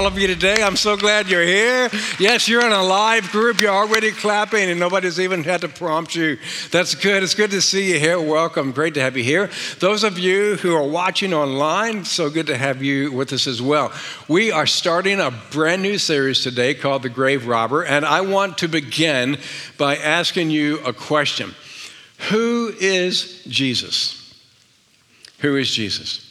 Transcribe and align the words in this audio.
all 0.00 0.06
of 0.06 0.18
you 0.18 0.26
today. 0.26 0.62
I'm 0.62 0.76
so 0.76 0.96
glad 0.96 1.28
you're 1.28 1.44
here. 1.44 1.90
Yes, 2.18 2.48
you're 2.48 2.64
in 2.64 2.72
a 2.72 2.82
live 2.82 3.30
group. 3.32 3.60
You're 3.60 3.74
already 3.74 4.12
clapping, 4.12 4.70
and 4.70 4.80
nobody's 4.80 5.20
even 5.20 5.44
had 5.44 5.60
to 5.60 5.68
prompt 5.68 6.14
you. 6.14 6.38
That's 6.70 6.94
good. 6.94 7.22
It's 7.22 7.34
good 7.34 7.50
to 7.50 7.60
see 7.60 7.92
you 7.92 7.98
here. 7.98 8.18
Welcome. 8.18 8.72
Great 8.72 8.94
to 8.94 9.02
have 9.02 9.14
you 9.14 9.22
here. 9.22 9.50
Those 9.78 10.02
of 10.02 10.18
you 10.18 10.56
who 10.56 10.74
are 10.74 10.88
watching 10.88 11.34
online, 11.34 12.06
so 12.06 12.30
good 12.30 12.46
to 12.46 12.56
have 12.56 12.82
you 12.82 13.12
with 13.12 13.30
us 13.34 13.46
as 13.46 13.60
well. 13.60 13.92
We 14.26 14.50
are 14.50 14.66
starting 14.66 15.20
a 15.20 15.30
brand 15.50 15.82
new 15.82 15.98
series 15.98 16.42
today 16.42 16.72
called 16.72 17.02
The 17.02 17.10
Grave 17.10 17.46
Robber, 17.46 17.84
and 17.84 18.06
I 18.06 18.22
want 18.22 18.56
to 18.58 18.68
begin 18.68 19.36
by 19.76 19.96
asking 19.96 20.48
you 20.48 20.78
a 20.78 20.94
question 20.94 21.54
Who 22.30 22.72
is 22.80 23.44
Jesus? 23.44 24.34
Who 25.40 25.56
is 25.56 25.70
Jesus? 25.70 26.29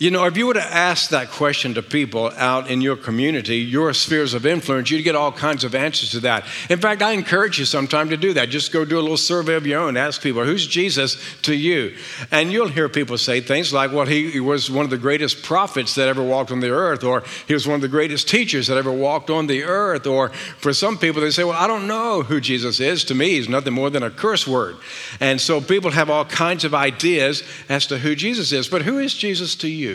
You 0.00 0.10
know, 0.10 0.24
if 0.24 0.38
you 0.38 0.46
were 0.46 0.54
to 0.54 0.62
ask 0.62 1.10
that 1.10 1.28
question 1.28 1.74
to 1.74 1.82
people 1.82 2.32
out 2.38 2.70
in 2.70 2.80
your 2.80 2.96
community, 2.96 3.58
your 3.58 3.92
spheres 3.92 4.32
of 4.32 4.46
influence, 4.46 4.90
you'd 4.90 5.02
get 5.02 5.14
all 5.14 5.30
kinds 5.30 5.62
of 5.62 5.74
answers 5.74 6.12
to 6.12 6.20
that. 6.20 6.46
In 6.70 6.78
fact, 6.78 7.02
I 7.02 7.12
encourage 7.12 7.58
you 7.58 7.66
sometime 7.66 8.08
to 8.08 8.16
do 8.16 8.32
that. 8.32 8.48
Just 8.48 8.72
go 8.72 8.86
do 8.86 8.98
a 8.98 9.02
little 9.02 9.18
survey 9.18 9.56
of 9.56 9.66
your 9.66 9.78
own. 9.78 9.98
Ask 9.98 10.22
people, 10.22 10.42
who's 10.42 10.66
Jesus 10.66 11.18
to 11.42 11.54
you? 11.54 11.94
And 12.30 12.50
you'll 12.50 12.68
hear 12.68 12.88
people 12.88 13.18
say 13.18 13.42
things 13.42 13.74
like, 13.74 13.92
well, 13.92 14.06
he, 14.06 14.30
he 14.30 14.40
was 14.40 14.70
one 14.70 14.86
of 14.86 14.90
the 14.90 14.96
greatest 14.96 15.42
prophets 15.42 15.96
that 15.96 16.08
ever 16.08 16.22
walked 16.22 16.50
on 16.50 16.60
the 16.60 16.70
earth, 16.70 17.04
or 17.04 17.22
he 17.46 17.52
was 17.52 17.66
one 17.66 17.74
of 17.74 17.82
the 17.82 17.88
greatest 17.88 18.26
teachers 18.26 18.68
that 18.68 18.78
ever 18.78 18.90
walked 18.90 19.28
on 19.28 19.48
the 19.48 19.64
earth. 19.64 20.06
Or 20.06 20.30
for 20.30 20.72
some 20.72 20.96
people, 20.96 21.20
they 21.20 21.30
say, 21.30 21.44
well, 21.44 21.62
I 21.62 21.66
don't 21.66 21.86
know 21.86 22.22
who 22.22 22.40
Jesus 22.40 22.80
is. 22.80 23.04
To 23.04 23.14
me, 23.14 23.32
he's 23.32 23.50
nothing 23.50 23.74
more 23.74 23.90
than 23.90 24.02
a 24.02 24.10
curse 24.10 24.48
word. 24.48 24.76
And 25.20 25.38
so 25.38 25.60
people 25.60 25.90
have 25.90 26.08
all 26.08 26.24
kinds 26.24 26.64
of 26.64 26.74
ideas 26.74 27.42
as 27.68 27.86
to 27.88 27.98
who 27.98 28.14
Jesus 28.14 28.50
is. 28.50 28.66
But 28.66 28.80
who 28.80 28.98
is 28.98 29.12
Jesus 29.12 29.54
to 29.56 29.68
you? 29.68 29.89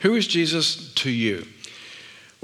Who 0.00 0.14
is 0.14 0.26
Jesus 0.26 0.92
to 0.94 1.10
you? 1.10 1.46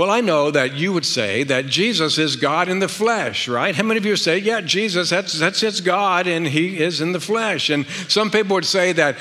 Well, 0.01 0.11
I 0.11 0.23
know 0.23 0.51
that 0.51 0.77
you 0.77 0.95
would 0.95 1.05
say 1.05 1.43
that 1.43 1.67
Jesus 1.67 2.17
is 2.17 2.37
God 2.37 2.71
in 2.71 2.79
the 2.79 2.89
flesh, 2.89 3.47
right? 3.49 3.75
How 3.75 3.83
many 3.83 3.99
of 3.99 4.07
you 4.07 4.17
say, 4.17 4.39
yeah, 4.39 4.63
Jesus, 4.63 5.11
that's, 5.11 5.39
that's 5.39 5.61
his 5.61 5.83
God 5.83 6.27
and 6.27 6.47
he 6.47 6.79
is 6.79 7.03
in 7.03 7.13
the 7.13 7.21
flesh? 7.21 7.69
And 7.69 7.87
some 8.09 8.31
people 8.31 8.55
would 8.55 8.65
say 8.65 8.95
that 8.95 9.19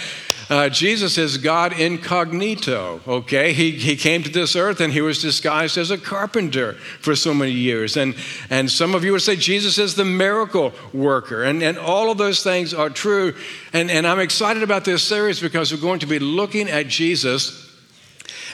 uh, 0.50 0.70
Jesus 0.70 1.18
is 1.18 1.38
God 1.38 1.78
incognito, 1.78 3.02
okay? 3.06 3.52
He, 3.52 3.72
he 3.72 3.98
came 3.98 4.23
to 4.23 4.30
this 4.30 4.56
earth 4.56 4.80
and 4.80 4.94
he 4.94 5.02
was 5.02 5.22
disguised 5.22 5.78
as 5.78 5.92
a 5.92 5.98
carpenter 5.98 6.76
for 7.02 7.14
so 7.14 7.34
many 7.34 7.52
years. 7.52 7.98
And, 7.98 8.16
and 8.50 8.72
some 8.72 8.95
of 8.95 9.04
you 9.04 9.12
would 9.12 9.22
say 9.22 9.36
Jesus 9.36 9.78
is 9.80 9.95
the 9.95 10.06
miracle 10.06 10.72
worker. 10.94 11.44
And, 11.44 11.62
and 11.62 11.78
all 11.78 12.10
of 12.10 12.18
those 12.18 12.42
things 12.42 12.73
are 12.73 12.89
true. 12.89 13.36
And, 13.73 13.92
and 13.92 14.08
I'm 14.08 14.22
excited 14.22 14.64
about 14.64 14.86
this 14.86 15.04
series 15.04 15.42
because 15.42 15.73
we're 15.73 15.82
going 15.82 16.00
to 16.00 16.08
be 16.08 16.20
looking 16.20 16.70
at 16.70 16.88
Jesus 16.88 17.69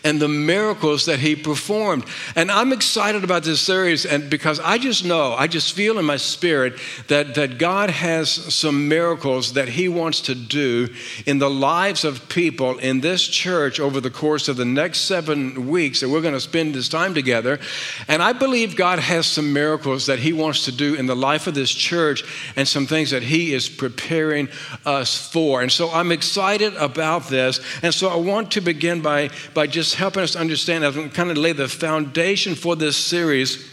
and 0.05 0.21
the 0.21 0.29
miracles 0.29 1.05
that 1.05 1.19
he 1.19 1.35
performed. 1.35 2.05
And 2.35 2.51
I'm 2.51 2.71
excited 2.71 3.23
about 3.23 3.43
this 3.43 3.59
series 3.59 4.05
and 4.05 4.29
because 4.29 4.59
I 4.59 4.77
just 4.77 5.03
know, 5.03 5.33
I 5.33 5.47
just 5.47 5.73
feel 5.73 5.97
in 5.97 6.05
my 6.05 6.17
spirit 6.17 6.75
that, 7.07 7.33
that 7.35 7.57
God 7.57 7.89
has 7.89 8.29
some 8.29 8.87
miracles 8.87 9.53
that 9.53 9.67
he 9.67 9.89
wants 9.89 10.21
to 10.21 10.35
do 10.35 10.87
in 11.25 11.39
the 11.39 11.49
lives 11.49 12.05
of 12.05 12.29
people 12.29 12.77
in 12.77 13.01
this 13.01 13.27
church 13.27 13.79
over 13.79 13.99
the 13.99 14.11
course 14.11 14.47
of 14.47 14.57
the 14.57 14.63
next 14.63 15.01
seven 15.01 15.67
weeks 15.67 16.01
that 16.01 16.09
we're 16.09 16.21
going 16.21 16.35
to 16.35 16.39
spend 16.39 16.75
this 16.75 16.87
time 16.87 17.15
together. 17.15 17.59
And 18.07 18.21
I 18.21 18.33
believe 18.33 18.75
God 18.75 18.99
has 18.99 19.25
some 19.25 19.53
miracles 19.53 20.05
that 20.05 20.19
he 20.19 20.33
wants 20.33 20.65
to 20.65 20.71
do 20.71 20.93
in 20.93 21.07
the 21.07 21.15
life 21.15 21.47
of 21.47 21.55
this 21.55 21.71
church 21.71 22.23
and 22.55 22.67
some 22.67 22.85
things 22.85 23.09
that 23.09 23.23
he 23.23 23.53
is 23.53 23.67
preparing 23.67 24.49
us 24.85 25.17
for. 25.17 25.63
And 25.63 25.71
so 25.71 25.89
I'm 25.89 26.11
excited 26.11 26.75
about 26.75 27.27
this. 27.27 27.59
And 27.81 27.91
so 27.91 28.09
I 28.09 28.17
want 28.17 28.51
to 28.51 28.61
begin 28.61 29.01
by, 29.01 29.31
by 29.55 29.65
just 29.65 29.94
helping 29.95 30.23
us 30.23 30.35
understand 30.35 30.83
as 30.83 30.95
we 30.95 31.09
kind 31.09 31.31
of 31.31 31.37
lay 31.37 31.53
the 31.53 31.67
foundation 31.67 32.55
for 32.55 32.75
this 32.75 32.97
series 32.97 33.71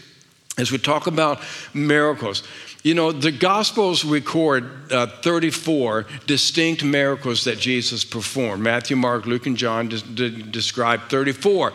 as 0.57 0.71
we 0.71 0.77
talk 0.77 1.07
about 1.07 1.41
miracles. 1.73 2.43
You 2.83 2.93
know, 2.93 3.11
the 3.11 3.31
Gospels 3.31 4.03
record 4.03 4.91
uh, 4.91 5.07
34 5.07 6.05
distinct 6.27 6.83
miracles 6.83 7.45
that 7.45 7.57
Jesus 7.57 8.03
performed. 8.03 8.61
Matthew, 8.61 8.97
Mark, 8.97 9.25
Luke, 9.25 9.45
and 9.45 9.55
John 9.55 9.87
de- 9.87 10.01
de- 10.01 10.29
describe 10.29 11.09
34. 11.09 11.71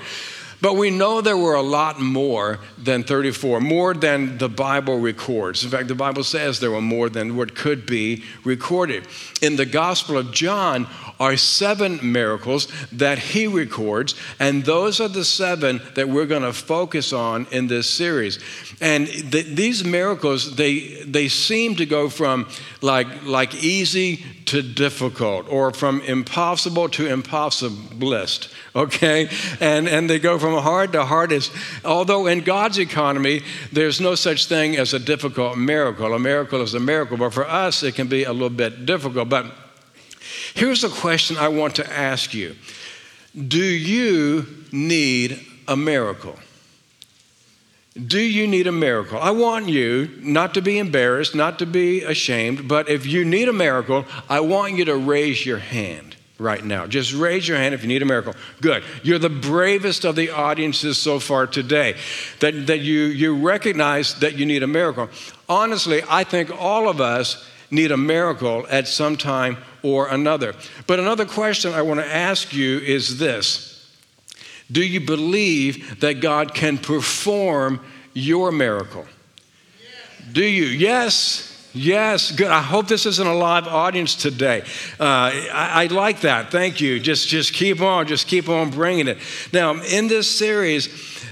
But 0.60 0.74
we 0.74 0.90
know 0.90 1.20
there 1.20 1.36
were 1.36 1.54
a 1.54 1.62
lot 1.62 2.00
more 2.00 2.58
than 2.76 3.04
34, 3.04 3.60
more 3.60 3.94
than 3.94 4.38
the 4.38 4.48
Bible 4.48 4.98
records. 4.98 5.62
In 5.64 5.70
fact, 5.70 5.86
the 5.86 5.94
Bible 5.94 6.24
says 6.24 6.58
there 6.58 6.72
were 6.72 6.80
more 6.80 7.08
than 7.08 7.36
what 7.36 7.54
could 7.54 7.86
be 7.86 8.24
recorded. 8.44 9.06
In 9.40 9.54
the 9.54 9.66
Gospel 9.66 10.18
of 10.18 10.32
John 10.32 10.88
are 11.20 11.36
seven 11.36 11.98
miracles 12.02 12.68
that 12.92 13.18
he 13.18 13.46
records, 13.46 14.14
and 14.38 14.64
those 14.64 15.00
are 15.00 15.08
the 15.08 15.24
seven 15.24 15.80
that 15.94 16.08
we're 16.08 16.26
going 16.26 16.42
to 16.42 16.52
focus 16.52 17.12
on 17.12 17.46
in 17.50 17.66
this 17.66 17.88
series. 17.88 18.38
And 18.80 19.06
th- 19.06 19.46
these 19.56 19.84
miracles, 19.84 20.56
they, 20.56 21.02
they 21.04 21.28
seem 21.28 21.76
to 21.76 21.86
go 21.86 22.08
from 22.08 22.48
like, 22.80 23.24
like 23.24 23.54
easy 23.62 24.24
to 24.46 24.62
difficult 24.62 25.46
or 25.50 25.72
from 25.72 26.00
impossible 26.02 26.88
to 26.88 27.04
impossibilist 27.04 28.48
okay? 28.78 29.28
And 29.60 29.88
and 29.88 30.08
they 30.08 30.18
go 30.18 30.38
from 30.38 30.54
hard 30.62 30.92
to 30.92 31.04
hardest. 31.04 31.52
Although 31.84 32.26
in 32.26 32.40
god's 32.40 32.78
economy 32.78 33.42
there's 33.72 34.00
no 34.00 34.14
such 34.14 34.46
thing 34.46 34.76
as 34.76 34.94
a 34.94 34.98
difficult 34.98 35.58
miracle. 35.58 36.14
A 36.14 36.18
miracle 36.18 36.62
is 36.62 36.74
a 36.74 36.80
miracle 36.80 37.16
but 37.16 37.34
for 37.34 37.46
us 37.46 37.82
it 37.82 37.94
can 37.94 38.08
be 38.08 38.24
a 38.24 38.32
little 38.32 38.50
bit 38.50 38.86
difficult. 38.86 39.28
But 39.28 39.46
here's 40.54 40.84
a 40.84 40.88
question 40.88 41.36
i 41.36 41.48
want 41.48 41.76
to 41.76 41.92
ask 41.92 42.34
you 42.34 42.54
do 43.46 43.62
you 43.62 44.46
need 44.72 45.44
a 45.66 45.76
miracle 45.76 46.38
do 48.06 48.20
you 48.20 48.46
need 48.46 48.68
a 48.68 48.72
miracle? 48.72 49.18
I 49.18 49.32
want 49.32 49.68
you 49.68 50.08
not 50.20 50.54
to 50.54 50.62
be 50.62 50.78
embarrassed, 50.78 51.34
not 51.34 51.58
to 51.58 51.66
be 51.66 52.02
ashamed, 52.02 52.68
but 52.68 52.88
if 52.88 53.06
you 53.06 53.24
need 53.24 53.48
a 53.48 53.52
miracle, 53.52 54.04
I 54.28 54.40
want 54.40 54.74
you 54.74 54.84
to 54.84 54.96
raise 54.96 55.44
your 55.44 55.58
hand 55.58 56.16
right 56.38 56.64
now. 56.64 56.86
Just 56.86 57.12
raise 57.12 57.48
your 57.48 57.56
hand 57.56 57.74
if 57.74 57.82
you 57.82 57.88
need 57.88 58.02
a 58.02 58.06
miracle. 58.06 58.34
Good. 58.60 58.84
You're 59.02 59.18
the 59.18 59.28
bravest 59.28 60.04
of 60.04 60.14
the 60.14 60.30
audiences 60.30 60.96
so 60.96 61.18
far 61.18 61.48
today 61.48 61.96
that, 62.38 62.68
that 62.68 62.78
you, 62.78 63.04
you 63.04 63.36
recognize 63.36 64.14
that 64.20 64.36
you 64.36 64.46
need 64.46 64.62
a 64.62 64.68
miracle. 64.68 65.08
Honestly, 65.48 66.02
I 66.08 66.22
think 66.22 66.50
all 66.56 66.88
of 66.88 67.00
us 67.00 67.47
need 67.70 67.90
a 67.92 67.96
miracle 67.96 68.66
at 68.70 68.88
some 68.88 69.16
time 69.16 69.58
or 69.82 70.08
another. 70.08 70.54
But 70.86 71.00
another 71.00 71.26
question 71.26 71.72
I 71.72 71.82
want 71.82 72.00
to 72.00 72.06
ask 72.06 72.52
you 72.52 72.78
is 72.78 73.18
this 73.18 73.74
do 74.70 74.82
you 74.82 75.00
believe 75.00 76.00
that 76.00 76.20
God 76.20 76.54
can 76.54 76.76
perform 76.76 77.80
your 78.12 78.52
miracle? 78.52 79.06
Do 80.32 80.44
you? 80.44 80.64
Yes. 80.64 81.46
Yes, 81.74 82.32
good. 82.32 82.50
I 82.50 82.62
hope 82.62 82.88
this 82.88 83.04
isn't 83.04 83.26
a 83.26 83.34
live 83.34 83.68
audience 83.68 84.16
today. 84.16 84.62
Uh, 84.98 85.04
I, 85.04 85.84
I, 85.84 85.86
like 85.86 86.22
that. 86.22 86.50
Thank 86.50 86.80
you. 86.80 86.98
Just, 86.98 87.28
just 87.28 87.52
keep 87.52 87.82
on, 87.82 88.06
just 88.06 88.26
keep 88.26 88.48
on 88.48 88.70
bringing 88.70 89.06
it. 89.06 89.18
Now, 89.52 89.74
in 89.82 90.08
this 90.08 90.28
series, 90.28 90.88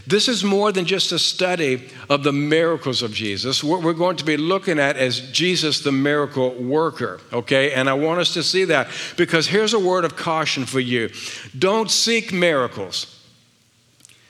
this 0.06 0.28
is 0.28 0.44
more 0.44 0.70
than 0.70 0.84
just 0.84 1.10
a 1.10 1.18
study 1.18 1.88
of 2.08 2.22
the 2.22 2.32
miracles 2.32 3.02
of 3.02 3.12
Jesus. 3.12 3.64
What 3.64 3.82
we're 3.82 3.92
going 3.92 4.16
to 4.18 4.24
be 4.24 4.36
looking 4.36 4.78
at 4.78 4.96
is 4.96 5.20
Jesus, 5.32 5.80
the 5.80 5.92
miracle 5.92 6.50
worker, 6.54 7.20
okay? 7.32 7.72
And 7.72 7.88
I 7.88 7.94
want 7.94 8.20
us 8.20 8.32
to 8.34 8.42
see 8.42 8.64
that 8.66 8.88
because 9.16 9.48
here's 9.48 9.74
a 9.74 9.78
word 9.78 10.04
of 10.04 10.16
caution 10.16 10.64
for 10.64 10.80
you 10.80 11.10
don't 11.58 11.90
seek 11.90 12.32
miracles. 12.32 13.12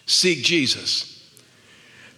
Seek 0.06 0.44
Jesus. 0.44 1.12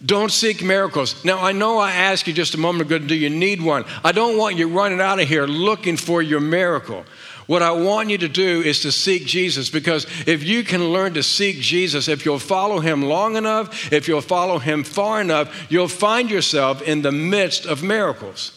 Don't 0.05 0.31
seek 0.31 0.63
miracles. 0.63 1.25
Now, 1.25 1.39
I 1.39 1.51
know 1.51 1.77
I 1.77 1.91
asked 1.91 2.27
you 2.27 2.33
just 2.33 2.53
a 2.53 2.57
moment 2.57 2.89
ago, 2.89 3.05
do 3.05 3.15
you 3.15 3.29
need 3.29 3.61
one? 3.61 3.83
I 4.03 4.13
don't 4.13 4.37
want 4.37 4.55
you 4.55 4.69
running 4.69 5.01
out 5.01 5.19
of 5.19 5.27
here 5.27 5.45
looking 5.45 5.97
for 5.97 6.21
your 6.21 6.39
miracle. 6.39 7.03
What 7.49 7.63
I 7.63 7.71
want 7.71 8.11
you 8.11 8.19
to 8.19 8.29
do 8.29 8.61
is 8.61 8.81
to 8.81 8.91
seek 8.91 9.25
Jesus 9.25 9.71
because 9.71 10.05
if 10.27 10.43
you 10.43 10.63
can 10.63 10.89
learn 10.89 11.15
to 11.15 11.23
seek 11.23 11.57
Jesus, 11.57 12.07
if 12.07 12.23
you'll 12.23 12.37
follow 12.37 12.79
him 12.79 13.01
long 13.01 13.37
enough, 13.37 13.91
if 13.91 14.07
you'll 14.07 14.21
follow 14.21 14.59
him 14.59 14.83
far 14.83 15.19
enough, 15.19 15.65
you'll 15.67 15.87
find 15.87 16.29
yourself 16.29 16.79
in 16.83 17.01
the 17.01 17.11
midst 17.11 17.65
of 17.65 17.81
miracles. 17.81 18.51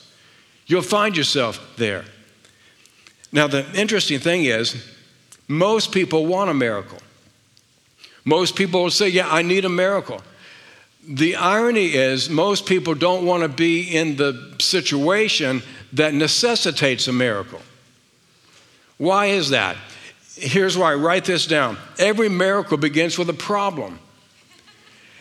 You'll 0.66 0.82
find 0.82 1.16
yourself 1.16 1.58
there. 1.78 2.04
Now, 3.32 3.46
the 3.46 3.64
interesting 3.72 4.18
thing 4.18 4.44
is, 4.44 4.86
most 5.48 5.90
people 5.90 6.26
want 6.26 6.50
a 6.50 6.54
miracle. 6.54 6.98
Most 8.26 8.56
people 8.56 8.82
will 8.82 8.90
say, 8.90 9.08
Yeah, 9.08 9.26
I 9.26 9.40
need 9.40 9.64
a 9.64 9.70
miracle. 9.70 10.20
The 11.08 11.36
irony 11.36 11.94
is, 11.94 12.28
most 12.28 12.66
people 12.66 12.94
don't 12.94 13.24
want 13.24 13.42
to 13.42 13.48
be 13.48 13.96
in 13.96 14.16
the 14.16 14.54
situation 14.60 15.62
that 15.94 16.12
necessitates 16.12 17.08
a 17.08 17.12
miracle. 17.14 17.62
Why 18.98 19.26
is 19.26 19.50
that? 19.50 19.76
Here's 20.36 20.76
why 20.76 20.94
write 20.94 21.24
this 21.24 21.46
down. 21.46 21.76
Every 21.98 22.28
miracle 22.28 22.76
begins 22.76 23.18
with 23.18 23.28
a 23.28 23.34
problem. 23.34 23.98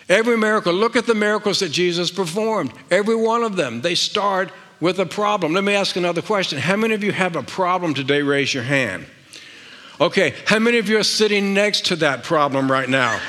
Every 0.10 0.38
miracle, 0.38 0.74
look 0.74 0.96
at 0.96 1.06
the 1.06 1.16
miracles 1.16 1.60
that 1.60 1.70
Jesus 1.70 2.12
performed. 2.12 2.74
Every 2.90 3.16
one 3.16 3.44
of 3.44 3.56
them, 3.56 3.82
they 3.82 3.96
start 3.96 4.52
with 4.82 5.00
a 5.00 5.06
problem. 5.06 5.54
Let 5.54 5.64
me 5.64 5.74
ask 5.74 5.96
another 5.96 6.22
question. 6.22 6.60
How 6.60 6.76
many 6.76 6.94
of 6.94 7.04
you 7.04 7.12
have 7.12 7.36
a 7.36 7.44
problem 7.44 7.94
today? 7.94 8.22
Raise 8.22 8.54
your 8.54 8.64
hand. 8.64 9.06
Okay, 10.02 10.34
how 10.48 10.60
many 10.60 10.80
of 10.80 10.90
you 10.90 10.98
are 10.98 11.04
sitting 11.04 11.54
next 11.54 11.86
to 11.86 11.96
that 11.98 12.24
problem 12.24 12.70
right 12.70 12.90
now? 12.90 13.22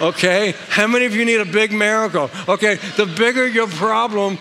Okay? 0.00 0.54
How 0.68 0.86
many 0.86 1.04
of 1.04 1.14
you 1.14 1.24
need 1.24 1.40
a 1.40 1.44
big 1.44 1.72
miracle? 1.72 2.30
Okay, 2.48 2.76
the 2.96 3.06
bigger 3.06 3.46
your 3.46 3.66
problem, 3.66 4.38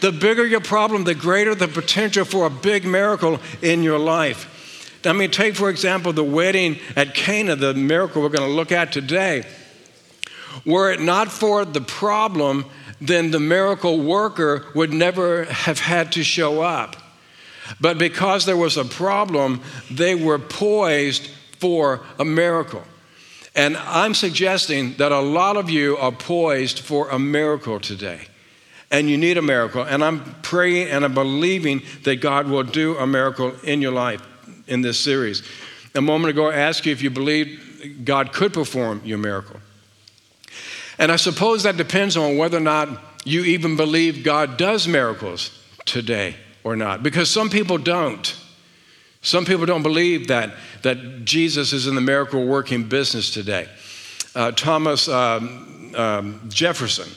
the 0.00 0.12
bigger 0.12 0.46
your 0.46 0.60
problem, 0.60 1.04
the 1.04 1.14
greater 1.14 1.54
the 1.54 1.68
potential 1.68 2.24
for 2.24 2.46
a 2.46 2.50
big 2.50 2.84
miracle 2.84 3.38
in 3.62 3.82
your 3.82 3.98
life. 3.98 5.00
I 5.04 5.12
mean, 5.12 5.30
take 5.30 5.56
for 5.56 5.70
example 5.70 6.12
the 6.12 6.24
wedding 6.24 6.78
at 6.96 7.14
Cana, 7.14 7.56
the 7.56 7.74
miracle 7.74 8.22
we're 8.22 8.28
going 8.28 8.48
to 8.48 8.54
look 8.54 8.72
at 8.72 8.92
today. 8.92 9.44
Were 10.66 10.90
it 10.90 11.00
not 11.00 11.30
for 11.30 11.64
the 11.64 11.80
problem, 11.80 12.66
then 13.00 13.30
the 13.30 13.40
miracle 13.40 13.98
worker 13.98 14.66
would 14.74 14.92
never 14.92 15.44
have 15.44 15.78
had 15.78 16.12
to 16.12 16.24
show 16.24 16.60
up. 16.60 16.96
But 17.80 17.98
because 17.98 18.46
there 18.46 18.56
was 18.56 18.76
a 18.76 18.84
problem, 18.84 19.62
they 19.90 20.14
were 20.14 20.38
poised 20.38 21.28
for 21.58 22.00
a 22.18 22.24
miracle. 22.24 22.82
And 23.54 23.76
I'm 23.76 24.14
suggesting 24.14 24.94
that 24.94 25.12
a 25.12 25.20
lot 25.20 25.56
of 25.56 25.70
you 25.70 25.96
are 25.96 26.12
poised 26.12 26.80
for 26.80 27.08
a 27.10 27.18
miracle 27.18 27.80
today. 27.80 28.26
And 28.90 29.08
you 29.08 29.16
need 29.16 29.38
a 29.38 29.42
miracle. 29.42 29.82
And 29.82 30.02
I'm 30.02 30.24
praying 30.42 30.88
and 30.88 31.04
I'm 31.04 31.14
believing 31.14 31.82
that 32.02 32.16
God 32.16 32.48
will 32.48 32.64
do 32.64 32.96
a 32.98 33.06
miracle 33.06 33.54
in 33.62 33.80
your 33.80 33.92
life 33.92 34.20
in 34.66 34.82
this 34.82 34.98
series. 34.98 35.42
A 35.94 36.00
moment 36.00 36.30
ago, 36.30 36.50
I 36.50 36.56
asked 36.56 36.86
you 36.86 36.92
if 36.92 37.02
you 37.02 37.10
believe 37.10 38.02
God 38.04 38.32
could 38.32 38.52
perform 38.52 39.02
your 39.04 39.18
miracle. 39.18 39.60
And 40.98 41.10
I 41.10 41.16
suppose 41.16 41.62
that 41.62 41.76
depends 41.76 42.16
on 42.16 42.36
whether 42.36 42.58
or 42.58 42.60
not 42.60 42.88
you 43.24 43.42
even 43.44 43.76
believe 43.76 44.24
God 44.24 44.56
does 44.56 44.86
miracles 44.86 45.50
today 45.84 46.36
or 46.62 46.76
not, 46.76 47.02
because 47.02 47.30
some 47.30 47.48
people 47.48 47.78
don't. 47.78 48.36
Some 49.22 49.44
people 49.44 49.66
don't 49.66 49.82
believe 49.82 50.28
that, 50.28 50.54
that 50.82 51.24
Jesus 51.24 51.72
is 51.72 51.86
in 51.86 51.94
the 51.94 52.00
miracle 52.00 52.46
working 52.46 52.84
business 52.84 53.30
today. 53.30 53.68
Uh, 54.34 54.52
Thomas 54.52 55.08
um, 55.08 55.92
um, 55.96 56.40
Jefferson, 56.48 57.08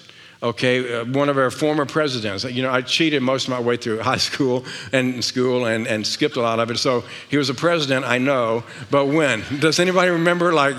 okay, 0.43 0.99
uh, 0.99 1.05
one 1.05 1.29
of 1.29 1.37
our 1.37 1.49
former 1.49 1.85
presidents. 1.85 2.43
You 2.43 2.61
know, 2.61 2.71
I 2.71 2.81
cheated 2.81 3.23
most 3.23 3.45
of 3.45 3.51
my 3.51 3.59
way 3.59 3.77
through 3.77 3.99
high 4.01 4.17
school 4.17 4.65
and 4.91 5.23
school 5.23 5.65
and, 5.65 5.87
and 5.87 6.05
skipped 6.05 6.35
a 6.35 6.41
lot 6.41 6.59
of 6.59 6.69
it. 6.69 6.77
So 6.77 7.03
he 7.29 7.37
was 7.37 7.49
a 7.49 7.53
president, 7.53 8.05
I 8.05 8.17
know, 8.17 8.63
but 8.91 9.07
when? 9.07 9.43
Does 9.59 9.79
anybody 9.79 10.11
remember, 10.11 10.53
like, 10.53 10.75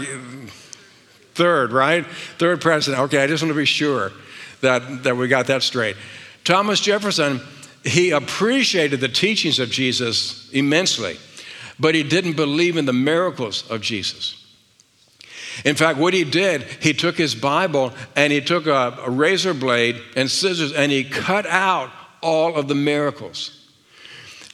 third, 1.34 1.72
right? 1.72 2.06
Third 2.38 2.61
president. 2.61 3.02
Okay, 3.05 3.22
I 3.22 3.26
just 3.26 3.43
want 3.43 3.52
to 3.52 3.58
be 3.58 3.64
sure 3.64 4.12
that, 4.61 5.02
that 5.02 5.16
we 5.16 5.26
got 5.28 5.46
that 5.46 5.62
straight. 5.62 5.96
Thomas 6.44 6.81
Jefferson, 6.81 7.40
he 7.82 8.11
appreciated 8.11 9.00
the 9.00 9.08
teachings 9.08 9.58
of 9.58 9.70
Jesus 9.70 10.50
immensely, 10.52 11.16
but 11.81 11.94
he 11.94 12.02
didn't 12.02 12.37
believe 12.37 12.76
in 12.76 12.84
the 12.84 12.93
miracles 12.93 13.69
of 13.70 13.81
Jesus. 13.81 14.44
In 15.65 15.77
fact, 15.77 15.99
what 15.99 16.15
he 16.15 16.25
did, 16.25 16.62
he 16.81 16.93
took 16.93 17.17
his 17.17 17.35
Bible 17.35 17.93
and 18.17 18.33
he 18.33 18.41
took 18.41 18.67
a, 18.67 18.99
a 19.05 19.11
razor 19.11 19.55
blade 19.55 20.01
and 20.17 20.31
scissors 20.31 20.73
and 20.73 20.91
he 20.91 21.05
cut 21.05 21.47
out 21.47 21.91
all 22.21 22.56
of 22.56 22.69
the 22.69 22.75
miracles. 22.75 23.61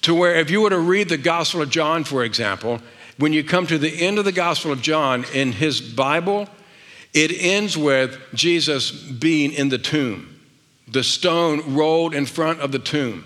To 0.03 0.15
where, 0.15 0.35
if 0.37 0.51
you 0.51 0.63
were 0.63 0.71
to 0.71 0.79
read 0.79 1.09
the 1.09 1.19
Gospel 1.19 1.63
of 1.63 1.71
John, 1.71 2.05
for 2.05 2.25
example, 2.25 2.81
when 3.19 3.33
you 3.33 3.45
come 3.45 3.67
to 3.67 3.79
the 3.79 4.01
end 4.01 4.19
of 4.19 4.25
the 4.25 4.33
Gospel 4.33 4.73
of 4.73 4.81
John 4.81 5.25
in 5.35 5.53
his 5.53 5.81
Bible, 5.81 6.49
it 7.13 7.33
ends 7.33 7.77
with 7.77 8.19
Jesus 8.35 8.91
being 8.91 9.53
in 9.53 9.69
the 9.69 9.79
tomb, 9.79 10.41
the 10.89 11.05
stone 11.05 11.75
rolled 11.75 12.15
in 12.15 12.27
front 12.27 12.61
of 12.61 12.73
the 12.73 12.79
tomb. 12.79 13.25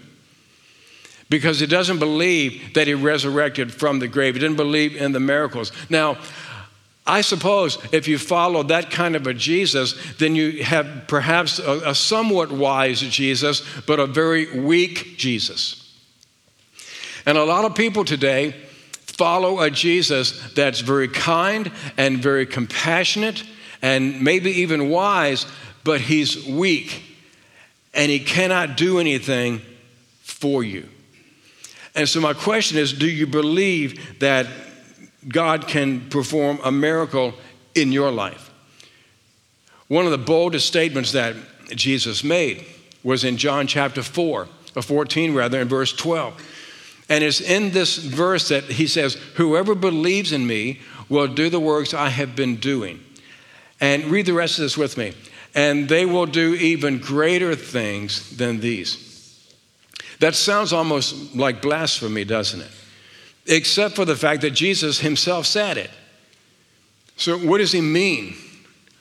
Because 1.30 1.60
he 1.60 1.66
doesn't 1.66 1.98
believe 1.98 2.74
that 2.74 2.86
he 2.86 2.94
resurrected 2.94 3.72
from 3.72 3.98
the 3.98 4.08
grave. 4.08 4.34
He 4.34 4.40
didn't 4.40 4.56
believe 4.56 4.94
in 4.94 5.12
the 5.12 5.20
miracles. 5.20 5.72
Now, 5.88 6.18
I 7.06 7.20
suppose 7.20 7.78
if 7.92 8.08
you 8.08 8.16
follow 8.16 8.62
that 8.64 8.90
kind 8.90 9.14
of 9.14 9.26
a 9.26 9.34
Jesus, 9.34 9.94
then 10.18 10.34
you 10.34 10.64
have 10.64 11.04
perhaps 11.06 11.58
a, 11.58 11.90
a, 11.90 11.94
somewhat 11.94 12.50
wise 12.50 13.00
Jesus, 13.00 13.62
but 13.86 14.00
a 14.00 14.06
very 14.06 14.58
weak 14.60 15.16
Jesus. 15.18 15.80
And 17.26 17.36
a 17.36 17.44
lot 17.44 17.66
of 17.66 17.74
people 17.74 18.04
today 18.04 18.52
follow 18.92 19.60
a 19.60 19.70
Jesus 19.70 20.40
that's 20.54 20.80
very 20.80 21.08
kind 21.08 21.70
and 21.98 22.18
very 22.18 22.46
compassionate 22.46 23.44
and 23.82 24.22
maybe 24.22 24.50
even 24.50 24.88
wise, 24.88 25.46
but 25.84 26.00
he's 26.00 26.46
weak 26.46 27.02
and 27.92 28.10
he 28.10 28.18
cannot 28.18 28.78
do 28.78 28.98
anything 28.98 29.60
for 30.22 30.64
you. 30.64 30.88
And 31.94 32.08
so, 32.08 32.20
my 32.20 32.32
question 32.32 32.78
is 32.78 32.92
do 32.92 33.08
you 33.08 33.26
believe 33.26 34.18
that 34.20 34.46
God 35.28 35.66
can 35.66 36.08
perform 36.10 36.58
a 36.62 36.72
miracle 36.72 37.34
in 37.74 37.92
your 37.92 38.10
life? 38.10 38.50
One 39.88 40.04
of 40.04 40.10
the 40.10 40.18
boldest 40.18 40.66
statements 40.66 41.12
that 41.12 41.36
Jesus 41.68 42.24
made 42.24 42.64
was 43.02 43.24
in 43.24 43.36
John 43.36 43.66
chapter 43.66 44.02
4, 44.02 44.48
or 44.76 44.82
14 44.82 45.34
rather, 45.34 45.60
in 45.60 45.68
verse 45.68 45.92
12. 45.92 46.42
And 47.08 47.22
it's 47.22 47.40
in 47.40 47.70
this 47.70 47.98
verse 47.98 48.48
that 48.48 48.64
he 48.64 48.86
says, 48.86 49.14
Whoever 49.34 49.74
believes 49.74 50.32
in 50.32 50.46
me 50.46 50.80
will 51.08 51.28
do 51.28 51.50
the 51.50 51.60
works 51.60 51.92
I 51.92 52.08
have 52.08 52.34
been 52.34 52.56
doing. 52.56 53.04
And 53.80 54.04
read 54.06 54.26
the 54.26 54.32
rest 54.32 54.58
of 54.58 54.62
this 54.62 54.78
with 54.78 54.96
me. 54.96 55.12
And 55.54 55.88
they 55.88 56.06
will 56.06 56.26
do 56.26 56.54
even 56.54 56.98
greater 56.98 57.54
things 57.54 58.36
than 58.36 58.60
these. 58.60 59.12
That 60.20 60.34
sounds 60.34 60.72
almost 60.72 61.36
like 61.36 61.60
blasphemy, 61.60 62.24
doesn't 62.24 62.60
it? 62.60 62.70
Except 63.46 63.94
for 63.94 64.04
the 64.04 64.16
fact 64.16 64.42
that 64.42 64.52
Jesus 64.52 65.00
himself 65.00 65.46
said 65.46 65.76
it. 65.76 65.90
So, 67.16 67.38
what 67.38 67.58
does 67.58 67.72
he 67.72 67.80
mean? 67.80 68.34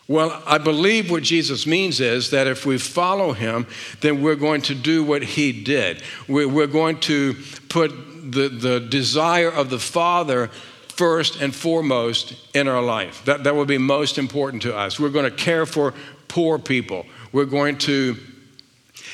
Well, 0.07 0.43
I 0.45 0.57
believe 0.57 1.09
what 1.09 1.23
Jesus 1.23 1.65
means 1.65 2.01
is 2.01 2.31
that 2.31 2.45
if 2.45 2.65
we 2.65 2.77
follow 2.77 3.31
him, 3.31 3.65
then 4.01 4.21
we're 4.21 4.35
going 4.35 4.62
to 4.63 4.75
do 4.75 5.03
what 5.03 5.23
he 5.23 5.63
did. 5.63 6.03
We're 6.27 6.67
going 6.67 7.00
to 7.01 7.35
put 7.69 7.91
the, 8.31 8.50
the 8.50 8.79
desire 8.81 9.50
of 9.50 9.69
the 9.69 9.79
Father 9.79 10.47
first 10.89 11.41
and 11.41 11.55
foremost 11.55 12.35
in 12.53 12.67
our 12.67 12.81
life. 12.81 13.23
That, 13.25 13.45
that 13.45 13.55
will 13.55 13.65
be 13.65 13.77
most 13.77 14.17
important 14.17 14.62
to 14.63 14.75
us. 14.75 15.00
We're 15.00 15.09
going 15.09 15.29
to 15.29 15.35
care 15.35 15.65
for 15.65 15.93
poor 16.27 16.59
people. 16.59 17.05
We're 17.31 17.45
going 17.45 17.77
to, 17.79 18.17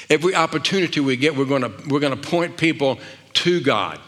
every 0.09 0.35
opportunity 0.35 0.99
we 0.99 1.15
get, 1.17 1.35
we're 1.35 1.45
going 1.45 1.61
to, 1.61 1.71
we're 1.87 1.99
going 1.99 2.19
to 2.19 2.29
point 2.29 2.57
people 2.57 2.99
to 3.35 3.61
God. 3.61 3.99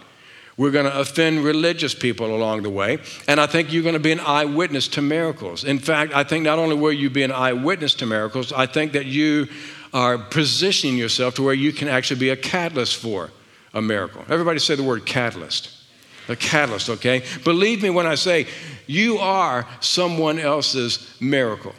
We're 0.62 0.70
going 0.70 0.86
to 0.86 1.00
offend 1.00 1.44
religious 1.44 1.96
people 1.96 2.36
along 2.36 2.62
the 2.62 2.70
way. 2.70 3.00
And 3.27 3.39
I 3.39 3.48
think 3.48 3.74
you're 3.74 3.82
going 3.82 3.94
to 3.94 4.00
be 4.00 4.12
an 4.12 4.20
eyewitness 4.20 4.88
to 4.89 5.01
miracles. 5.01 5.63
In 5.63 5.80
fact, 5.80 6.13
I 6.13 6.24
think 6.24 6.44
not 6.44 6.60
only 6.60 6.75
will 6.75 6.94
you 6.94 7.10
be 7.10 7.24
an 7.24 7.32
eyewitness 7.32 7.96
to 7.96 8.06
miracles, 8.06 8.53
I 8.53 8.68
think 8.68 8.91
that 8.91 9.08
you 9.08 9.48
are 9.91 10.20
positioning 10.20 10.98
yourself 10.98 11.34
to 11.36 11.41
where 11.41 11.56
you 11.56 11.74
can 11.74 11.88
actually 11.88 12.20
be 12.20 12.30
a 12.30 12.36
catalyst 12.36 12.98
for 12.98 13.32
a 13.74 13.82
miracle. 13.82 14.24
Everybody 14.30 14.60
say 14.60 14.75
the 14.75 14.84
word 14.84 15.03
catalyst 15.03 15.72
a 16.30 16.36
catalyst, 16.36 16.91
okay? 16.91 17.24
Believe 17.44 17.82
me 17.82 17.89
when 17.89 18.06
I 18.06 18.13
say 18.13 18.46
you 18.86 19.18
are 19.18 19.68
someone 19.80 20.38
else's 20.38 21.18
miracle. 21.20 21.74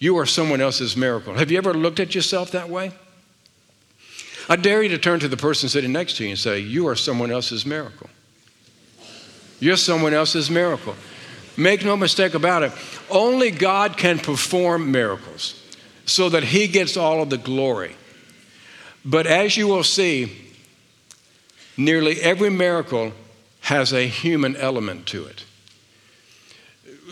You 0.00 0.18
are 0.18 0.26
someone 0.26 0.60
else's 0.60 0.96
miracle. 0.96 1.34
Have 1.34 1.52
you 1.52 1.58
ever 1.58 1.72
looked 1.72 2.00
at 2.00 2.12
yourself 2.12 2.50
that 2.50 2.68
way? 2.68 2.90
I 4.48 4.56
dare 4.56 4.82
you 4.82 4.88
to 4.90 4.98
turn 4.98 5.20
to 5.20 5.28
the 5.28 5.36
person 5.36 5.68
sitting 5.68 5.92
next 5.92 6.16
to 6.16 6.24
you 6.24 6.30
and 6.30 6.38
say, 6.38 6.60
You 6.60 6.88
are 6.88 6.96
someone 6.96 7.30
else's 7.30 7.66
miracle. 7.66 8.08
You're 9.58 9.76
someone 9.76 10.14
else's 10.14 10.50
miracle. 10.50 10.94
Make 11.56 11.84
no 11.84 11.96
mistake 11.96 12.34
about 12.34 12.62
it. 12.62 12.72
Only 13.10 13.50
God 13.50 13.96
can 13.96 14.18
perform 14.18 14.92
miracles 14.92 15.62
so 16.04 16.28
that 16.28 16.44
He 16.44 16.68
gets 16.68 16.96
all 16.96 17.22
of 17.22 17.30
the 17.30 17.38
glory. 17.38 17.96
But 19.04 19.26
as 19.26 19.56
you 19.56 19.66
will 19.66 19.84
see, 19.84 20.46
Nearly 21.76 22.20
every 22.20 22.50
miracle 22.50 23.12
has 23.62 23.92
a 23.92 24.06
human 24.06 24.56
element 24.56 25.06
to 25.06 25.26
it. 25.26 25.44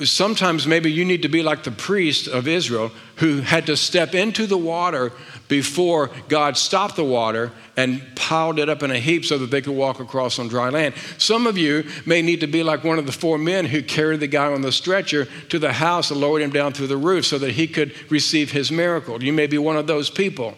Sometimes 0.04 0.66
maybe 0.66 0.90
you 0.90 1.04
need 1.04 1.22
to 1.22 1.28
be 1.28 1.42
like 1.42 1.62
the 1.62 1.70
priest 1.70 2.26
of 2.26 2.48
Israel 2.48 2.90
who 3.16 3.42
had 3.42 3.66
to 3.66 3.76
step 3.76 4.14
into 4.14 4.46
the 4.46 4.58
water 4.58 5.12
before 5.48 6.10
God 6.28 6.56
stopped 6.56 6.96
the 6.96 7.04
water 7.04 7.52
and 7.76 8.02
piled 8.14 8.58
it 8.58 8.68
up 8.68 8.82
in 8.82 8.90
a 8.90 8.98
heap 8.98 9.24
so 9.24 9.38
that 9.38 9.50
they 9.50 9.60
could 9.60 9.74
walk 9.74 10.00
across 10.00 10.38
on 10.38 10.48
dry 10.48 10.68
land. 10.70 10.94
Some 11.18 11.46
of 11.46 11.58
you 11.58 11.84
may 12.06 12.22
need 12.22 12.40
to 12.40 12.46
be 12.46 12.62
like 12.62 12.84
one 12.84 12.98
of 12.98 13.06
the 13.06 13.12
four 13.12 13.36
men 13.38 13.66
who 13.66 13.82
carried 13.82 14.20
the 14.20 14.26
guy 14.26 14.52
on 14.52 14.62
the 14.62 14.72
stretcher 14.72 15.26
to 15.50 15.58
the 15.58 15.72
house 15.72 16.10
and 16.10 16.20
lowered 16.20 16.42
him 16.42 16.50
down 16.50 16.72
through 16.72 16.86
the 16.86 16.96
roof 16.96 17.26
so 17.26 17.38
that 17.38 17.52
he 17.52 17.66
could 17.66 17.94
receive 18.10 18.52
his 18.52 18.70
miracle. 18.70 19.22
You 19.22 19.32
may 19.32 19.46
be 19.46 19.58
one 19.58 19.76
of 19.76 19.86
those 19.86 20.10
people. 20.10 20.54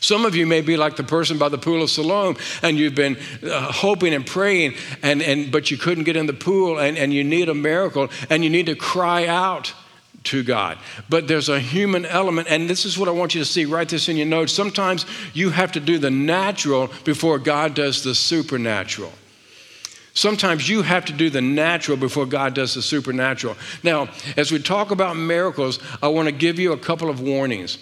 Some 0.00 0.24
of 0.24 0.34
you 0.34 0.46
may 0.46 0.60
be 0.60 0.76
like 0.76 0.96
the 0.96 1.04
person 1.04 1.38
by 1.38 1.48
the 1.48 1.58
pool 1.58 1.82
of 1.82 1.90
Siloam, 1.90 2.36
and 2.62 2.76
you've 2.76 2.96
been 2.96 3.16
uh, 3.44 3.72
hoping 3.72 4.12
and 4.12 4.26
praying, 4.26 4.74
and, 5.02 5.22
and, 5.22 5.52
but 5.52 5.70
you 5.70 5.76
couldn't 5.76 6.04
get 6.04 6.16
in 6.16 6.26
the 6.26 6.32
pool, 6.32 6.78
and, 6.78 6.98
and 6.98 7.14
you 7.14 7.22
need 7.22 7.48
a 7.48 7.54
miracle, 7.54 8.08
and 8.28 8.42
you 8.42 8.50
need 8.50 8.66
to 8.66 8.74
cry 8.74 9.26
out 9.26 9.72
to 10.28 10.42
God. 10.42 10.78
But 11.08 11.26
there's 11.26 11.48
a 11.48 11.58
human 11.58 12.04
element, 12.04 12.48
and 12.48 12.68
this 12.68 12.84
is 12.84 12.98
what 12.98 13.08
I 13.08 13.12
want 13.12 13.34
you 13.34 13.40
to 13.40 13.44
see. 13.44 13.64
Write 13.64 13.88
this 13.88 14.08
in 14.08 14.16
your 14.16 14.26
notes. 14.26 14.52
Sometimes 14.52 15.06
you 15.34 15.50
have 15.50 15.72
to 15.72 15.80
do 15.80 15.98
the 15.98 16.10
natural 16.10 16.90
before 17.04 17.38
God 17.38 17.74
does 17.74 18.02
the 18.04 18.14
supernatural. 18.14 19.12
Sometimes 20.12 20.68
you 20.68 20.82
have 20.82 21.04
to 21.06 21.12
do 21.12 21.30
the 21.30 21.40
natural 21.40 21.96
before 21.96 22.26
God 22.26 22.52
does 22.54 22.74
the 22.74 22.82
supernatural. 22.82 23.56
Now, 23.82 24.08
as 24.36 24.50
we 24.50 24.58
talk 24.58 24.90
about 24.90 25.16
miracles, 25.16 25.78
I 26.02 26.08
want 26.08 26.26
to 26.26 26.32
give 26.32 26.58
you 26.58 26.72
a 26.72 26.78
couple 26.78 27.08
of 27.08 27.20
warnings. 27.20 27.78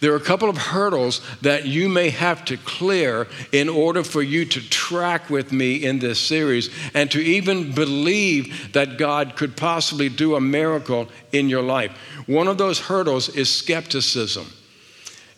There 0.00 0.12
are 0.12 0.16
a 0.16 0.20
couple 0.20 0.48
of 0.48 0.58
hurdles 0.58 1.20
that 1.40 1.66
you 1.66 1.88
may 1.88 2.10
have 2.10 2.44
to 2.46 2.56
clear 2.58 3.26
in 3.52 3.68
order 3.68 4.04
for 4.04 4.22
you 4.22 4.44
to 4.44 4.60
track 4.68 5.30
with 5.30 5.52
me 5.52 5.84
in 5.84 5.98
this 5.98 6.20
series 6.20 6.70
and 6.94 7.10
to 7.10 7.20
even 7.20 7.72
believe 7.72 8.72
that 8.72 8.98
God 8.98 9.36
could 9.36 9.56
possibly 9.56 10.08
do 10.08 10.34
a 10.34 10.40
miracle 10.40 11.08
in 11.32 11.48
your 11.48 11.62
life. 11.62 11.96
One 12.26 12.48
of 12.48 12.58
those 12.58 12.78
hurdles 12.78 13.28
is 13.30 13.52
skepticism. 13.52 14.52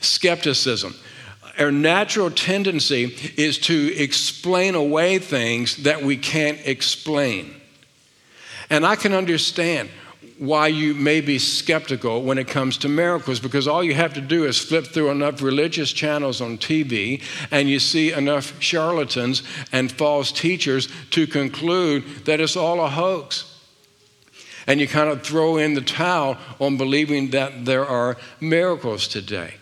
Skepticism. 0.01 0.95
Our 1.59 1.73
natural 1.73 2.31
tendency 2.31 3.17
is 3.37 3.59
to 3.61 3.95
explain 3.97 4.75
away 4.75 5.19
things 5.19 5.83
that 5.85 6.03
we 6.03 6.17
can't 6.17 6.59
explain. 6.65 7.55
And 8.71 8.87
I 8.87 8.97
can 8.97 9.13
understand 9.13 9.89
why 10.39 10.69
you 10.69 10.95
may 10.95 11.21
be 11.21 11.39
skeptical 11.39 12.23
when 12.23 12.39
it 12.39 12.47
comes 12.47 12.79
to 12.79 12.89
miracles 12.89 13.41
because 13.41 13.67
all 13.67 13.83
you 13.83 13.95
have 13.95 14.15
to 14.15 14.21
do 14.21 14.45
is 14.45 14.59
flip 14.59 14.87
through 14.87 15.11
enough 15.11 15.43
religious 15.43 15.93
channels 15.93 16.41
on 16.41 16.57
TV 16.57 17.23
and 17.51 17.69
you 17.69 17.81
see 17.81 18.13
enough 18.13 18.61
charlatans 18.61 19.43
and 19.73 19.91
false 19.91 20.31
teachers 20.31 20.89
to 21.11 21.27
conclude 21.27 22.05
that 22.25 22.41
it's 22.41 22.57
all 22.57 22.81
a 22.85 22.89
hoax. 22.89 23.57
And 24.69 24.81
you 24.81 24.87
kind 24.87 25.09
of 25.09 25.23
throw 25.23 25.57
in 25.57 25.75
the 25.75 25.81
towel 25.81 26.37
on 26.61 26.77
believing 26.77 27.31
that 27.31 27.65
there 27.65 27.87
are 27.87 28.17
miracles 28.41 29.09
today. 29.09 29.55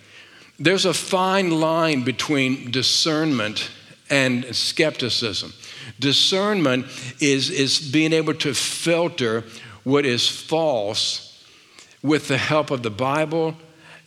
There's 0.59 0.85
a 0.85 0.95
fine 0.95 1.51
line 1.61 2.03
between 2.03 2.71
discernment 2.71 3.71
and 4.11 4.45
skepticism. 4.55 5.53
Discernment 5.99 6.87
is, 7.21 7.51
is 7.51 7.79
being 7.79 8.13
able 8.13 8.35
to 8.35 8.53
filter 8.53 9.45
what 9.87 10.05
is 10.05 10.29
false 10.29 11.47
with 12.03 12.27
the 12.27 12.39
help 12.39 12.73
of 12.73 12.83
the 12.83 12.91
Bible 12.91 13.55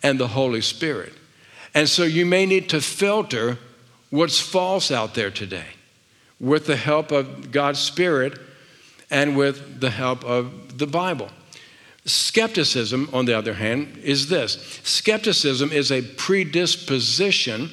and 0.04 0.20
the 0.20 0.28
Holy 0.28 0.60
Spirit. 0.60 1.14
And 1.74 1.88
so 1.88 2.04
you 2.04 2.26
may 2.26 2.46
need 2.46 2.68
to 2.72 2.82
filter 2.82 3.58
what's 4.10 4.42
false 4.42 4.92
out 4.92 5.14
there 5.14 5.32
today 5.32 5.68
with 6.38 6.66
the 6.66 6.76
help 6.76 7.14
of 7.14 7.54
God's 7.54 7.80
Spirit 7.80 8.38
and 9.10 9.38
with 9.38 9.80
the 9.80 9.92
help 9.92 10.26
of 10.26 10.78
the 10.78 10.86
Bible. 10.86 11.30
Skepticism, 12.04 13.08
on 13.14 13.24
the 13.24 13.38
other 13.38 13.54
hand, 13.54 14.00
is 14.04 14.28
this 14.28 14.82
skepticism 14.84 15.72
is 15.72 15.94
a 15.94 16.02
predisposition 16.02 17.70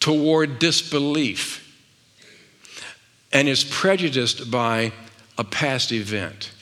toward 0.00 0.58
disbelief 0.58 1.66
and 3.32 3.48
is 3.48 3.64
prejudiced 3.64 4.50
by 4.50 4.92
a 5.40 5.44
past 5.44 5.90
event. 5.90 6.52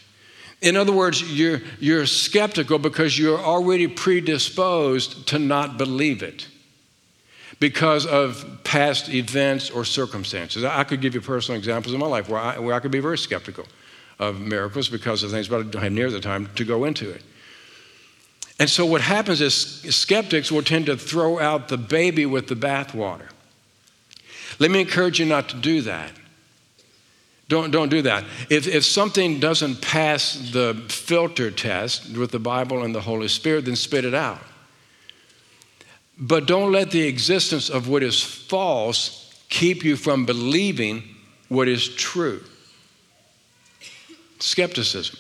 In 0.63 0.77
other 0.77 0.93
words, 0.93 1.21
you're, 1.37 1.61
you're 1.81 2.07
skeptical 2.07 2.79
because 2.79 3.19
you're 3.19 3.41
already 3.41 3.89
predisposed 3.89 5.27
to 5.29 5.39
not 5.39 5.77
believe 5.77 6.23
it 6.23 6.47
because 7.59 8.07
of 8.07 8.61
past 8.63 9.09
events 9.09 9.69
or 9.69 9.85
circumstances. 9.85 10.63
I 10.63 10.85
could 10.85 11.01
give 11.01 11.15
you 11.15 11.21
personal 11.21 11.59
examples 11.59 11.93
in 11.93 11.99
my 11.99 12.07
life 12.07 12.29
where 12.29 12.41
I, 12.41 12.59
where 12.61 12.75
I 12.75 12.79
could 12.79 12.93
be 12.93 13.01
very 13.01 13.19
skeptical 13.19 13.67
of 14.21 14.41
miracles 14.41 14.89
because 14.89 15.25
of 15.25 15.33
things, 15.33 15.49
but 15.49 15.59
I 15.59 15.63
don't 15.65 15.83
have 15.83 15.93
near 15.93 16.11
the 16.11 16.21
time 16.21 16.49
to 16.55 16.65
go 16.65 16.85
into 16.85 17.11
it. 17.11 17.23
And 18.61 18.71
so 18.71 18.87
what 18.87 19.01
happens 19.01 19.41
is 19.41 19.55
skeptics 19.55 20.53
will 20.53 20.63
tend 20.63 20.87
to 20.87 20.97
throw 20.97 21.41
out 21.41 21.69
the 21.69 21.79
baby 21.79 22.27
with 22.27 22.47
the 22.47 22.55
bathwater. 22.55 23.29
Let 24.61 24.71
me 24.71 24.81
encourage 24.81 25.19
you 25.19 25.27
not 25.27 25.49
to 25.49 25.57
do 25.57 25.83
that. 25.83 26.13
Don't, 27.49 27.71
don't 27.71 27.89
do 27.89 28.03
that. 28.03 28.25
If, 28.51 28.67
if 28.67 28.85
something 28.85 29.41
doesn't 29.41 29.81
pass 29.81 30.51
the 30.53 30.75
filter 30.89 31.51
test 31.51 32.17
with 32.17 32.31
the 32.31 32.39
Bible 32.39 32.83
and 32.83 32.95
the 32.95 33.01
Holy 33.01 33.29
Spirit, 33.29 33.65
then 33.65 33.77
spit 33.77 34.05
it 34.05 34.15
out. 34.15 34.41
But 36.19 36.47
don't 36.47 36.73
let 36.73 36.91
the 36.91 37.07
existence 37.07 37.71
of 37.71 37.89
what 37.89 38.03
is 38.03 38.23
false 38.23 39.43
keep 39.49 39.83
you 39.83 39.97
from 39.97 40.27
believing 40.27 41.03
what 41.49 41.69
is 41.69 41.89
true. 41.95 42.43
Skepticism. 44.41 45.19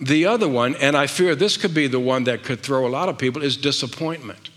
The 0.00 0.26
other 0.26 0.48
one, 0.48 0.76
and 0.76 0.96
I 0.96 1.06
fear 1.06 1.34
this 1.34 1.56
could 1.56 1.74
be 1.74 1.86
the 1.88 1.98
one 1.98 2.24
that 2.24 2.44
could 2.44 2.60
throw 2.60 2.86
a 2.86 2.90
lot 2.90 3.08
of 3.08 3.16
people, 3.16 3.42
is 3.42 3.56
disappointment. 3.56 4.50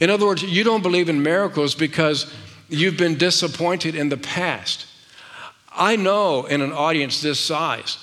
In 0.00 0.10
other 0.10 0.26
words, 0.26 0.42
you 0.42 0.64
don't 0.64 0.82
believe 0.82 1.08
in 1.08 1.22
miracles 1.22 1.74
because 1.74 2.32
you've 2.68 2.96
been 2.96 3.16
disappointed 3.16 3.94
in 3.94 4.10
the 4.10 4.16
past. 4.16 4.86
I 5.72 5.96
know 5.96 6.46
in 6.46 6.60
an 6.60 6.72
audience 6.72 7.20
this 7.20 7.38
size 7.40 7.98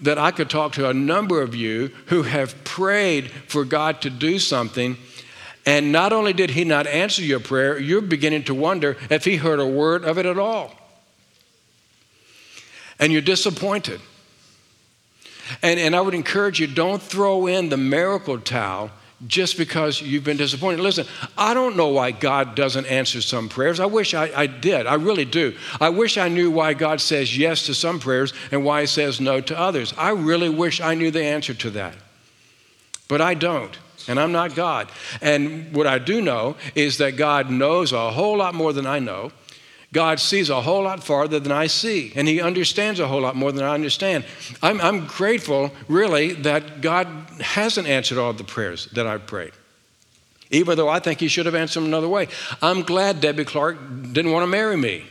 that 0.00 0.18
I 0.18 0.30
could 0.30 0.50
talk 0.50 0.72
to 0.72 0.88
a 0.88 0.94
number 0.94 1.40
of 1.40 1.54
you 1.54 1.90
who 2.06 2.22
have 2.22 2.64
prayed 2.64 3.30
for 3.30 3.64
God 3.64 4.02
to 4.02 4.10
do 4.10 4.38
something. 4.38 4.96
And 5.64 5.90
not 5.90 6.12
only 6.12 6.32
did 6.32 6.50
He 6.50 6.64
not 6.64 6.86
answer 6.86 7.22
your 7.22 7.40
prayer, 7.40 7.78
you're 7.78 8.02
beginning 8.02 8.44
to 8.44 8.54
wonder 8.54 8.96
if 9.08 9.24
He 9.24 9.36
heard 9.36 9.58
a 9.58 9.66
word 9.66 10.04
of 10.04 10.18
it 10.18 10.26
at 10.26 10.38
all. 10.38 10.74
And 12.98 13.12
you're 13.12 13.22
disappointed. 13.22 14.00
And, 15.62 15.78
and 15.78 15.94
I 15.94 16.00
would 16.00 16.14
encourage 16.14 16.60
you 16.60 16.66
don't 16.66 17.02
throw 17.02 17.46
in 17.46 17.68
the 17.68 17.76
miracle 17.76 18.38
towel 18.38 18.90
just 19.26 19.56
because 19.56 20.02
you've 20.02 20.24
been 20.24 20.36
disappointed. 20.36 20.80
Listen, 20.80 21.06
I 21.38 21.54
don't 21.54 21.76
know 21.76 21.88
why 21.88 22.10
God 22.10 22.54
doesn't 22.54 22.84
answer 22.86 23.22
some 23.22 23.48
prayers. 23.48 23.80
I 23.80 23.86
wish 23.86 24.12
I, 24.12 24.30
I, 24.34 24.46
did. 24.46 24.86
I 24.86 24.94
really 24.94 25.24
do. 25.24 25.56
I 25.80 25.88
wish 25.88 26.18
I 26.18 26.28
knew 26.28 26.50
why 26.50 26.74
God 26.74 27.00
says 27.00 27.36
yes 27.36 27.64
to 27.66 27.74
some 27.74 27.98
prayers 27.98 28.34
and 28.52 28.64
why 28.64 28.82
He 28.82 28.86
says 28.86 29.20
no 29.20 29.40
to 29.40 29.58
others. 29.58 29.94
I 29.96 30.10
really 30.10 30.50
wish 30.50 30.82
I 30.82 30.94
knew 30.94 31.10
the 31.10 31.24
answer 31.24 31.54
to 31.54 31.70
that. 31.70 31.94
But 33.08 33.22
I 33.22 33.34
don't. 33.34 33.76
And 34.08 34.20
I'm 34.20 34.32
not 34.32 34.54
God. 34.54 34.88
And 35.20 35.74
what 35.74 35.86
I 35.86 35.98
do 35.98 36.20
know 36.20 36.56
is 36.74 36.98
that 36.98 37.16
God 37.16 37.50
knows 37.50 37.92
a 37.92 38.10
whole 38.10 38.36
lot 38.36 38.54
more 38.54 38.72
than 38.72 38.86
I 38.86 38.98
know. 38.98 39.32
God 39.96 40.20
sees 40.20 40.50
a 40.50 40.60
whole 40.60 40.82
lot 40.82 41.02
farther 41.02 41.40
than 41.40 41.50
I 41.50 41.68
see, 41.68 42.12
and 42.14 42.28
He 42.28 42.38
understands 42.38 43.00
a 43.00 43.08
whole 43.08 43.22
lot 43.22 43.34
more 43.34 43.50
than 43.50 43.64
I 43.64 43.72
understand. 43.72 44.26
I'm, 44.62 44.78
I'm 44.82 45.06
grateful, 45.06 45.70
really, 45.88 46.34
that 46.34 46.82
God 46.82 47.06
hasn't 47.40 47.88
answered 47.88 48.18
all 48.18 48.34
the 48.34 48.44
prayers 48.44 48.90
that 48.92 49.06
I've 49.06 49.26
prayed, 49.26 49.52
even 50.50 50.76
though 50.76 50.90
I 50.90 50.98
think 50.98 51.20
He 51.20 51.28
should 51.28 51.46
have 51.46 51.54
answered 51.54 51.80
them 51.80 51.86
another 51.86 52.10
way. 52.10 52.28
I'm 52.60 52.82
glad 52.82 53.22
Debbie 53.22 53.46
Clark 53.46 53.78
didn't 54.12 54.32
want 54.32 54.42
to 54.42 54.46
marry 54.48 54.76
me, 54.76 55.02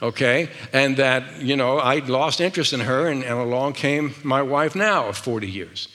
okay? 0.00 0.50
And 0.72 0.98
that, 0.98 1.40
you 1.40 1.56
know, 1.56 1.78
I 1.78 1.96
lost 1.98 2.40
interest 2.40 2.72
in 2.72 2.78
her, 2.78 3.08
and, 3.08 3.24
and 3.24 3.40
along 3.40 3.72
came 3.72 4.14
my 4.22 4.40
wife 4.40 4.76
now 4.76 5.08
of 5.08 5.16
40 5.18 5.50
years. 5.50 5.88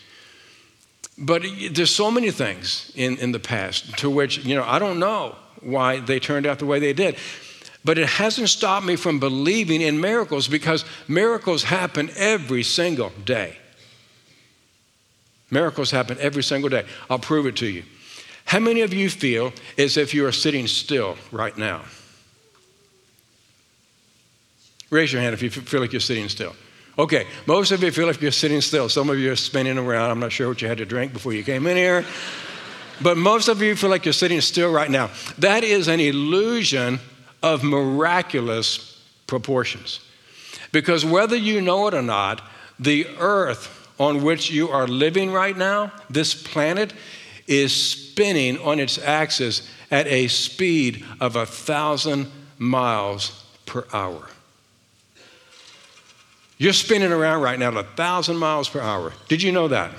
But 1.18 1.44
there's 1.72 1.96
so 1.96 2.12
many 2.12 2.32
things 2.32 2.91
in, 2.94 3.18
in 3.20 3.32
the 3.32 3.39
past 3.39 3.98
to 4.00 4.10
which, 4.10 4.44
you 4.44 4.56
know, 4.58 4.65
I 4.65 4.80
don't 4.80 5.00
know 5.00 5.38
why 5.62 6.01
they 6.01 6.20
turned 6.20 6.46
out 6.46 6.60
the 6.60 6.65
way 6.65 6.80
they 6.80 6.91
did. 6.91 7.15
But 7.84 7.98
it 7.98 8.08
hasn't 8.08 8.50
stopped 8.50 8.86
me 8.86 8.96
from 8.96 9.20
believing 9.20 9.82
in 9.82 10.00
miracles 10.00 10.48
because 10.48 10.86
miracles 11.08 11.64
happen 11.64 12.12
every 12.16 12.64
single 12.64 13.12
day. 13.26 13.58
Miracles 15.50 15.92
happen 15.92 16.18
every 16.20 16.44
single 16.44 16.70
day. 16.70 16.86
I'll 17.10 17.20
prove 17.20 17.46
it 17.46 17.56
to 17.58 17.68
you. 17.68 17.84
How 18.46 18.60
many 18.60 18.82
of 18.82 18.94
you 18.94 19.10
feel 19.10 19.52
as 19.78 19.98
if 19.98 20.14
you 20.14 20.26
are 20.26 20.32
sitting 20.32 20.68
still 20.68 21.18
right 21.32 21.58
now? 21.58 21.82
Raise 24.90 25.12
your 25.12 25.22
hand 25.22 25.34
if 25.34 25.42
you 25.42 25.50
feel 25.50 25.82
like 25.82 25.94
you're 25.94 26.02
sitting 26.02 26.30
still. 26.30 26.56
Okay, 27.00 27.26
most 27.48 27.72
of 27.72 27.82
you 27.82 27.92
feel 27.92 28.08
like 28.08 28.22
you're 28.22 28.32
sitting 28.32 28.62
still. 28.62 28.90
Some 28.90 29.10
of 29.10 29.18
you 29.18 29.32
are 29.32 29.38
spinning 29.38 29.78
around. 29.78 30.12
I'm 30.12 30.20
not 30.20 30.32
sure 30.32 30.50
what 30.50 30.62
you 30.62 30.68
had 30.68 30.78
to 30.80 30.86
drink 30.86 31.14
before 31.14 31.34
you 31.34 31.44
came 31.44 31.66
in 31.68 31.78
here. 31.78 32.06
But 33.04 33.18
most 33.18 33.48
of 33.48 33.64
you 33.64 33.76
feel 33.76 33.90
like 33.90 34.06
you're 34.06 34.14
sitting 34.14 34.42
still 34.42 34.72
right 34.72 34.92
now. 34.92 35.10
That 35.40 35.64
is 35.64 35.88
an 35.88 36.00
illusion 36.00 37.00
of 37.43 37.63
miraculous 37.63 39.01
proportions. 39.27 40.00
Because 40.71 41.05
whether 41.05 41.36
you 41.36 41.62
know 41.62 41.88
it 41.88 41.93
or 41.93 42.01
not, 42.01 42.41
the 42.79 43.07
earth 43.19 43.89
on 44.00 44.24
which 44.24 44.50
you 44.50 44.69
are 44.69 44.88
living 44.88 45.31
right 45.31 45.55
now, 45.55 45.91
this 46.10 46.33
planet, 46.33 46.93
is 47.48 47.74
spinning 47.74 48.57
on 48.60 48.79
its 48.79 48.98
axis 48.98 49.69
at 49.91 50.07
a 50.07 50.27
speed 50.27 51.05
of 51.19 51.36
a 51.36 51.45
thousand 51.45 52.31
miles 52.57 53.45
per 53.65 53.86
hour. 53.93 54.27
You're 56.57 56.74
spinning 56.74 57.12
around 57.12 57.41
right 57.41 57.57
now 57.57 57.69
at 57.69 57.77
a 57.77 57.83
thousand 57.83 58.38
miles 58.38 58.69
per 58.69 58.79
hour. 58.79 59.13
Did 59.27 59.41
you 59.41 59.51
know 59.51 59.67
that? 59.67 59.91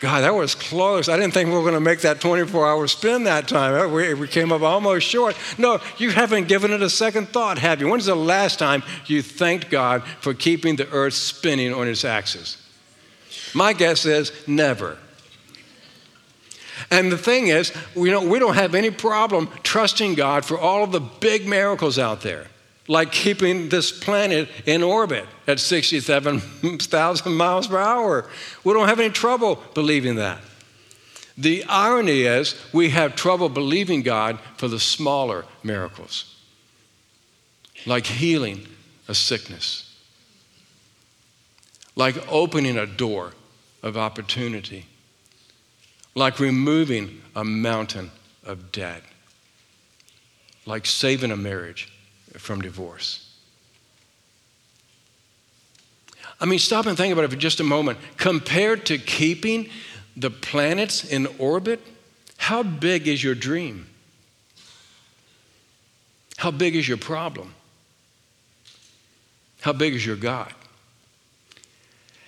God, 0.04 0.26
that 0.26 0.36
was 0.36 0.54
close. 0.54 1.08
I 1.08 1.16
didn't 1.16 1.34
think 1.34 1.48
we 1.48 1.56
were 1.56 1.62
going 1.62 1.76
to 1.76 1.80
make 1.80 2.02
that 2.02 2.20
24 2.20 2.68
hour 2.68 2.88
spin 2.88 3.24
that 3.24 3.48
time. 3.48 3.89
We, 3.94 4.13
we 4.13 4.28
came 4.28 4.52
up 4.52 4.62
almost 4.62 5.08
short. 5.08 5.34
No, 5.58 5.80
you 5.98 6.10
haven't 6.10 6.50
given 6.50 6.74
it 6.74 6.82
a 6.82 6.89
second 6.89 7.30
thought, 7.30 7.58
have 7.58 7.80
you? 7.80 7.88
When's 7.88 8.08
the 8.08 8.13
last 8.13 8.60
time 8.60 8.84
you 9.06 9.22
thanked 9.22 9.70
God 9.70 10.04
for 10.20 10.34
keeping 10.34 10.76
the 10.76 10.89
earth 10.89 11.13
spinning 11.13 11.74
on 11.74 11.88
its 11.88 12.04
axis? 12.04 12.58
My 13.54 13.72
guess 13.72 14.06
is 14.06 14.34
never. 14.46 14.98
And 16.92 17.10
the 17.10 17.18
thing 17.18 17.48
is, 17.48 17.72
we 17.96 18.10
don't, 18.10 18.28
we 18.28 18.39
don't 18.39 18.56
have 18.56 18.76
any 18.76 18.92
problem 18.92 19.48
trusting 19.63 20.16
God 20.16 20.44
for 20.44 20.60
all 20.60 20.84
of 20.84 20.92
the 20.92 21.00
big 21.00 21.48
miracles 21.48 21.98
out 21.98 22.20
there 22.20 22.48
like 22.88 23.12
keeping 23.12 23.69
this 23.69 23.91
planet 23.91 24.50
in 24.65 24.84
orbit 24.84 25.26
at 25.48 25.60
67,000 25.60 27.34
miles 27.34 27.67
per 27.67 27.78
hour. 27.78 28.30
We 28.63 28.74
don't 28.74 28.88
have 28.88 29.00
any 29.00 29.10
trouble 29.10 29.62
believing 29.74 30.15
that. 30.15 30.39
The 31.38 31.63
irony 31.65 32.22
is, 32.24 32.56
we 32.74 32.89
have 32.89 33.15
trouble 33.15 33.50
believing 33.50 34.04
God 34.04 34.38
for 34.58 34.67
the 34.67 34.80
smaller 34.80 35.46
miracles, 35.63 36.36
like 37.86 38.06
healing 38.06 38.67
a 39.08 39.15
sickness, 39.15 39.98
like 41.96 42.15
opening 42.32 42.78
a 42.78 42.86
door 42.86 43.34
of 43.82 43.98
opportunity, 43.98 44.86
like 46.15 46.39
removing 46.39 47.22
a 47.36 47.43
mountain 47.43 48.12
of 48.46 48.72
debt, 48.72 49.02
like 50.65 50.86
saving 50.86 51.32
a 51.32 51.38
marriage 51.38 51.92
from 52.38 52.62
divorce. 52.62 53.30
I 56.39 56.46
mean, 56.46 56.60
stop 56.60 56.86
and 56.86 56.98
think 56.98 57.13
about 57.13 57.26
it 57.26 57.32
for 57.32 57.38
just 57.38 57.60
a 57.60 57.63
moment. 57.63 58.00
Compared 58.17 58.86
to 58.88 58.98
keeping 58.98 59.69
the 60.17 60.30
planets 60.30 61.06
in 61.06 61.28
orbit, 61.39 61.80
how 62.38 62.63
big 62.63 63.08
is 63.08 63.24
your 63.24 63.36
dream? 63.36 63.88
How 66.38 66.52
big 66.52 66.76
is 66.76 66.88
your 66.88 66.98
problem? 66.98 67.54
How 69.62 69.72
big 69.72 69.93
is 69.93 70.06
your 70.06 70.17
God? 70.17 70.54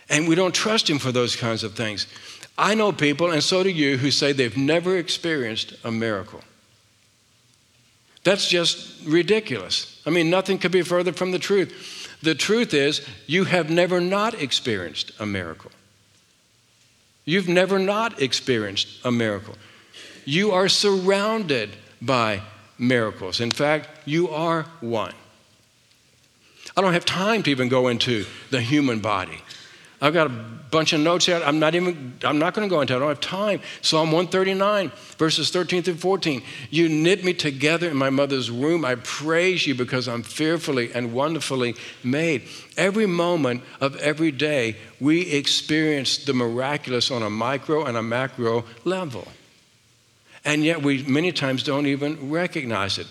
And 0.08 0.28
we 0.28 0.36
don't 0.36 0.56
trust 0.56 0.90
Him 0.90 1.00
for 1.00 1.12
those 1.12 1.36
kinds 1.36 1.64
of 1.64 1.74
things. 1.74 2.08
I 2.58 2.76
know 2.76 2.94
people, 2.94 3.32
and 3.32 3.44
so 3.44 3.64
do 3.64 3.70
you, 3.70 3.98
who 3.98 4.12
say 4.12 4.32
they've 4.32 4.56
never 4.56 4.98
experienced 4.98 5.74
a 5.84 5.92
miracle. 5.92 6.42
That's 8.24 8.48
just 8.48 9.06
ridiculous. 9.06 9.95
I 10.06 10.10
mean, 10.12 10.30
nothing 10.30 10.58
could 10.58 10.72
be 10.72 10.84
further 10.84 11.12
from 11.12 11.32
the 11.32 11.40
truth. 11.40 12.18
The 12.22 12.36
truth 12.36 12.74
is, 12.74 13.06
you 13.28 13.46
have 13.46 13.70
never 13.70 14.00
not 14.00 14.40
experienced 14.42 15.12
a 15.20 15.26
miracle. 15.26 15.72
You've 17.26 17.48
never 17.48 17.80
not 17.80 18.22
experienced 18.22 18.88
a 19.04 19.12
miracle. 19.12 19.56
You 20.26 20.52
are 20.52 20.70
surrounded 20.70 21.72
by 22.02 22.42
miracles. 22.78 23.40
In 23.40 23.52
fact, 23.52 23.90
you 24.06 24.30
are 24.30 24.64
one. 24.80 25.14
I 26.78 26.82
don't 26.82 26.94
have 26.94 27.06
time 27.06 27.42
to 27.44 27.52
even 27.52 27.70
go 27.70 27.88
into 27.88 28.26
the 28.52 28.62
human 28.62 29.00
body. 29.00 29.42
I've 30.06 30.14
got 30.14 30.28
a 30.28 30.30
bunch 30.70 30.94
of 30.94 31.00
notes 31.00 31.26
here. 31.26 31.42
I'm 31.44 31.58
not 31.58 31.74
even, 31.74 32.14
I'm 32.24 32.38
not 32.38 32.54
going 32.54 32.70
to 32.70 32.72
go 32.72 32.80
into 32.80 32.94
it. 32.94 32.98
I 32.98 33.00
don't 33.00 33.08
have 33.08 33.20
time. 33.20 33.60
Psalm 33.82 34.12
139, 34.12 34.92
verses 35.18 35.50
13 35.50 35.82
through 35.82 35.96
14. 35.96 36.44
You 36.70 36.90
knit 36.90 37.24
me 37.24 37.34
together 37.34 37.90
in 37.90 37.98
my 37.98 38.12
mother's 38.12 38.52
womb. 38.52 38.86
I 38.86 38.96
praise 38.96 39.66
you 39.66 39.74
because 39.74 40.08
I'm 40.08 40.22
fearfully 40.22 40.94
and 40.94 41.12
wonderfully 41.12 41.74
made. 42.04 42.44
Every 42.78 43.08
moment 43.08 43.64
of 43.82 43.96
every 43.96 44.30
day, 44.30 44.76
we 45.00 45.22
experience 45.22 46.24
the 46.24 46.36
miraculous 46.36 47.10
on 47.10 47.24
a 47.24 47.30
micro 47.32 47.86
and 47.86 47.98
a 47.98 48.04
macro 48.04 48.64
level. 48.84 49.28
And 50.44 50.64
yet, 50.64 50.84
we 50.84 51.02
many 51.02 51.32
times 51.32 51.64
don't 51.64 51.88
even 51.88 52.30
recognize 52.30 53.00
it. 53.00 53.08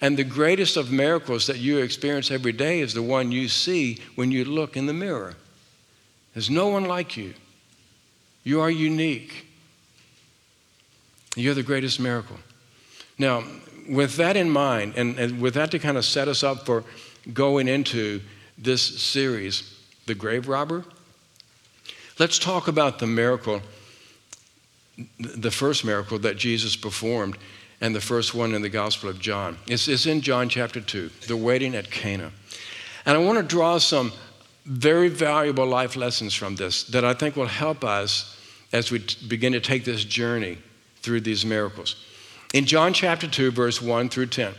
And 0.00 0.16
the 0.16 0.24
greatest 0.24 0.78
of 0.78 0.90
miracles 0.90 1.46
that 1.46 1.58
you 1.58 1.76
experience 1.76 2.30
every 2.30 2.52
day 2.52 2.80
is 2.80 2.94
the 2.94 3.02
one 3.02 3.32
you 3.32 3.48
see 3.48 3.98
when 4.14 4.30
you 4.30 4.46
look 4.46 4.78
in 4.78 4.86
the 4.86 4.94
mirror. 4.94 5.34
There's 6.38 6.50
no 6.50 6.68
one 6.68 6.84
like 6.84 7.16
you. 7.16 7.34
You 8.44 8.60
are 8.60 8.70
unique. 8.70 9.44
You're 11.34 11.54
the 11.54 11.64
greatest 11.64 11.98
miracle. 11.98 12.36
Now, 13.18 13.42
with 13.88 14.14
that 14.18 14.36
in 14.36 14.48
mind, 14.48 14.94
and, 14.96 15.18
and 15.18 15.40
with 15.40 15.54
that 15.54 15.72
to 15.72 15.80
kind 15.80 15.96
of 15.96 16.04
set 16.04 16.28
us 16.28 16.44
up 16.44 16.64
for 16.64 16.84
going 17.32 17.66
into 17.66 18.20
this 18.56 18.80
series, 19.02 19.80
The 20.06 20.14
Grave 20.14 20.46
Robber, 20.46 20.84
let's 22.20 22.38
talk 22.38 22.68
about 22.68 23.00
the 23.00 23.08
miracle, 23.08 23.60
the 25.18 25.50
first 25.50 25.84
miracle 25.84 26.20
that 26.20 26.36
Jesus 26.36 26.76
performed, 26.76 27.36
and 27.80 27.96
the 27.96 28.00
first 28.00 28.32
one 28.32 28.54
in 28.54 28.62
the 28.62 28.68
Gospel 28.68 29.10
of 29.10 29.18
John. 29.18 29.58
It's, 29.66 29.88
it's 29.88 30.06
in 30.06 30.20
John 30.20 30.48
chapter 30.48 30.80
2, 30.80 31.10
the 31.26 31.36
wedding 31.36 31.74
at 31.74 31.90
Cana. 31.90 32.30
And 33.04 33.16
I 33.16 33.20
want 33.20 33.38
to 33.38 33.42
draw 33.42 33.78
some 33.78 34.12
very 34.68 35.08
valuable 35.08 35.66
life 35.66 35.96
lessons 35.96 36.34
from 36.34 36.56
this 36.56 36.84
that 36.84 37.04
I 37.04 37.14
think 37.14 37.36
will 37.36 37.46
help 37.46 37.82
us 37.82 38.36
as 38.72 38.90
we 38.90 38.98
t- 38.98 39.26
begin 39.26 39.54
to 39.54 39.60
take 39.60 39.84
this 39.84 40.04
journey 40.04 40.58
through 40.96 41.22
these 41.22 41.44
miracles. 41.46 41.96
In 42.52 42.66
John 42.66 42.92
chapter 42.92 43.26
2, 43.26 43.50
verse 43.50 43.80
1 43.80 44.10
through 44.10 44.26
10, 44.26 44.54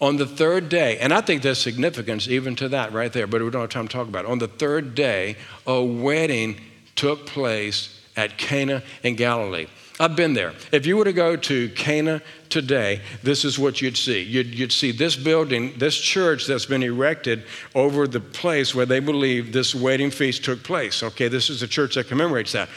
on 0.00 0.16
the 0.16 0.26
third 0.26 0.68
day, 0.68 0.98
and 0.98 1.12
I 1.12 1.20
think 1.20 1.42
there's 1.42 1.58
significance 1.58 2.26
even 2.26 2.56
to 2.56 2.68
that 2.70 2.92
right 2.92 3.12
there, 3.12 3.26
but 3.26 3.42
we 3.42 3.50
don't 3.50 3.60
have 3.60 3.70
time 3.70 3.86
to 3.86 3.92
talk 3.92 4.08
about 4.08 4.24
it. 4.24 4.30
On 4.30 4.38
the 4.38 4.48
third 4.48 4.94
day, 4.94 5.36
a 5.66 5.82
wedding 5.82 6.60
took 6.96 7.26
place 7.26 8.00
at 8.16 8.38
Cana 8.38 8.82
in 9.02 9.14
Galilee. 9.14 9.66
I've 10.00 10.16
been 10.16 10.34
there. 10.34 10.52
If 10.72 10.86
you 10.86 10.96
were 10.96 11.04
to 11.04 11.12
go 11.12 11.36
to 11.36 11.68
Cana 11.70 12.20
today, 12.48 13.00
this 13.22 13.44
is 13.44 13.60
what 13.60 13.80
you'd 13.80 13.96
see. 13.96 14.22
You'd, 14.22 14.48
you'd, 14.48 14.72
see 14.72 14.90
this 14.90 15.14
building, 15.14 15.72
this 15.78 15.96
church 15.96 16.46
that's 16.46 16.66
been 16.66 16.82
erected 16.82 17.44
over 17.76 18.08
the 18.08 18.18
place 18.18 18.74
where 18.74 18.86
they 18.86 18.98
believe 18.98 19.52
this 19.52 19.72
wedding 19.72 20.10
feast 20.10 20.44
took 20.44 20.64
place. 20.64 21.04
Okay, 21.04 21.28
this 21.28 21.48
is 21.48 21.62
a 21.62 21.68
church 21.68 21.94
that 21.94 22.08
commemorates 22.08 22.52
that. 22.52 22.68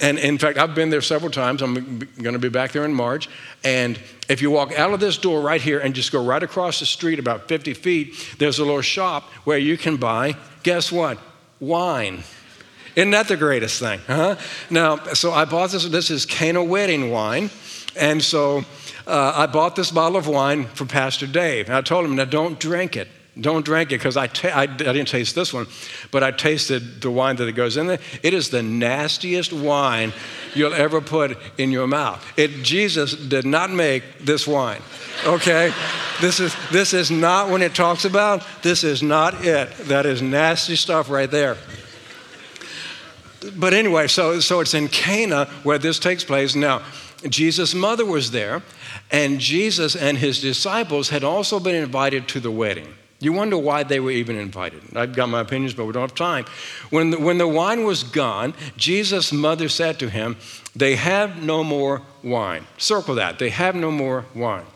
And 0.00 0.18
in 0.18 0.38
fact, 0.38 0.58
I've 0.58 0.74
been 0.74 0.88
there 0.88 1.02
several 1.02 1.30
times. 1.30 1.60
I'm 1.60 1.98
going 1.98 2.32
to 2.32 2.38
be 2.38 2.48
back 2.48 2.72
there 2.72 2.84
in 2.84 2.94
March. 2.94 3.28
And 3.62 3.98
if 4.28 4.40
you 4.40 4.50
walk 4.50 4.76
out 4.78 4.92
of 4.92 5.00
this 5.00 5.18
door 5.18 5.42
right 5.42 5.60
here 5.60 5.80
and 5.80 5.94
just 5.94 6.12
go 6.12 6.24
right 6.24 6.42
across 6.42 6.80
the 6.80 6.86
street 6.86 7.18
about 7.18 7.46
50 7.46 7.74
feet, 7.74 8.36
there's 8.38 8.58
a 8.58 8.64
little 8.64 8.80
shop 8.80 9.24
where 9.44 9.58
you 9.58 9.76
can 9.76 9.96
buy, 9.96 10.34
guess 10.62 10.90
what? 10.90 11.18
Wine. 11.60 12.24
Isn't 12.96 13.10
that 13.10 13.28
the 13.28 13.36
greatest 13.36 13.80
thing? 13.80 14.00
Huh? 14.06 14.36
Now, 14.70 14.98
so 15.14 15.32
I 15.32 15.44
bought 15.44 15.70
this. 15.70 15.84
This 15.86 16.10
is 16.10 16.26
Cana 16.26 16.62
wedding 16.62 17.10
wine. 17.10 17.50
And 17.96 18.22
so 18.22 18.64
uh, 19.06 19.32
I 19.34 19.46
bought 19.46 19.76
this 19.76 19.90
bottle 19.90 20.16
of 20.16 20.26
wine 20.26 20.66
for 20.66 20.86
Pastor 20.86 21.26
Dave. 21.26 21.66
And 21.66 21.76
I 21.76 21.80
told 21.80 22.04
him, 22.04 22.16
now 22.16 22.24
don't 22.24 22.58
drink 22.58 22.96
it. 22.96 23.08
Don't 23.40 23.64
drink 23.64 23.90
it 23.90 23.98
because 23.98 24.16
I, 24.16 24.28
didn't 24.66 25.06
taste 25.06 25.34
this 25.34 25.52
one, 25.52 25.66
but 26.12 26.22
I 26.22 26.30
tasted 26.30 27.00
the 27.02 27.10
wine 27.10 27.34
that 27.36 27.48
it 27.48 27.52
goes 27.54 27.76
in 27.76 27.88
there. 27.88 27.98
It 28.22 28.32
is 28.32 28.50
the 28.50 28.62
nastiest 28.62 29.52
wine 29.52 30.12
you'll 30.54 30.72
ever 30.72 31.00
put 31.00 31.36
in 31.58 31.72
your 31.72 31.88
mouth. 31.88 32.24
It, 32.38 32.62
Jesus 32.62 33.12
did 33.16 33.44
not 33.44 33.70
make 33.70 34.20
this 34.20 34.46
wine, 34.46 34.80
okay? 35.26 35.72
this, 36.20 36.38
is, 36.38 36.54
this 36.70 36.94
is 36.94 37.10
not 37.10 37.50
when 37.50 37.60
it 37.60 37.74
talks 37.74 38.04
about, 38.04 38.46
this 38.62 38.84
is 38.84 39.02
not 39.02 39.44
it. 39.44 39.68
That 39.88 40.06
is 40.06 40.22
nasty 40.22 40.76
stuff 40.76 41.10
right 41.10 41.30
there. 41.30 41.56
But 43.56 43.74
anyway, 43.74 44.06
so, 44.08 44.40
so 44.40 44.60
it's 44.60 44.74
in 44.74 44.88
Cana 44.88 45.46
where 45.62 45.78
this 45.78 45.98
takes 45.98 46.24
place. 46.24 46.54
Now, 46.54 46.82
Jesus' 47.28 47.74
mother 47.74 48.04
was 48.04 48.30
there, 48.30 48.62
and 49.10 49.40
Jesus 49.40 49.96
and 49.96 50.18
his 50.18 50.40
disciples 50.40 51.08
had 51.08 51.24
also 51.24 51.58
been 51.58 51.74
invited 51.74 52.28
to 52.28 52.40
the 52.40 52.50
wedding. 52.50 52.94
You 53.20 53.32
wonder 53.32 53.56
why 53.56 53.84
they 53.84 54.00
were 54.00 54.10
even 54.10 54.36
invited. 54.36 54.82
I've 54.94 55.14
got 55.14 55.28
my 55.28 55.40
opinions, 55.40 55.72
but 55.72 55.86
we 55.86 55.92
don't 55.92 56.02
have 56.02 56.14
time. 56.14 56.44
When 56.90 57.10
the, 57.10 57.18
when 57.18 57.38
the 57.38 57.48
wine 57.48 57.84
was 57.84 58.02
gone, 58.02 58.52
Jesus' 58.76 59.32
mother 59.32 59.68
said 59.68 59.98
to 60.00 60.10
him, 60.10 60.36
They 60.76 60.96
have 60.96 61.42
no 61.42 61.64
more 61.64 62.02
wine. 62.22 62.66
Circle 62.76 63.14
that. 63.14 63.38
They 63.38 63.50
have 63.50 63.74
no 63.74 63.90
more 63.90 64.26
wine. 64.34 64.66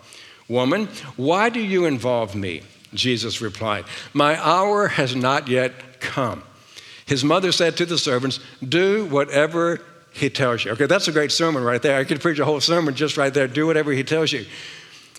Woman, 0.49 0.89
why 1.17 1.51
do 1.51 1.61
you 1.61 1.85
involve 1.85 2.35
me? 2.35 2.63
Jesus 2.95 3.43
replied, 3.43 3.85
My 4.15 4.43
hour 4.43 4.89
has 4.89 5.15
not 5.15 5.49
yet 5.49 6.01
come. 6.01 6.43
His 7.09 7.25
mother 7.25 7.53
said 7.53 7.77
to 7.79 7.87
the 7.87 7.97
servants, 7.97 8.39
Do 8.67 9.07
whatever 9.07 9.81
he 10.13 10.29
tells 10.29 10.65
you. 10.65 10.73
Okay, 10.73 10.87
that's 10.87 11.09
a 11.09 11.13
great 11.13 11.33
sermon 11.33 11.65
right 11.65 11.81
there. 11.81 11.99
I 11.99 12.05
could 12.05 12.21
preach 12.21 12.39
a 12.39 12.45
whole 12.45 12.61
sermon 12.61 12.95
just 12.95 13.17
right 13.17 13.33
there. 13.33 13.49
Do 13.49 13.67
whatever 13.67 13.93
he 13.93 14.05
tells 14.05 14.31
you. 14.31 14.45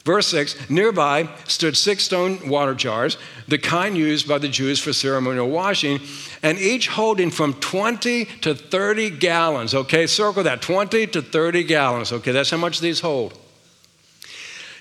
Verse 0.06 0.28
6 0.28 0.70
Nearby 0.70 1.28
stood 1.48 1.76
six 1.76 2.04
stone 2.04 2.48
water 2.48 2.76
jars, 2.76 3.18
the 3.48 3.58
kind 3.58 3.98
used 3.98 4.28
by 4.28 4.38
the 4.38 4.48
Jews 4.48 4.80
for 4.80 4.94
ceremonial 4.94 5.50
washing, 5.50 6.00
and 6.44 6.60
each 6.60 6.88
holding 6.90 7.32
from 7.32 7.56
20 7.56 8.26
to 8.26 8.54
30 8.54 9.10
gallons. 9.10 9.74
Okay, 9.74 10.06
circle 10.06 10.44
that 10.44 10.62
20 10.62 11.08
to 11.08 11.24
30 11.24 11.64
gallons. 11.64 12.12
Okay, 12.12 12.32
that's 12.32 12.52
how 12.52 12.58
much 12.58 12.80
these 12.80 13.00
hold. 13.00 13.38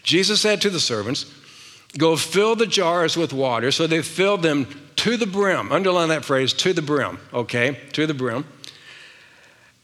Jesus 0.02 0.42
said 0.42 0.60
to 0.60 0.70
the 0.70 0.80
servants, 0.80 1.24
Go 1.98 2.16
fill 2.16 2.56
the 2.56 2.66
jars 2.66 3.16
with 3.16 3.32
water. 3.32 3.70
So 3.70 3.86
they 3.86 4.00
filled 4.00 4.42
them 4.42 4.66
to 4.96 5.16
the 5.16 5.26
brim. 5.26 5.70
Underline 5.70 6.08
that 6.08 6.24
phrase, 6.24 6.52
to 6.54 6.72
the 6.72 6.82
brim. 6.82 7.18
Okay, 7.34 7.78
to 7.92 8.06
the 8.06 8.14
brim. 8.14 8.46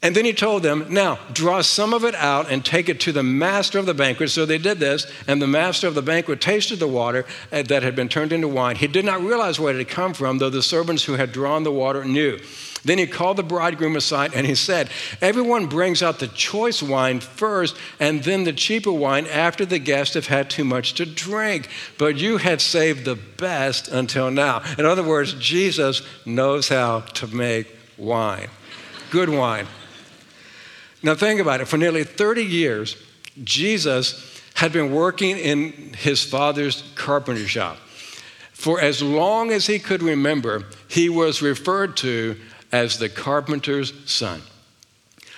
And 0.01 0.15
then 0.15 0.25
he 0.25 0.33
told 0.33 0.61
them, 0.61 0.85
Now 0.89 1.17
draw 1.33 1.61
some 1.61 1.93
of 1.93 2.03
it 2.05 2.13
out 2.15 2.51
and 2.51 2.63
take 2.63 2.89
it 2.89 2.99
to 3.01 3.11
the 3.11 3.23
master 3.23 3.79
of 3.79 3.85
the 3.85 3.93
banquet. 3.93 4.29
So 4.29 4.45
they 4.45 4.59
did 4.59 4.79
this, 4.79 5.11
and 5.27 5.41
the 5.41 5.47
master 5.47 5.87
of 5.87 5.95
the 5.95 6.01
banquet 6.01 6.41
tasted 6.41 6.79
the 6.79 6.87
water 6.87 7.25
uh, 7.51 7.63
that 7.63 7.81
had 7.81 7.95
been 7.95 8.07
turned 8.07 8.31
into 8.31 8.47
wine. 8.47 8.75
He 8.75 8.87
did 8.87 9.03
not 9.03 9.21
realize 9.21 9.59
where 9.59 9.73
it 9.73 9.77
had 9.77 9.89
come 9.89 10.13
from, 10.13 10.37
though 10.37 10.51
the 10.51 10.61
servants 10.61 11.03
who 11.05 11.13
had 11.13 11.31
drawn 11.31 11.63
the 11.63 11.71
water 11.71 12.05
knew. 12.05 12.39
Then 12.85 12.99
he 12.99 13.07
called 13.07 13.37
the 13.37 13.43
bridegroom 13.43 13.95
aside 13.95 14.33
and 14.35 14.45
he 14.45 14.55
said, 14.55 14.89
Everyone 15.19 15.65
brings 15.65 16.03
out 16.03 16.19
the 16.19 16.27
choice 16.27 16.81
wine 16.81 17.19
first 17.19 17.75
and 17.99 18.23
then 18.23 18.43
the 18.43 18.53
cheaper 18.53 18.91
wine 18.91 19.25
after 19.25 19.65
the 19.65 19.79
guests 19.79 20.13
have 20.13 20.27
had 20.27 20.49
too 20.49 20.63
much 20.63 20.93
to 20.93 21.05
drink. 21.05 21.67
But 21.97 22.17
you 22.17 22.37
had 22.37 22.61
saved 22.61 23.03
the 23.03 23.15
best 23.15 23.87
until 23.87 24.29
now. 24.29 24.61
In 24.77 24.85
other 24.85 25.03
words, 25.03 25.33
Jesus 25.33 26.03
knows 26.25 26.69
how 26.69 27.01
to 27.01 27.27
make 27.27 27.75
wine. 27.97 28.49
Good 29.09 29.29
wine. 29.29 29.67
Now, 31.01 31.15
think 31.15 31.39
about 31.39 31.61
it. 31.61 31.67
For 31.67 31.77
nearly 31.77 32.03
30 32.03 32.43
years, 32.43 32.97
Jesus 33.43 34.41
had 34.55 34.71
been 34.71 34.93
working 34.93 35.37
in 35.37 35.93
his 35.93 36.23
father's 36.23 36.83
carpenter 36.95 37.47
shop. 37.47 37.77
For 38.53 38.79
as 38.79 39.03
long 39.03 39.51
as 39.51 39.67
he 39.67 39.79
could 39.79 40.01
remember, 40.01 40.63
he 40.87 41.09
was 41.09 41.41
referred 41.41 41.97
to 41.97 42.37
as 42.71 42.99
the 42.99 43.09
carpenter's 43.09 43.93
son. 44.05 44.41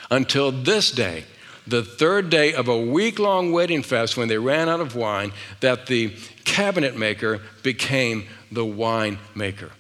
Until 0.10 0.52
this 0.52 0.92
day, 0.92 1.26
the 1.66 1.84
third 1.84 2.30
day 2.30 2.54
of 2.54 2.68
a 2.68 2.80
week 2.80 3.20
long 3.20 3.52
wedding 3.52 3.84
fest, 3.84 4.16
when 4.16 4.30
they 4.30 4.38
ran 4.38 4.70
out 4.70 4.80
of 4.80 4.96
wine, 4.96 5.34
that 5.60 5.88
the 5.88 6.16
cabinet 6.46 6.96
maker 6.96 7.42
became 7.62 8.26
the 8.52 8.66
wine 8.66 9.20
maker. 9.36 9.72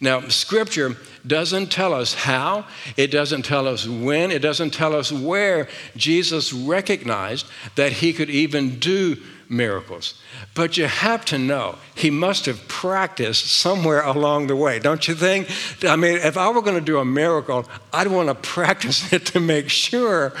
Now, 0.00 0.28
scripture 0.28 0.96
doesn't 1.26 1.72
tell 1.72 1.94
us 1.94 2.14
how, 2.14 2.66
it 2.96 3.08
doesn't 3.08 3.42
tell 3.42 3.66
us 3.66 3.86
when, 3.86 4.30
it 4.30 4.40
doesn't 4.40 4.70
tell 4.70 4.94
us 4.94 5.10
where 5.10 5.68
Jesus 5.96 6.52
recognized 6.52 7.46
that 7.74 7.92
he 7.92 8.12
could 8.12 8.30
even 8.30 8.78
do 8.78 9.16
miracles. 9.48 10.20
But 10.54 10.76
you 10.76 10.86
have 10.86 11.24
to 11.26 11.38
know 11.38 11.78
he 11.94 12.10
must 12.10 12.46
have 12.46 12.66
practiced 12.68 13.46
somewhere 13.46 14.02
along 14.02 14.48
the 14.48 14.56
way, 14.56 14.78
don't 14.78 15.06
you 15.06 15.14
think? 15.14 15.48
I 15.84 15.96
mean, 15.96 16.16
if 16.16 16.36
I 16.36 16.50
were 16.50 16.62
going 16.62 16.78
to 16.78 16.84
do 16.84 16.98
a 16.98 17.04
miracle, 17.04 17.66
I'd 17.92 18.08
want 18.08 18.28
to 18.28 18.34
practice 18.48 19.12
it 19.12 19.26
to 19.26 19.40
make 19.40 19.68
sure 19.68 20.32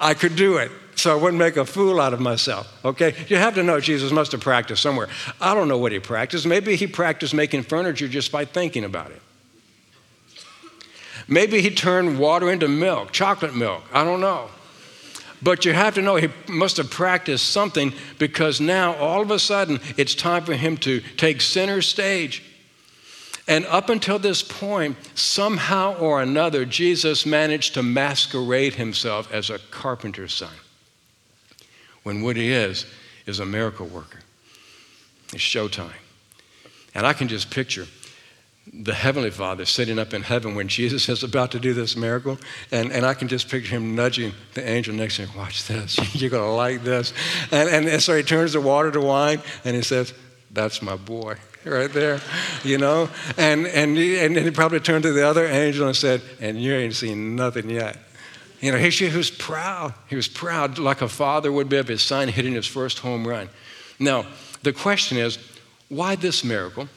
I 0.00 0.14
could 0.14 0.36
do 0.36 0.56
it 0.56 0.70
so 0.96 1.12
I 1.12 1.20
wouldn't 1.20 1.38
make 1.38 1.56
a 1.56 1.64
fool 1.64 2.00
out 2.00 2.12
of 2.12 2.20
myself. 2.20 2.72
Okay? 2.84 3.14
You 3.28 3.36
have 3.36 3.54
to 3.54 3.62
know 3.62 3.80
Jesus 3.80 4.12
must 4.12 4.32
have 4.32 4.40
practiced 4.40 4.82
somewhere. 4.82 5.08
I 5.40 5.54
don't 5.54 5.68
know 5.68 5.78
what 5.78 5.92
he 5.92 5.98
practiced. 5.98 6.46
Maybe 6.46 6.76
he 6.76 6.86
practiced 6.86 7.34
making 7.34 7.64
furniture 7.64 8.08
just 8.08 8.30
by 8.30 8.44
thinking 8.44 8.84
about 8.84 9.10
it. 9.10 9.22
Maybe 11.26 11.60
he 11.60 11.70
turned 11.70 12.18
water 12.18 12.50
into 12.50 12.68
milk, 12.68 13.12
chocolate 13.12 13.54
milk. 13.54 13.82
I 13.92 14.04
don't 14.04 14.20
know. 14.20 14.48
But 15.42 15.64
you 15.64 15.72
have 15.74 15.94
to 15.94 16.02
know 16.02 16.16
he 16.16 16.30
must 16.48 16.78
have 16.78 16.90
practiced 16.90 17.50
something 17.50 17.92
because 18.18 18.60
now 18.60 18.94
all 18.94 19.20
of 19.20 19.30
a 19.30 19.38
sudden 19.38 19.80
it's 19.96 20.14
time 20.14 20.44
for 20.44 20.54
him 20.54 20.76
to 20.78 21.00
take 21.16 21.40
center 21.40 21.82
stage. 21.82 22.42
And 23.46 23.66
up 23.66 23.90
until 23.90 24.18
this 24.18 24.42
point, 24.42 24.96
somehow 25.14 25.98
or 25.98 26.22
another, 26.22 26.64
Jesus 26.64 27.26
managed 27.26 27.74
to 27.74 27.82
masquerade 27.82 28.74
himself 28.74 29.30
as 29.32 29.50
a 29.50 29.58
carpenter's 29.70 30.32
son. 30.32 30.52
When 32.04 32.22
what 32.22 32.36
he 32.36 32.52
is, 32.52 32.86
is 33.26 33.40
a 33.40 33.46
miracle 33.46 33.86
worker. 33.86 34.20
It's 35.32 35.42
showtime. 35.42 35.90
And 36.94 37.06
I 37.06 37.12
can 37.12 37.28
just 37.28 37.50
picture 37.50 37.86
the 38.72 38.94
Heavenly 38.94 39.30
Father 39.30 39.64
sitting 39.66 39.98
up 39.98 40.14
in 40.14 40.22
heaven 40.22 40.54
when 40.54 40.68
Jesus 40.68 41.08
is 41.08 41.22
about 41.22 41.50
to 41.50 41.60
do 41.60 41.74
this 41.74 41.96
miracle. 41.96 42.38
And, 42.70 42.92
and 42.92 43.04
I 43.04 43.14
can 43.14 43.28
just 43.28 43.50
picture 43.50 43.70
him 43.70 43.94
nudging 43.94 44.32
the 44.54 44.66
angel 44.66 44.94
next 44.94 45.16
to 45.16 45.26
him, 45.26 45.36
watch 45.36 45.66
this, 45.66 45.98
you're 46.14 46.30
going 46.30 46.42
to 46.42 46.50
like 46.50 46.82
this. 46.82 47.12
And, 47.50 47.68
and, 47.68 47.86
and 47.86 48.02
so 48.02 48.16
he 48.16 48.22
turns 48.22 48.54
the 48.54 48.60
water 48.60 48.90
to 48.90 49.00
wine 49.00 49.42
and 49.64 49.76
he 49.76 49.82
says, 49.82 50.14
that's 50.50 50.80
my 50.80 50.96
boy 50.96 51.36
right 51.64 51.92
there, 51.92 52.20
you 52.64 52.78
know? 52.78 53.08
And, 53.36 53.66
and, 53.66 53.98
and 53.98 54.36
he 54.36 54.50
probably 54.50 54.80
turned 54.80 55.02
to 55.04 55.12
the 55.12 55.26
other 55.26 55.46
angel 55.46 55.86
and 55.86 55.96
said, 55.96 56.22
and 56.40 56.60
you 56.60 56.74
ain't 56.74 56.94
seen 56.94 57.36
nothing 57.36 57.68
yet. 57.68 57.98
You 58.64 58.72
know, 58.72 58.78
he, 58.78 59.14
was 59.14 59.30
proud. 59.30 59.92
He 60.08 60.16
was 60.16 60.26
proud 60.26 60.78
like 60.78 61.02
a 61.02 61.08
father 61.08 61.52
would 61.52 61.68
be 61.68 61.76
of 61.76 61.86
his 61.86 62.02
son 62.02 62.28
hitting 62.28 62.54
his 62.54 62.66
first 62.66 63.00
home 63.00 63.28
run. 63.28 63.50
Now, 63.98 64.24
the 64.62 64.72
question 64.72 65.18
is, 65.18 65.38
why 65.90 66.16
this 66.16 66.42
miracle? 66.42 66.88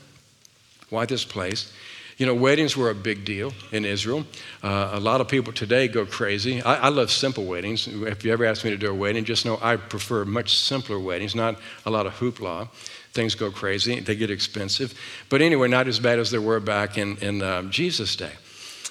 Why 0.90 1.06
this 1.06 1.26
place? 1.26 1.74
You 2.18 2.26
know, 2.26 2.34
weddings 2.34 2.78
were 2.78 2.90
a 2.90 2.96
big 2.96 3.26
deal 3.26 3.52
in 3.74 3.84
Israel. 3.84 4.24
Uh, 4.64 4.92
a 4.94 5.00
lot 5.02 5.20
of 5.20 5.28
people 5.28 5.52
today 5.52 5.90
go 5.90 6.06
crazy. 6.06 6.62
I, 6.62 6.86
I, 6.86 6.88
love 6.88 7.12
simple 7.12 7.44
weddings. 7.44 7.86
If 7.86 8.24
you 8.24 8.32
ever 8.32 8.46
ask 8.46 8.64
me 8.64 8.70
to 8.70 8.78
do 8.78 8.90
a 8.90 8.96
wedding, 8.96 9.26
just 9.26 9.46
know 9.46 9.60
I 9.62 9.76
prefer 9.76 10.24
much 10.24 10.58
simpler 10.58 10.98
weddings, 10.98 11.36
not 11.36 11.60
a 11.86 11.92
lot 11.92 12.06
of 12.06 12.14
hoopla. 12.14 12.70
Things 13.12 13.36
go 13.36 13.52
crazy, 13.52 14.00
they 14.00 14.16
get 14.16 14.32
expensive. 14.32 14.98
But 15.28 15.42
anyway, 15.42 15.68
not 15.68 15.90
as 15.90 16.00
bad 16.00 16.18
as 16.18 16.32
they 16.32 16.40
were 16.40 16.62
back 16.62 16.98
in, 16.98 17.18
in 17.18 17.42
um, 17.42 17.72
Jesus' 17.72 18.16
day. 18.16 18.32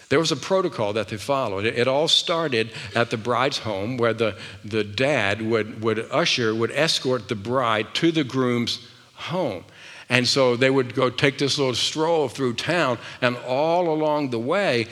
There 0.09 0.21
was 0.21 0.31
a 0.31 0.37
protocol 0.37 0.93
that 0.93 1.09
they 1.09 1.17
followed. 1.17 1.65
It, 1.65 1.89
all 1.89 2.07
started 2.07 2.71
at 2.95 3.11
the 3.11 3.17
bride's 3.17 3.59
home 3.59 3.97
where 3.97 4.15
the, 4.15 4.37
the 4.65 4.85
dad 4.85 5.43
would, 5.43 5.83
would 5.83 5.99
usher, 6.11 6.55
would 6.55 6.71
escort 6.71 7.29
the 7.29 7.35
bride 7.35 7.93
to 7.95 8.13
the 8.13 8.23
groom's 8.23 8.87
home. 9.15 9.65
And 10.09 10.29
so 10.29 10.55
they 10.55 10.71
would 10.71 10.95
go 10.95 11.11
take 11.11 11.39
this 11.39 11.59
little 11.59 11.75
stroll 11.75 12.29
through 12.29 12.55
town, 12.55 12.99
and 13.21 13.37
all 13.39 13.93
along 13.93 14.31
the 14.31 14.39
way, 14.39 14.87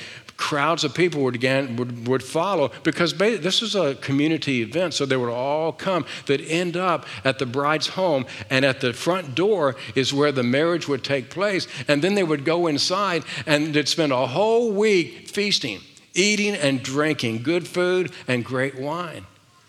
crowds 0.44 0.84
of 0.84 0.92
people 0.92 1.22
would, 1.22 1.34
again, 1.34 1.74
would, 1.76 2.06
would 2.06 2.22
follow 2.22 2.70
because 2.82 3.14
this 3.14 3.62
was 3.62 3.74
a 3.74 3.94
community 3.94 4.60
event, 4.60 4.92
so 4.92 5.06
they 5.06 5.16
would 5.16 5.32
all 5.32 5.72
come 5.72 6.04
that 6.26 6.38
end 6.42 6.76
up 6.76 7.06
at 7.24 7.38
the 7.38 7.46
bride's 7.46 7.86
home, 7.86 8.26
and 8.50 8.62
at 8.62 8.82
the 8.82 8.92
front 8.92 9.34
door 9.34 9.74
is 9.94 10.12
where 10.12 10.32
the 10.32 10.42
marriage 10.42 10.86
would 10.86 11.02
take 11.02 11.30
place. 11.30 11.66
And 11.88 12.04
then 12.04 12.14
they 12.14 12.22
would 12.22 12.44
go 12.44 12.66
inside 12.66 13.24
and 13.46 13.72
they'd 13.72 13.88
spend 13.88 14.12
a 14.12 14.26
whole 14.26 14.70
week 14.70 15.30
feasting, 15.30 15.80
eating 16.12 16.54
and 16.54 16.82
drinking 16.82 17.42
good 17.42 17.66
food 17.66 18.12
and 18.28 18.44
great 18.44 18.78
wine. 18.78 19.24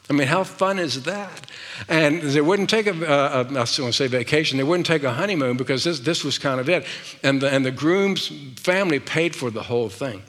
I 0.09 0.13
mean, 0.13 0.27
how 0.27 0.43
fun 0.43 0.77
is 0.77 1.03
that? 1.03 1.49
And 1.87 2.21
they 2.21 2.41
wouldn't 2.41 2.69
take 2.69 2.87
a, 2.87 2.91
a, 2.91 3.41
a 3.41 3.45
I 3.45 3.53
want 3.53 3.65
to 3.65 3.93
say 3.93 4.07
vacation, 4.07 4.57
they 4.57 4.65
wouldn't 4.65 4.87
take 4.87 5.03
a 5.03 5.13
honeymoon 5.13 5.55
because 5.55 5.85
this, 5.85 6.01
this 6.01 6.25
was 6.25 6.37
kind 6.37 6.59
of 6.59 6.67
it. 6.67 6.85
And 7.23 7.41
the, 7.41 7.49
and 7.49 7.65
the 7.65 7.71
groom's 7.71 8.27
family 8.59 8.99
paid 8.99 9.37
for 9.37 9.49
the 9.49 9.63
whole 9.63 9.87
thing. 9.87 10.21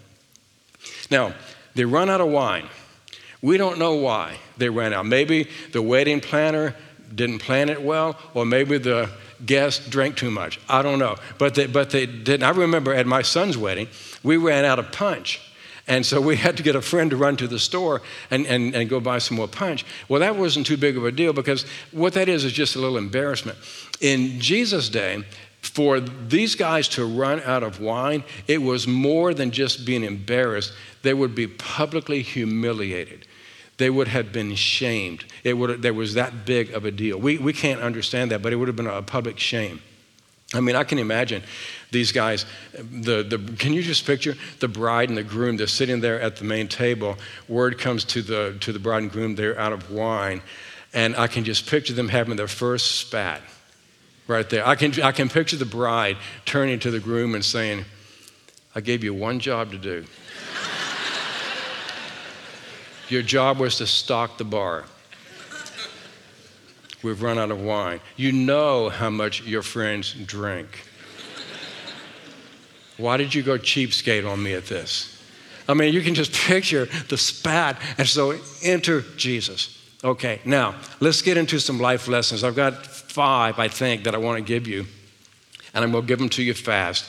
Now, 1.11 1.35
they 1.75 1.85
run 1.85 2.09
out 2.09 2.21
of 2.21 2.29
wine. 2.29 2.69
We 3.43 3.59
don't 3.59 3.79
know 3.79 3.95
why 3.95 4.39
they 4.57 4.69
ran 4.69 4.93
out. 4.93 5.07
Maybe 5.07 5.49
the 5.73 5.83
wedding 5.83 6.21
planner 6.21 6.75
didn't 7.15 7.41
plan 7.41 7.69
it 7.69 7.83
well, 7.83 8.19
or 8.35 8.45
maybe 8.45 8.79
the 8.79 9.11
guess 9.45 9.79
drank 9.79 10.17
too 10.17 10.31
much. 10.31 10.59
I 10.69 10.83
don't 10.83 10.99
know. 10.99 11.17
But 11.39 11.55
they, 11.55 11.67
but 11.67 11.91
they 11.91 12.07
didn't. 12.07 12.43
I 12.43 12.51
remember 12.51 12.95
at 12.95 13.07
my 13.07 13.23
son's 13.23 13.57
wedding, 13.57 13.89
we 14.23 14.37
ran 14.37 14.65
out 14.65 14.79
of 14.79 14.91
punch. 14.93 15.41
And 15.89 16.05
so 16.05 16.21
we 16.21 16.37
had 16.47 16.57
to 16.57 16.63
get 16.63 16.75
a 16.75 16.83
friend 16.83 17.11
to 17.11 17.17
run 17.17 17.37
to 17.37 17.47
the 17.47 17.59
store 17.59 18.03
and, 18.31 18.47
and, 18.47 18.75
and 18.75 18.89
go 18.89 19.01
buy 19.01 19.19
some 19.19 19.37
more 19.37 19.49
punch. 19.49 19.85
Well, 20.09 20.21
that 20.21 20.37
wasn't 20.37 20.67
too 20.67 20.77
big 20.77 20.97
of 20.97 21.05
a 21.05 21.13
deal 21.13 21.33
because 21.33 21.65
what 21.93 22.15
that 22.15 22.29
is 22.29 22.45
is 22.45 22.53
just 22.53 22.77
a 22.77 22.79
little 22.79 22.99
embarrassment. 22.99 23.59
In 24.01 24.41
Jesus' 24.41 24.89
day, 24.89 25.23
for 25.63 26.01
these 26.01 26.55
guys 26.55 26.89
to 26.89 27.05
run 27.05 27.41
out 27.43 27.63
of 27.63 27.81
wine, 27.81 28.25
it 28.47 28.63
was 28.63 28.87
more 28.87 29.35
than 29.35 29.51
just 29.51 29.85
being 29.85 30.05
embarrassed. 30.05 30.73
They 31.03 31.15
would 31.15 31.35
be 31.35 31.47
publicly 31.47 32.23
humiliated. 32.23 33.27
They 33.79 33.91
would 33.91 34.09
have 34.09 34.33
been 34.33 34.55
shamed. 34.55 35.25
It 35.45 35.55
would, 35.55 35.83
there 35.83 35.93
was 35.93 36.15
that 36.15 36.47
big 36.47 36.73
of 36.73 36.85
a 36.85 36.91
deal. 36.91 37.19
We, 37.19 37.39
we 37.39 37.53
can't 37.53 37.81
understand 37.81 38.31
that, 38.31 38.43
but 38.43 38.53
it 38.53 38.57
would 38.57 38.69
have 38.69 38.77
been 38.77 38.87
a 38.87 39.03
public 39.03 39.39
shame. 39.39 39.83
I 40.55 40.61
mean, 40.61 40.77
I 40.77 40.85
can 40.85 40.99
imagine 40.99 41.43
these 41.91 42.13
guys. 42.13 42.47
The, 42.73 43.23
the, 43.23 43.39
can 43.59 43.73
you 43.73 43.83
just 43.83 44.07
picture 44.07 44.37
the 44.61 44.69
bride 44.69 45.09
and 45.09 45.19
the 45.19 45.25
groom? 45.25 45.57
They're 45.57 45.67
sitting 45.67 46.01
there 46.01 46.21
at 46.21 46.37
the 46.37 46.45
main 46.45 46.69
table. 46.69 47.17
Word 47.49 47.79
comes 47.79 48.05
to 48.05 48.23
the, 48.23 48.57
to 48.61 48.73
the 48.73 48.79
bride 48.79 49.03
and 49.03 49.13
groom, 49.13 49.35
they're 49.35 49.59
out 49.59 49.73
of 49.73 49.91
wine. 49.91 50.41
And 50.95 51.17
I 51.17 51.27
can 51.27 51.45
just 51.45 51.69
picture 51.69 51.93
them 51.93 52.09
having 52.09 52.37
their 52.37 52.49
first 52.49 52.93
spat 52.93 53.43
right 54.27 54.49
there. 54.49 54.67
I 54.67 54.75
can, 54.75 55.01
I 55.03 55.13
can 55.13 55.29
picture 55.29 55.57
the 55.57 55.67
bride 55.67 56.17
turning 56.45 56.79
to 56.81 56.91
the 56.91 57.01
groom 57.01 57.35
and 57.35 57.45
saying, 57.45 57.85
I 58.75 58.81
gave 58.81 59.05
you 59.05 59.15
one 59.15 59.39
job 59.41 59.71
to 59.73 59.79
do. 59.79 60.05
Your 63.09 63.23
job 63.23 63.59
was 63.59 63.77
to 63.79 63.87
stock 63.87 64.39
the 64.39 64.45
bar. 64.45 64.85
We've 67.03 67.23
run 67.23 67.39
out 67.39 67.51
of 67.51 67.61
wine. 67.61 68.01
You 68.17 68.33
know 68.33 68.89
how 68.89 69.11
much 69.11 69.43
your 69.43 69.63
friends 69.63 70.13
drink. 70.13 70.85
Why 72.97 73.17
did 73.17 73.35
you 73.35 73.43
go 73.43 73.59
cheapskate 73.59 74.29
on 74.29 74.43
me 74.43 74.55
at 74.55 74.67
this? 74.67 75.13
I 75.69 75.75
mean, 75.75 75.93
you 75.93 76.01
can 76.01 76.15
just 76.15 76.33
picture 76.33 76.89
the 77.09 77.17
spat. 77.17 77.81
And 77.99 78.09
so 78.09 78.39
enter 78.63 79.03
Jesus. 79.17 79.73
Okay, 80.03 80.41
now 80.45 80.75
let's 81.01 81.23
get 81.23 81.37
into 81.37 81.59
some 81.59 81.79
life 81.79 82.09
lessons. 82.09 82.45
I've 82.45 82.57
got 82.57 82.85
five, 83.17 83.59
I 83.59 83.69
think, 83.69 84.05
that 84.05 84.15
I 84.15 84.19
want 84.19 84.37
to 84.37 84.45
give 84.45 84.69
you, 84.69 84.85
and 85.73 85.83
I'm 85.83 85.91
going 85.91 86.05
to 86.05 86.07
give 86.07 86.19
them 86.19 86.29
to 86.29 86.43
you 86.43 86.53
fast. 86.53 87.07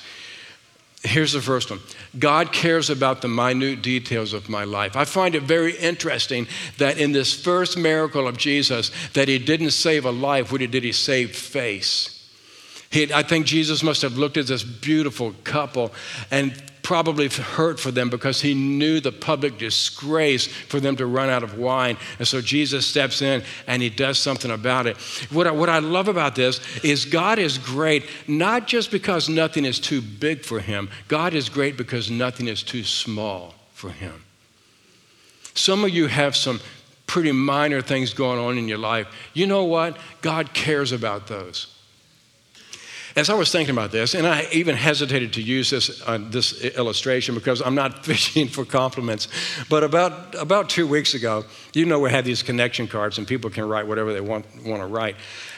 Here's 1.03 1.33
the 1.33 1.41
first 1.41 1.69
one 1.69 1.81
God 2.17 2.53
cares 2.53 2.89
about 2.89 3.21
the 3.21 3.27
minute 3.27 3.81
details 3.81 4.31
of 4.31 4.47
my 4.47 4.63
life. 4.63 4.95
I 4.95 5.03
find 5.03 5.35
it 5.35 5.43
very 5.43 5.75
interesting 5.75 6.47
that 6.77 6.97
in 6.97 7.11
this 7.11 7.33
first 7.33 7.77
miracle 7.77 8.25
of 8.25 8.37
Jesus, 8.37 8.89
that 9.15 9.27
he 9.27 9.37
didn't 9.37 9.71
save 9.71 10.05
a 10.05 10.11
life, 10.11 10.49
what 10.49 10.61
he 10.61 10.67
did, 10.67 10.83
he 10.83 10.93
saved 10.93 11.35
face. 11.35 12.13
He, 12.89 13.13
I 13.13 13.23
think 13.23 13.45
Jesus 13.45 13.83
must 13.83 14.01
have 14.01 14.17
looked 14.17 14.37
at 14.37 14.47
this 14.47 14.63
beautiful 14.63 15.35
couple 15.43 15.91
and 16.31 16.53
probably 16.87 17.27
hurt 17.27 17.81
for 17.81 17.91
them 17.91 18.09
because 18.09 18.39
he 18.39 18.53
knew 18.53 19.01
the 19.01 19.11
public 19.11 19.57
disgrace 19.57 20.47
for 20.47 20.79
them 20.79 20.95
to 20.95 21.05
run 21.05 21.29
out 21.29 21.43
of 21.43 21.57
wine. 21.57 21.97
And 22.17 22.25
so 22.25 22.39
Jesus 22.39 22.87
steps 22.87 23.21
in 23.21 23.43
and 23.67 23.81
he 23.81 23.89
does 23.89 24.17
something 24.17 24.49
about 24.49 24.87
it. 24.87 24.95
What 25.29 25.47
I, 25.47 25.51
what 25.51 25.67
I 25.67 25.79
love 25.79 26.07
about 26.07 26.35
this 26.35 26.61
is 26.85 27.03
God 27.03 27.39
is 27.39 27.57
great, 27.57 28.05
not 28.25 28.67
just 28.67 28.89
because 28.89 29.27
nothing 29.27 29.65
is 29.65 29.81
too 29.81 29.99
big 30.01 30.45
for 30.45 30.61
him, 30.61 30.89
God 31.09 31.33
is 31.33 31.49
great 31.49 31.75
because 31.75 32.09
nothing 32.09 32.47
is 32.47 32.63
too 32.63 32.85
small 32.85 33.53
for 33.73 33.89
him. 33.89 34.23
Some 35.55 35.83
of 35.83 35.89
you 35.89 36.07
have 36.07 36.37
some 36.37 36.61
pretty 37.05 37.33
minor 37.33 37.81
things 37.81 38.13
going 38.13 38.39
on 38.39 38.57
in 38.57 38.69
your 38.69 38.77
life. 38.77 39.07
You 39.33 39.45
know 39.45 39.65
what? 39.65 39.97
God 40.21 40.53
cares 40.53 40.93
about 40.93 41.27
those. 41.27 41.76
As 43.17 43.31
I 43.31 43.33
was 43.33 43.51
thinking 43.51 43.73
about 43.73 43.91
this, 43.91 44.13
and 44.13 44.27
I 44.27 44.47
even 44.51 44.75
hesitated 44.75 45.33
to 45.33 45.41
use 45.41 45.71
this, 45.71 46.03
uh, 46.05 46.19
this 46.29 46.61
illustration 46.61 47.33
because 47.33 47.63
I'm 47.63 47.73
not 47.73 48.05
fishing 48.05 48.47
for 48.47 48.63
compliments, 48.63 49.27
but 49.71 49.83
about, 49.83 50.35
about 50.35 50.69
two 50.69 50.85
weeks 50.85 51.15
ago, 51.15 51.43
you 51.73 51.87
know, 51.87 51.99
we 51.99 52.11
had 52.11 52.25
these 52.25 52.43
connection 52.43 52.87
cards 52.87 53.17
and 53.17 53.27
people 53.27 53.49
can 53.49 53.67
write 53.67 53.87
whatever 53.87 54.13
they 54.13 54.21
want, 54.21 54.45
want 54.63 54.83
to 54.83 54.85
write. 54.85 55.15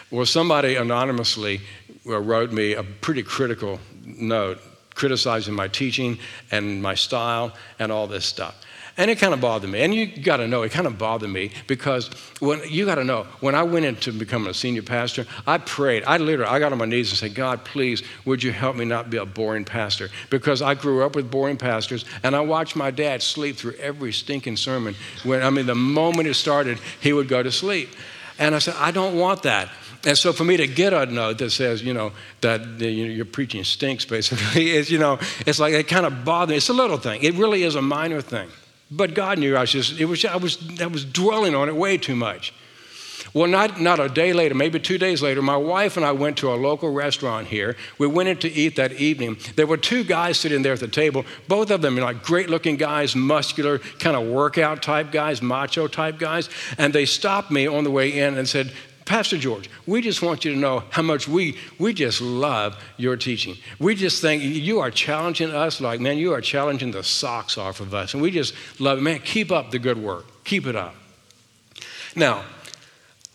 Well, 0.09 0.25
somebody 0.25 0.77
anonymously 0.77 1.59
uh, 2.07 2.21
wrote 2.21 2.53
me 2.53 2.75
a 2.75 2.83
pretty 2.83 3.23
critical 3.23 3.81
note 4.05 4.59
criticizing 4.95 5.53
my 5.53 5.67
teaching 5.67 6.17
and 6.51 6.81
my 6.81 6.93
style 6.93 7.53
and 7.77 7.91
all 7.91 8.07
this 8.07 8.25
stuff. 8.25 8.55
And 8.99 9.09
it 9.09 9.17
kind 9.17 9.33
of 9.33 9.39
bothered 9.39 9.69
me. 9.69 9.79
And 9.79 9.95
you 9.95 10.07
got 10.07 10.37
to 10.37 10.47
know, 10.47 10.63
it 10.63 10.73
kind 10.73 10.85
of 10.85 10.97
bothered 10.97 11.29
me 11.29 11.51
because 11.67 12.09
when 12.41 12.59
you 12.67 12.85
got 12.85 12.95
to 12.95 13.05
know, 13.05 13.23
when 13.39 13.55
I 13.55 13.63
went 13.63 13.85
into 13.85 14.11
becoming 14.11 14.49
a 14.49 14.53
senior 14.53 14.81
pastor, 14.81 15.25
I 15.47 15.57
prayed. 15.59 16.03
I 16.03 16.17
literally, 16.17 16.51
I 16.51 16.59
got 16.59 16.73
on 16.73 16.79
my 16.79 16.85
knees 16.85 17.09
and 17.09 17.17
said, 17.17 17.33
God, 17.33 17.63
please, 17.63 18.03
would 18.25 18.43
you 18.43 18.51
help 18.51 18.75
me 18.75 18.83
not 18.83 19.09
be 19.09 19.15
a 19.15 19.25
boring 19.25 19.63
pastor? 19.63 20.09
Because 20.29 20.61
I 20.61 20.73
grew 20.73 21.05
up 21.05 21.15
with 21.15 21.31
boring 21.31 21.55
pastors, 21.55 22.03
and 22.23 22.35
I 22.35 22.41
watched 22.41 22.75
my 22.75 22.91
dad 22.91 23.23
sleep 23.23 23.55
through 23.55 23.75
every 23.75 24.11
stinking 24.11 24.57
sermon. 24.57 24.95
When 25.23 25.43
I 25.43 25.49
mean, 25.49 25.65
the 25.65 25.75
moment 25.75 26.27
it 26.27 26.33
started, 26.33 26.77
he 26.99 27.13
would 27.13 27.29
go 27.29 27.41
to 27.41 27.53
sleep. 27.53 27.87
And 28.37 28.53
I 28.53 28.59
said, 28.59 28.75
I 28.79 28.91
don't 28.91 29.17
want 29.17 29.43
that. 29.43 29.69
And 30.05 30.17
so 30.17 30.33
for 30.33 30.43
me 30.43 30.57
to 30.57 30.67
get 30.67 30.91
a 30.91 31.05
note 31.05 31.37
that 31.37 31.51
says, 31.51 31.81
you 31.81 31.93
know, 31.93 32.11
that 32.41 32.65
you 32.81 33.17
know, 33.17 33.23
preaching 33.23 33.63
stinks, 33.63 34.03
basically, 34.03 34.71
is, 34.75 34.91
you 34.91 34.99
know, 34.99 35.19
it's 35.45 35.59
like 35.59 35.73
it 35.73 35.87
kind 35.87 36.05
of 36.05 36.25
bothers 36.25 36.49
me. 36.49 36.57
It's 36.57 36.67
a 36.67 36.73
little 36.73 36.97
thing. 36.97 37.23
It 37.23 37.35
really 37.35 37.63
is 37.63 37.75
a 37.75 37.81
minor 37.81 38.19
thing. 38.19 38.49
But 38.91 39.13
God 39.13 39.37
knew 39.37 39.55
I 39.55 39.61
was 39.61 39.71
just, 39.71 39.99
it 39.99 40.05
was, 40.05 40.25
I 40.25 40.37
was, 40.37 40.57
I 40.81 40.87
was 40.87 41.05
dwelling 41.05 41.55
on 41.55 41.69
it 41.69 41.75
way 41.75 41.97
too 41.97 42.15
much. 42.15 42.53
Well, 43.33 43.47
not, 43.47 43.79
not 43.79 43.99
a 43.99 44.09
day 44.09 44.33
later, 44.33 44.55
maybe 44.55 44.79
two 44.79 44.97
days 44.97 45.21
later, 45.21 45.41
my 45.41 45.57
wife 45.57 45.97
and 45.97 46.05
I 46.05 46.13
went 46.13 46.37
to 46.37 46.51
a 46.51 46.55
local 46.55 46.91
restaurant 46.91 47.47
here. 47.47 47.75
We 47.99 48.07
went 48.07 48.29
in 48.29 48.37
to 48.37 48.51
eat 48.51 48.75
that 48.77 48.93
evening. 48.93 49.37
There 49.55 49.67
were 49.67 49.77
two 49.77 50.03
guys 50.03 50.39
sitting 50.39 50.63
there 50.63 50.73
at 50.73 50.79
the 50.79 50.87
table, 50.87 51.25
both 51.47 51.69
of 51.69 51.81
them 51.81 51.95
like 51.97 52.23
great 52.23 52.49
looking 52.49 52.77
guys, 52.77 53.15
muscular, 53.15 53.79
kind 53.99 54.15
of 54.15 54.27
workout 54.27 54.81
type 54.81 55.11
guys, 55.11 55.41
macho 55.41 55.87
type 55.87 56.17
guys. 56.17 56.49
And 56.77 56.91
they 56.91 57.05
stopped 57.05 57.51
me 57.51 57.67
on 57.67 57.83
the 57.83 57.91
way 57.91 58.17
in 58.17 58.37
and 58.37 58.47
said, 58.49 58.71
Pastor 59.09 59.39
George, 59.39 59.71
we 59.87 60.01
just 60.01 60.21
want 60.21 60.45
you 60.45 60.53
to 60.53 60.57
know 60.59 60.83
how 60.91 61.01
much 61.01 61.27
we, 61.27 61.57
we 61.79 61.95
just 61.95 62.21
love 62.21 62.77
your 62.95 63.17
teaching. 63.17 63.57
We 63.79 63.95
just 63.95 64.21
think 64.21 64.43
you 64.43 64.81
are 64.81 64.91
challenging 64.91 65.49
us 65.49 65.81
like, 65.81 65.99
man, 65.99 66.19
you 66.19 66.31
are 66.35 66.41
challenging 66.41 66.91
the 66.91 67.03
socks 67.03 67.57
off 67.57 67.79
of 67.79 67.95
us. 67.95 68.13
And 68.13 68.21
we 68.21 68.29
just 68.29 68.53
love 68.79 68.99
it. 68.99 69.01
Man, 69.01 69.17
keep 69.17 69.51
up 69.51 69.71
the 69.71 69.79
good 69.79 69.97
work. 69.97 70.25
Keep 70.43 70.67
it 70.67 70.75
up. 70.75 70.93
Now, 72.15 72.43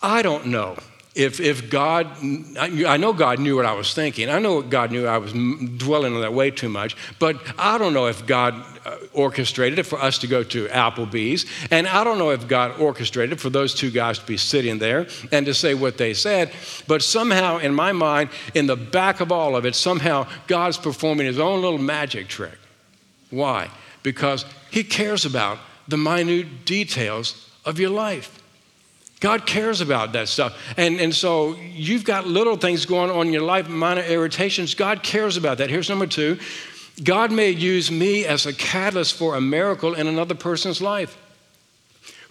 I 0.00 0.22
don't 0.22 0.46
know 0.46 0.76
if, 1.14 1.38
if 1.38 1.70
God, 1.70 2.08
I 2.56 2.96
know 2.96 3.12
God 3.12 3.38
knew 3.38 3.54
what 3.54 3.66
I 3.66 3.72
was 3.72 3.94
thinking. 3.94 4.28
I 4.28 4.40
know 4.40 4.62
God 4.62 4.90
knew 4.90 5.06
I 5.06 5.18
was 5.18 5.32
dwelling 5.32 6.14
on 6.14 6.20
that 6.22 6.34
way 6.34 6.50
too 6.50 6.68
much, 6.68 6.96
but 7.20 7.40
I 7.56 7.78
don't 7.78 7.94
know 7.94 8.06
if 8.06 8.26
God 8.26 8.54
uh, 8.84 8.96
orchestrated 9.12 9.78
it 9.78 9.84
for 9.84 10.00
us 10.00 10.18
to 10.18 10.26
go 10.26 10.42
to 10.42 10.66
Applebee's. 10.66 11.46
And 11.70 11.86
I 11.86 12.02
don't 12.02 12.18
know 12.18 12.30
if 12.30 12.48
God 12.48 12.80
orchestrated 12.80 13.40
for 13.40 13.48
those 13.48 13.74
two 13.74 13.92
guys 13.92 14.18
to 14.18 14.26
be 14.26 14.36
sitting 14.36 14.78
there 14.78 15.06
and 15.30 15.46
to 15.46 15.54
say 15.54 15.74
what 15.74 15.98
they 15.98 16.14
said. 16.14 16.52
But 16.88 17.00
somehow, 17.00 17.58
in 17.58 17.74
my 17.74 17.92
mind, 17.92 18.30
in 18.54 18.66
the 18.66 18.76
back 18.76 19.20
of 19.20 19.30
all 19.30 19.54
of 19.54 19.64
it, 19.64 19.76
somehow 19.76 20.26
God's 20.48 20.78
performing 20.78 21.26
his 21.26 21.38
own 21.38 21.62
little 21.62 21.78
magic 21.78 22.26
trick. 22.26 22.58
Why? 23.30 23.70
Because 24.02 24.44
he 24.70 24.82
cares 24.82 25.24
about 25.24 25.58
the 25.86 25.96
minute 25.96 26.64
details 26.64 27.50
of 27.64 27.78
your 27.78 27.90
life. 27.90 28.42
God 29.24 29.46
cares 29.46 29.80
about 29.80 30.12
that 30.12 30.28
stuff. 30.28 30.54
And, 30.76 31.00
and 31.00 31.14
so 31.14 31.56
you've 31.56 32.04
got 32.04 32.26
little 32.26 32.58
things 32.58 32.84
going 32.84 33.10
on 33.10 33.28
in 33.28 33.32
your 33.32 33.40
life, 33.40 33.70
minor 33.70 34.02
irritations. 34.02 34.74
God 34.74 35.02
cares 35.02 35.38
about 35.38 35.56
that. 35.56 35.70
Here's 35.70 35.88
number 35.88 36.06
two 36.06 36.38
God 37.02 37.32
may 37.32 37.48
use 37.48 37.90
me 37.90 38.26
as 38.26 38.44
a 38.44 38.52
catalyst 38.52 39.14
for 39.14 39.34
a 39.34 39.40
miracle 39.40 39.94
in 39.94 40.08
another 40.08 40.34
person's 40.34 40.82
life. 40.82 41.16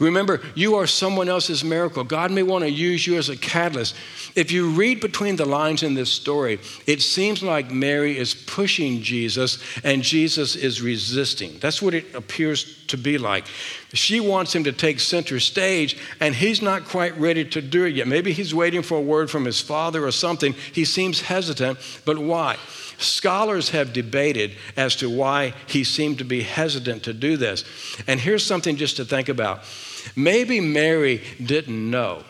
Remember, 0.03 0.41
you 0.55 0.75
are 0.75 0.87
someone 0.87 1.29
else's 1.29 1.63
miracle. 1.63 2.03
God 2.03 2.31
may 2.31 2.43
want 2.43 2.63
to 2.63 2.69
use 2.69 3.05
you 3.05 3.17
as 3.17 3.29
a 3.29 3.37
catalyst. 3.37 3.95
If 4.35 4.51
you 4.51 4.69
read 4.71 4.99
between 4.99 5.35
the 5.35 5.45
lines 5.45 5.83
in 5.83 5.93
this 5.93 6.11
story, 6.11 6.59
it 6.87 7.01
seems 7.01 7.43
like 7.43 7.71
Mary 7.71 8.17
is 8.17 8.33
pushing 8.33 9.01
Jesus 9.01 9.63
and 9.83 10.01
Jesus 10.01 10.55
is 10.55 10.81
resisting. 10.81 11.57
That's 11.59 11.81
what 11.81 11.93
it 11.93 12.13
appears 12.15 12.85
to 12.87 12.97
be 12.97 13.17
like. 13.17 13.45
She 13.93 14.19
wants 14.19 14.55
him 14.55 14.63
to 14.63 14.71
take 14.71 14.99
center 14.99 15.39
stage, 15.39 15.97
and 16.19 16.33
he's 16.33 16.61
not 16.61 16.85
quite 16.85 17.15
ready 17.17 17.45
to 17.45 17.61
do 17.61 17.85
it 17.85 17.93
yet. 17.93 18.07
Maybe 18.07 18.33
he's 18.33 18.53
waiting 18.53 18.81
for 18.81 18.97
a 18.97 19.01
word 19.01 19.29
from 19.29 19.45
his 19.45 19.61
father 19.61 20.05
or 20.05 20.11
something. 20.11 20.53
He 20.73 20.83
seems 20.83 21.21
hesitant, 21.21 21.77
but 22.03 22.17
why? 22.17 22.57
Scholars 22.97 23.69
have 23.69 23.93
debated 23.93 24.53
as 24.75 24.95
to 24.97 25.09
why 25.09 25.53
he 25.67 25.83
seemed 25.83 26.17
to 26.19 26.23
be 26.23 26.41
hesitant 26.41 27.03
to 27.03 27.13
do 27.13 27.37
this. 27.37 27.63
And 28.07 28.19
here's 28.19 28.45
something 28.45 28.77
just 28.77 28.97
to 28.97 29.05
think 29.05 29.29
about. 29.29 29.63
Maybe 30.15 30.59
Mary 30.59 31.21
didn't 31.43 31.89
know 31.89 32.23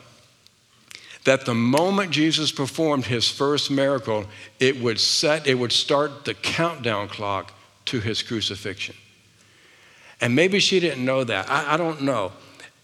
that 1.23 1.45
the 1.45 1.53
moment 1.53 2.11
Jesus 2.11 2.51
performed 2.51 3.05
his 3.05 3.29
first 3.29 3.71
miracle, 3.71 4.25
it 4.59 4.79
would 4.81 4.99
set, 4.99 5.47
it 5.47 5.55
would 5.55 5.71
start 5.71 6.25
the 6.25 6.33
countdown 6.33 7.07
clock 7.07 7.53
to 7.85 7.99
his 7.99 8.21
crucifixion. 8.21 8.95
And 10.19 10.35
maybe 10.35 10.59
she 10.59 10.79
didn't 10.79 11.03
know 11.03 11.23
that. 11.23 11.49
I, 11.49 11.73
I 11.73 11.77
don't 11.77 12.01
know. 12.01 12.31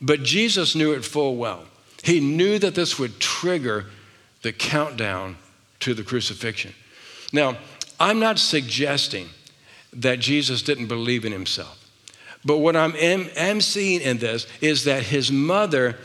But 0.02 0.24
Jesus 0.24 0.76
knew 0.76 0.94
it 0.94 1.04
full 1.04 1.36
well. 1.36 1.66
He 2.04 2.20
knew 2.20 2.60
that 2.60 2.76
this 2.76 2.98
would 2.98 3.20
trigger 3.20 3.86
the 4.42 4.54
countdown 4.54 5.38
to 5.82 5.94
the 5.94 6.04
crucifixion. 6.04 6.74
Now, 7.34 7.58
I'm 8.00 8.20
not 8.20 8.40
suggesting 8.40 9.30
that 9.94 10.20
Jesus 10.20 10.62
didn't 10.62 10.88
believe 10.88 11.26
in 11.26 11.32
himself. 11.32 11.79
But 12.46 12.58
what 12.58 12.76
I'm 12.76 12.96
am, 12.96 13.30
am 13.36 13.62
seeing 13.62 14.02
in 14.02 14.18
this 14.18 14.48
is 14.62 14.86
that 14.86 15.04
his 15.04 15.32
mother, 15.32 15.98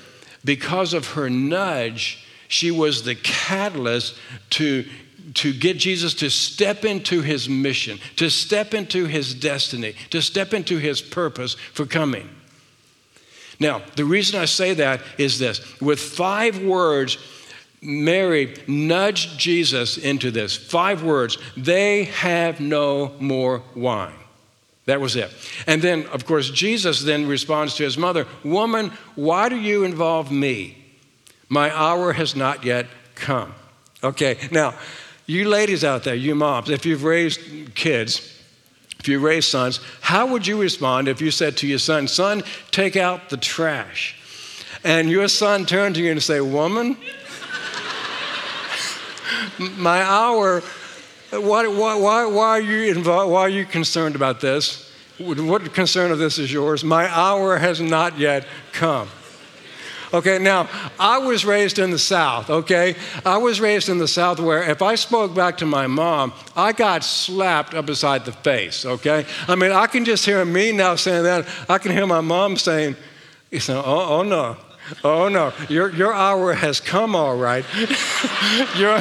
because 0.45 0.93
of 0.93 1.09
her 1.13 1.31
nudge, 1.31 2.27
she 2.49 2.71
was 2.71 3.05
the 3.05 3.15
catalyst 3.15 4.17
to 4.51 4.85
to 5.33 5.55
get 5.55 5.79
Jesus 5.79 6.13
to 6.15 6.29
step 6.29 6.85
into 6.85 7.23
his 7.23 7.49
mission, 7.49 7.99
to 8.17 8.29
step 8.29 8.75
into 8.75 9.07
his 9.07 9.33
destiny, 9.35 9.95
to 10.11 10.21
step 10.21 10.53
into 10.53 10.77
his 10.77 11.01
purpose 11.01 11.55
for 11.73 11.87
coming. 11.87 12.29
Now, 13.59 13.83
the 13.97 14.05
reason 14.05 14.41
I 14.41 14.45
say 14.45 14.75
that 14.75 15.01
is 15.17 15.39
this 15.39 15.81
with 15.81 16.01
five 16.01 16.63
words, 16.63 17.17
Mary 17.81 18.57
nudged 18.67 19.39
Jesus 19.39 19.97
into 19.97 20.31
this. 20.31 20.57
Five 20.57 21.03
words 21.03 21.39
they 21.57 22.05
have 22.05 22.61
no 22.61 23.13
more 23.19 23.63
wine. 23.75 24.24
That 24.87 25.01
was 25.01 25.17
it. 25.17 25.31
And 25.67 25.81
then, 25.81 26.07
of 26.09 26.27
course, 26.27 26.51
Jesus 26.51 27.03
then 27.03 27.27
responds 27.27 27.75
to 27.77 27.85
his 27.85 27.97
mother 27.97 28.27
Woman, 28.45 28.91
why 29.15 29.49
do 29.49 29.57
you 29.57 29.85
involve 29.85 30.31
me? 30.31 30.79
My 31.49 31.75
hour 31.75 32.13
has 32.13 32.37
not 32.37 32.65
yet 32.65 32.87
come. 33.15 33.55
Okay, 34.03 34.37
now, 34.51 34.75
you 35.27 35.49
ladies 35.49 35.85
out 35.85 36.05
there, 36.05 36.15
you 36.15 36.35
moms, 36.35 36.69
if 36.69 36.85
you've 36.85 37.05
raised 37.05 37.75
kids, 37.75 38.31
if 38.99 39.09
you 39.09 39.19
raised 39.19 39.49
sons, 39.49 39.81
how 40.01 40.27
would 40.27 40.47
you 40.47 40.61
respond 40.61 41.09
if 41.09 41.21
you 41.21 41.31
said 41.31 41.57
to 41.59 41.67
your 41.67 41.79
son, 41.79 42.09
Son, 42.09 42.43
take 42.71 42.97
out 42.97 43.31
the 43.31 43.37
trash? 43.37 44.17
And 44.83 45.09
your 45.09 45.29
son 45.29 45.65
turned 45.65 45.95
to 45.95 46.03
you 46.03 46.11
and 46.11 46.23
say, 46.23 46.41
Woman, 46.41 46.99
my 49.59 50.03
hour, 50.03 50.63
why, 51.41 51.67
why, 51.67 51.95
why, 51.95 52.27
why, 52.27 52.49
are 52.49 52.61
you 52.61 52.93
involved, 52.93 53.33
why 53.33 53.41
are 53.43 53.49
you 53.49 53.65
concerned 53.65 54.15
about 54.15 54.41
this? 54.41 54.91
What 55.19 55.73
concern 55.73 56.11
of 56.11 56.19
this 56.19 56.39
is 56.39 56.53
yours? 56.53 56.83
My 56.83 57.09
hour 57.09 57.57
has 57.57 57.81
not 57.81 58.19
yet 58.19 58.47
come. 58.73 59.09
Okay, 60.13 60.39
now, 60.39 60.69
I 60.99 61.19
was 61.19 61.45
raised 61.45 61.81
in 61.81 61.91
the 61.91 61.99
South, 61.99 62.49
okay? 62.49 62.95
I 63.27 63.37
was 63.39 63.61
raised 63.61 63.89
in 63.89 63.99
the 63.99 64.07
South 64.07 64.39
where 64.39 64.63
if 64.63 64.81
I 64.81 64.95
spoke 64.95 65.35
back 65.35 65.57
to 65.59 65.67
my 65.67 65.89
mom, 65.89 66.33
I 66.55 66.73
got 66.73 67.03
slapped 67.03 67.75
up 67.75 67.87
beside 67.87 68.25
the 68.25 68.31
face, 68.31 68.87
okay? 68.87 69.27
I 69.49 69.57
mean, 69.57 69.73
I 69.73 69.89
can 69.89 70.05
just 70.05 70.25
hear 70.25 70.45
me 70.45 70.71
now 70.71 70.95
saying 70.95 71.25
that. 71.25 71.49
I 71.69 71.79
can 71.79 71.91
hear 71.91 72.07
my 72.07 72.21
mom 72.21 72.57
saying, 72.57 72.95
oh, 73.69 73.83
oh 73.85 74.23
no, 74.23 74.57
Oh 75.03 75.29
no, 75.29 75.53
your, 75.69 75.91
your 75.91 76.13
hour 76.13 76.53
has 76.53 76.79
come 76.79 77.17
all 77.17 77.37
right. 77.37 77.65
your, 78.77 79.01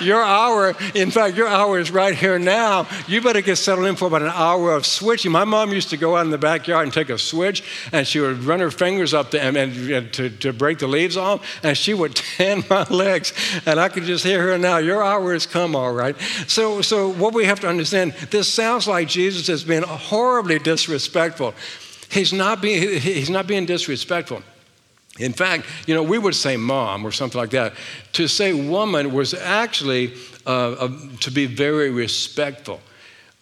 your 0.00 0.22
hour, 0.22 0.74
in 0.94 1.10
fact, 1.10 1.36
your 1.36 1.48
hour 1.48 1.78
is 1.78 1.90
right 1.90 2.14
here 2.14 2.38
now. 2.38 2.86
You 3.06 3.22
better 3.22 3.40
get 3.40 3.56
settled 3.56 3.86
in 3.86 3.96
for 3.96 4.08
about 4.08 4.22
an 4.22 4.28
hour 4.28 4.72
of 4.72 4.84
switching. 4.84 5.32
My 5.32 5.44
mom 5.44 5.72
used 5.72 5.88
to 5.90 5.96
go 5.96 6.16
out 6.16 6.26
in 6.26 6.30
the 6.30 6.38
backyard 6.38 6.84
and 6.84 6.92
take 6.92 7.08
a 7.08 7.18
switch, 7.18 7.62
and 7.92 8.06
she 8.06 8.20
would 8.20 8.44
run 8.44 8.60
her 8.60 8.70
fingers 8.70 9.14
up 9.14 9.30
the, 9.30 9.42
and, 9.42 9.56
and 9.56 10.12
to, 10.12 10.28
to 10.28 10.52
break 10.52 10.78
the 10.78 10.86
leaves 10.86 11.16
off, 11.16 11.46
and 11.62 11.78
she 11.78 11.94
would 11.94 12.14
tan 12.36 12.62
my 12.68 12.84
legs. 12.84 13.32
And 13.64 13.80
I 13.80 13.88
could 13.88 14.04
just 14.04 14.24
hear 14.24 14.42
her 14.42 14.58
now. 14.58 14.78
Your 14.78 15.02
hour 15.02 15.32
has 15.32 15.46
come 15.46 15.74
all 15.74 15.92
right. 15.92 16.18
So, 16.46 16.82
so 16.82 17.10
what 17.10 17.32
we 17.32 17.46
have 17.46 17.60
to 17.60 17.68
understand, 17.68 18.12
this 18.30 18.48
sounds 18.48 18.86
like 18.86 19.08
Jesus 19.08 19.46
has 19.46 19.64
been 19.64 19.82
horribly 19.82 20.58
disrespectful. 20.58 21.54
He's 22.10 22.34
not 22.34 22.60
being, 22.60 23.00
he's 23.00 23.30
not 23.30 23.46
being 23.46 23.64
disrespectful. 23.64 24.42
In 25.18 25.32
fact, 25.32 25.66
you 25.86 25.94
know, 25.94 26.02
we 26.02 26.18
would 26.18 26.34
say 26.34 26.56
mom 26.56 27.04
or 27.04 27.12
something 27.12 27.38
like 27.38 27.50
that. 27.50 27.74
To 28.14 28.26
say 28.26 28.52
woman 28.52 29.12
was 29.12 29.34
actually 29.34 30.14
uh, 30.46 30.72
uh, 30.72 30.88
to 31.20 31.30
be 31.30 31.46
very 31.46 31.90
respectful 31.90 32.80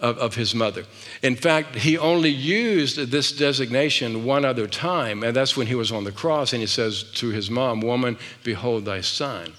of, 0.00 0.18
of 0.18 0.34
his 0.34 0.54
mother. 0.54 0.84
In 1.22 1.36
fact, 1.36 1.76
he 1.76 1.96
only 1.96 2.30
used 2.30 2.98
this 3.10 3.32
designation 3.32 4.24
one 4.24 4.44
other 4.44 4.66
time, 4.66 5.22
and 5.22 5.36
that's 5.36 5.56
when 5.56 5.66
he 5.66 5.74
was 5.74 5.92
on 5.92 6.04
the 6.04 6.12
cross, 6.12 6.52
and 6.52 6.60
he 6.60 6.66
says 6.66 7.04
to 7.14 7.28
his 7.28 7.50
mom, 7.50 7.80
Woman, 7.80 8.18
behold 8.42 8.84
thy 8.84 9.00
son. 9.00 9.52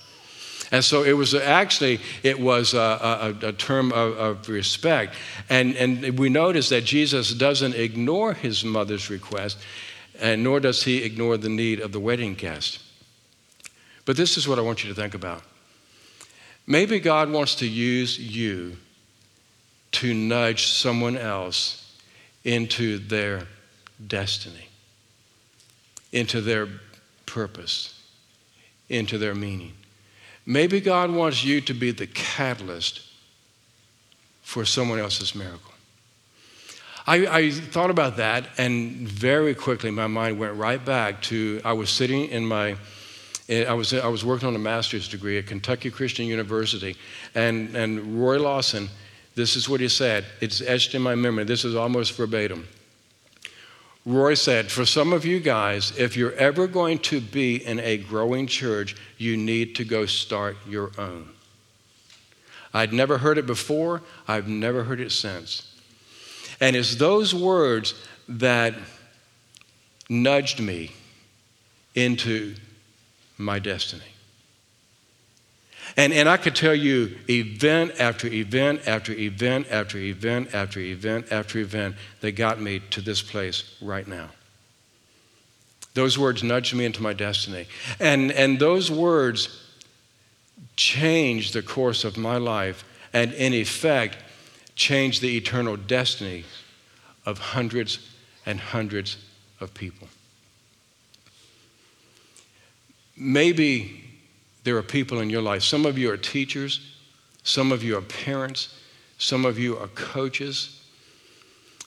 And 0.71 0.83
so 0.83 1.03
it 1.03 1.13
was 1.13 1.33
actually, 1.33 1.99
it 2.23 2.39
was 2.39 2.73
a, 2.73 3.35
a, 3.43 3.47
a 3.47 3.53
term 3.53 3.91
of, 3.91 4.17
of, 4.17 4.49
respect. 4.49 5.15
And, 5.49 5.75
and 5.75 6.17
we 6.17 6.29
notice 6.29 6.69
that 6.69 6.85
Jesus 6.85 7.33
doesn't 7.33 7.75
ignore 7.75 8.33
his 8.33 8.63
mother's 8.63 9.09
request 9.09 9.57
and 10.21 10.43
nor 10.43 10.59
does 10.59 10.83
he 10.83 11.03
ignore 11.03 11.35
the 11.35 11.49
need 11.49 11.79
of 11.79 11.91
the 11.91 11.99
wedding 11.99 12.35
guest. 12.35 12.79
But 14.05 14.15
this 14.15 14.37
is 14.37 14.47
what 14.47 14.59
I 14.59 14.61
want 14.61 14.83
you 14.83 14.89
to 14.89 14.95
think 14.95 15.15
about. 15.15 15.41
Maybe 16.67 16.99
God 16.99 17.31
wants 17.31 17.55
to 17.55 17.67
use 17.67 18.19
you 18.19 18.77
to 19.93 20.13
nudge 20.13 20.67
someone 20.67 21.17
else 21.17 21.99
into 22.43 22.99
their 22.99 23.47
destiny, 24.07 24.67
into 26.11 26.39
their 26.39 26.67
purpose, 27.25 27.99
into 28.89 29.17
their 29.17 29.35
meaning. 29.35 29.73
Maybe 30.45 30.81
God 30.81 31.11
wants 31.11 31.43
you 31.43 31.61
to 31.61 31.73
be 31.73 31.91
the 31.91 32.07
catalyst 32.07 33.01
for 34.41 34.65
someone 34.65 34.99
else's 34.99 35.35
miracle. 35.35 35.70
I, 37.11 37.39
I, 37.39 37.51
thought 37.51 37.89
about 37.89 38.15
that, 38.17 38.45
and 38.57 39.05
very 39.05 39.53
quickly 39.53 39.91
my 39.91 40.07
mind 40.07 40.39
went 40.39 40.55
right 40.55 40.83
back 40.83 41.21
to 41.23 41.59
I 41.65 41.73
was 41.73 41.89
sitting 41.89 42.29
in 42.29 42.45
my, 42.45 42.77
eh, 43.49 43.65
I 43.65 43.73
was, 43.73 43.93
I 43.93 44.07
was 44.07 44.23
working 44.23 44.47
on 44.47 44.55
a 44.55 44.59
master's 44.59 45.09
degree 45.09 45.37
at 45.37 45.45
Kentucky 45.45 45.91
Christian 45.91 46.25
University, 46.25 46.95
and, 47.35 47.75
and 47.75 48.17
Roy 48.17 48.39
Lawson, 48.39 48.87
this 49.35 49.57
is 49.57 49.67
what 49.67 49.81
he 49.81 49.89
said. 49.89 50.23
It's 50.39 50.61
etched 50.61 50.95
in 50.95 51.01
my 51.01 51.15
memory. 51.15 51.43
This 51.43 51.65
is 51.65 51.75
almost 51.75 52.13
verbatim. 52.13 52.65
Roy 54.05 54.33
said, 54.33 54.71
For 54.71 54.85
some 54.85 55.11
of 55.11 55.25
you 55.25 55.41
guys, 55.41 55.91
if 55.97 56.15
you're 56.15 56.35
ever 56.35 56.65
going 56.65 56.99
to 56.99 57.19
be 57.19 57.57
in 57.57 57.81
a 57.81 57.97
growing 57.97 58.47
church, 58.47 58.95
you 59.17 59.35
need 59.35 59.75
to 59.75 59.83
go 59.83 60.05
start 60.05 60.55
your 60.65 60.91
own. 60.97 61.27
I'd 62.73 62.93
never 62.93 63.17
heard 63.17 63.37
it 63.37 63.45
before, 63.45 64.01
I've 64.29 64.47
never 64.47 64.85
heard 64.85 65.01
it 65.01 65.11
since. 65.11 65.70
And 66.61 66.75
it's 66.75 66.95
those 66.95 67.33
words 67.33 67.95
that 68.29 68.75
nudged 70.07 70.59
me 70.59 70.91
into 71.95 72.55
my 73.37 73.59
destiny. 73.59 74.03
And, 75.97 76.13
and 76.13 76.29
I 76.29 76.37
could 76.37 76.55
tell 76.55 76.75
you 76.75 77.17
event 77.29 77.99
after 77.99 78.27
event 78.27 78.87
after 78.87 79.11
event 79.11 79.67
after 79.69 79.97
event 79.97 80.53
after 80.53 80.79
event 80.79 81.31
after 81.31 81.59
event 81.59 81.95
that 82.21 82.33
got 82.33 82.61
me 82.61 82.79
to 82.91 83.01
this 83.01 83.21
place 83.21 83.75
right 83.81 84.07
now. 84.07 84.29
Those 85.93 86.17
words 86.17 86.43
nudged 86.43 86.73
me 86.73 86.85
into 86.85 87.01
my 87.01 87.11
destiny. 87.11 87.67
And, 87.99 88.31
and 88.31 88.59
those 88.59 88.89
words 88.89 89.49
changed 90.77 91.53
the 91.53 91.61
course 91.61 92.05
of 92.05 92.17
my 92.17 92.37
life 92.37 92.85
and, 93.11 93.33
in 93.33 93.53
effect, 93.53 94.17
change 94.81 95.19
the 95.19 95.37
eternal 95.37 95.77
destiny 95.77 96.43
of 97.23 97.37
hundreds 97.37 97.99
and 98.47 98.59
hundreds 98.59 99.17
of 99.59 99.71
people. 99.75 100.07
Maybe 103.15 104.03
there 104.63 104.75
are 104.77 104.81
people 104.81 105.19
in 105.19 105.29
your 105.29 105.43
life, 105.43 105.61
some 105.61 105.85
of 105.85 105.99
you 105.99 106.09
are 106.11 106.17
teachers, 106.17 106.95
some 107.43 107.71
of 107.71 107.83
you 107.83 107.95
are 107.95 108.01
parents, 108.01 108.75
some 109.19 109.45
of 109.45 109.59
you 109.59 109.77
are 109.77 109.87
coaches. 109.89 110.81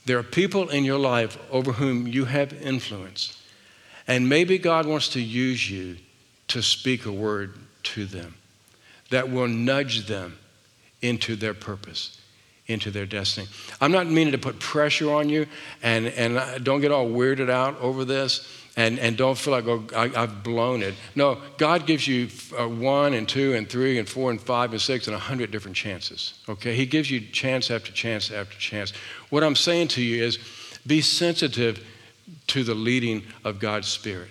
There 0.07 0.18
are 0.18 0.22
people 0.22 0.68
in 0.68 0.84
your 0.84 0.99
life 0.99 1.36
over 1.51 1.72
whom 1.72 2.07
you 2.07 2.26
have 2.26 2.53
influence. 2.53 3.42
And 4.07 4.28
maybe 4.28 4.57
God 4.57 4.86
wants 4.86 5.09
to 5.11 5.20
use 5.20 5.68
you 5.68 5.97
to 6.49 6.62
speak 6.62 7.07
a 7.07 7.12
word 7.12 7.59
to 7.95 8.05
them 8.05 8.36
that 9.11 9.32
will 9.32 9.49
nudge 9.49 10.07
them 10.07 10.38
into 11.03 11.34
their 11.34 11.55
purpose 11.55 12.20
into 12.67 12.91
their 12.91 13.07
destiny. 13.07 13.47
I'm 13.81 13.93
not 13.93 14.07
meaning 14.07 14.33
to 14.33 14.39
put 14.39 14.59
pressure 14.59 15.12
on 15.12 15.29
you, 15.29 15.47
and, 15.83 16.07
and 16.07 16.65
don't 16.65 16.81
get 16.81 16.93
all 16.93 17.09
weirded 17.09 17.51
out 17.51 17.79
over 17.81 18.05
this, 18.05 18.49
and, 18.77 18.99
and 18.99 19.17
don't 19.17 19.39
feel 19.39 19.53
like, 19.53 19.67
oh, 19.67 19.85
I, 19.95 20.09
have 20.09 20.43
blown 20.43 20.83
it. 20.83 20.95
No, 21.15 21.39
God 21.59 21.87
gives 21.87 22.09
you 22.09 22.29
uh, 22.59 22.67
one 22.69 23.15
and 23.15 23.29
two 23.29 23.55
and 23.55 23.69
three 23.69 23.99
and 23.99 24.09
four 24.09 24.31
and 24.31 24.41
five 24.41 24.73
and 24.73 24.81
six 24.81 25.07
and 25.07 25.15
a 25.15 25.19
hundred 25.19 25.51
different 25.51 25.77
chances, 25.77 26.35
okay? 26.49 26.75
He 26.75 26.87
gives 26.87 27.11
you 27.11 27.21
chance 27.21 27.71
after 27.71 27.93
chance 27.93 28.31
after 28.31 28.59
chance. 28.59 28.93
What 29.31 29.45
I'm 29.45 29.57
saying 29.57 29.89
to 29.89 30.03
you 30.03 30.25
is 30.25 30.39
be 30.87 31.03
sensitive 31.03 31.85
to 32.49 32.65
the 32.65 32.75
leading 32.75 33.23
of 33.45 33.61
God's 33.61 33.89
Spirit. 33.89 34.31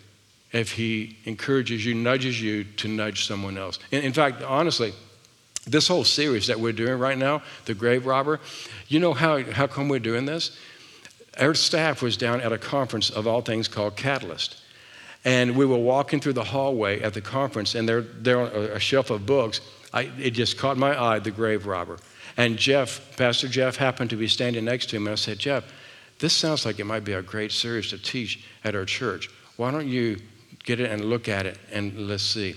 If 0.52 0.72
He 0.72 1.18
encourages 1.26 1.86
you, 1.86 1.94
nudges 1.94 2.42
you 2.42 2.64
to 2.64 2.88
nudge 2.88 3.26
someone 3.26 3.58
else. 3.58 3.80
in, 3.92 4.04
in 4.04 4.14
fact, 4.14 4.42
honestly, 4.44 4.94
this 5.66 5.88
whole 5.88 6.03
series 6.03 6.47
that 6.47 6.59
we're 6.59 6.74
doing 6.74 6.99
right 6.99 7.18
now, 7.18 7.41
The 7.66 7.74
Grave 7.74 8.05
Robber, 8.05 8.39
you 8.88 8.99
know 8.99 9.14
how, 9.14 9.43
how 9.43 9.68
come 9.68 9.88
we're 9.88 9.99
doing 9.99 10.26
this? 10.26 10.57
Our 11.39 11.53
staff 11.53 12.01
was 12.01 12.18
down 12.18 12.41
at 12.41 12.51
a 12.51 12.57
conference 12.57 13.09
of 13.09 13.28
all 13.28 13.41
things 13.41 13.68
called 13.68 13.95
Catalyst. 13.95 14.57
And 15.26 15.55
we 15.55 15.66
were 15.66 15.78
walking 15.78 16.20
through 16.20 16.34
the 16.34 16.43
hallway 16.43 17.01
at 17.01 17.14
the 17.14 17.22
conference, 17.22 17.76
and 17.76 17.88
there, 17.88 18.01
there 18.01 18.39
on 18.39 18.47
a 18.47 18.80
shelf 18.80 19.09
of 19.09 19.26
books, 19.26 19.61
I, 19.93 20.11
it 20.20 20.32
just 20.32 20.57
caught 20.57 20.78
my 20.78 21.01
eye, 21.01 21.20
the 21.20 21.32
grave 21.32 21.66
robber. 21.66 21.97
And 22.36 22.57
Jeff, 22.57 23.16
Pastor 23.16 23.47
Jeff, 23.47 23.78
happened 23.78 24.09
to 24.09 24.16
be 24.16 24.28
standing 24.28 24.66
next 24.66 24.89
to 24.89 24.97
him. 24.97 25.07
And 25.07 25.14
I 25.14 25.16
said, 25.16 25.39
Jeff, 25.39 25.64
this 26.20 26.34
sounds 26.34 26.66
like 26.66 26.80
it 26.80 26.86
might 26.86 27.03
be 27.03 27.14
a 27.14 27.22
great 27.22 27.51
series 27.51 27.89
to 27.89 27.97
teach 27.97 28.43
at 28.64 28.76
our 28.76 28.86
church. 28.86 29.30
Why 29.55 29.72
don't 29.72 29.88
you 29.88 30.20
get 30.64 30.80
it 30.80 30.89
and 30.89 31.05
look 31.05 31.30
at 31.30 31.45
it 31.45 31.57
and 31.72 32.07
let's 32.07 32.24
see? 32.24 32.55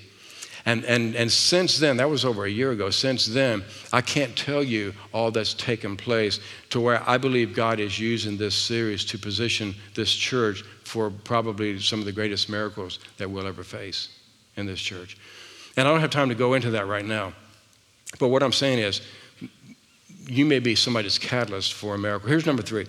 And, 0.66 0.84
and, 0.84 1.14
and 1.14 1.30
since 1.30 1.78
then, 1.78 1.96
that 1.98 2.10
was 2.10 2.24
over 2.24 2.44
a 2.44 2.50
year 2.50 2.72
ago, 2.72 2.90
since 2.90 3.24
then, 3.24 3.62
I 3.92 4.00
can't 4.00 4.36
tell 4.36 4.64
you 4.64 4.92
all 5.12 5.30
that's 5.30 5.54
taken 5.54 5.96
place 5.96 6.40
to 6.70 6.80
where 6.80 7.08
I 7.08 7.18
believe 7.18 7.54
God 7.54 7.78
is 7.78 8.00
using 8.00 8.36
this 8.36 8.56
series 8.56 9.04
to 9.06 9.18
position 9.18 9.76
this 9.94 10.12
church 10.12 10.64
for 10.82 11.10
probably 11.10 11.78
some 11.78 12.00
of 12.00 12.04
the 12.04 12.12
greatest 12.12 12.48
miracles 12.48 12.98
that 13.16 13.30
we'll 13.30 13.46
ever 13.46 13.62
face 13.62 14.08
in 14.56 14.66
this 14.66 14.80
church. 14.80 15.16
And 15.76 15.86
I 15.86 15.90
don't 15.92 16.00
have 16.00 16.10
time 16.10 16.30
to 16.30 16.34
go 16.34 16.54
into 16.54 16.70
that 16.72 16.88
right 16.88 17.04
now. 17.04 17.32
But 18.18 18.28
what 18.28 18.42
I'm 18.42 18.52
saying 18.52 18.80
is, 18.80 19.02
you 20.28 20.44
may 20.44 20.58
be 20.58 20.74
somebody's 20.74 21.18
catalyst 21.18 21.74
for 21.74 21.94
a 21.94 21.98
miracle. 21.98 22.28
Here's 22.28 22.46
number 22.46 22.62
three 22.62 22.86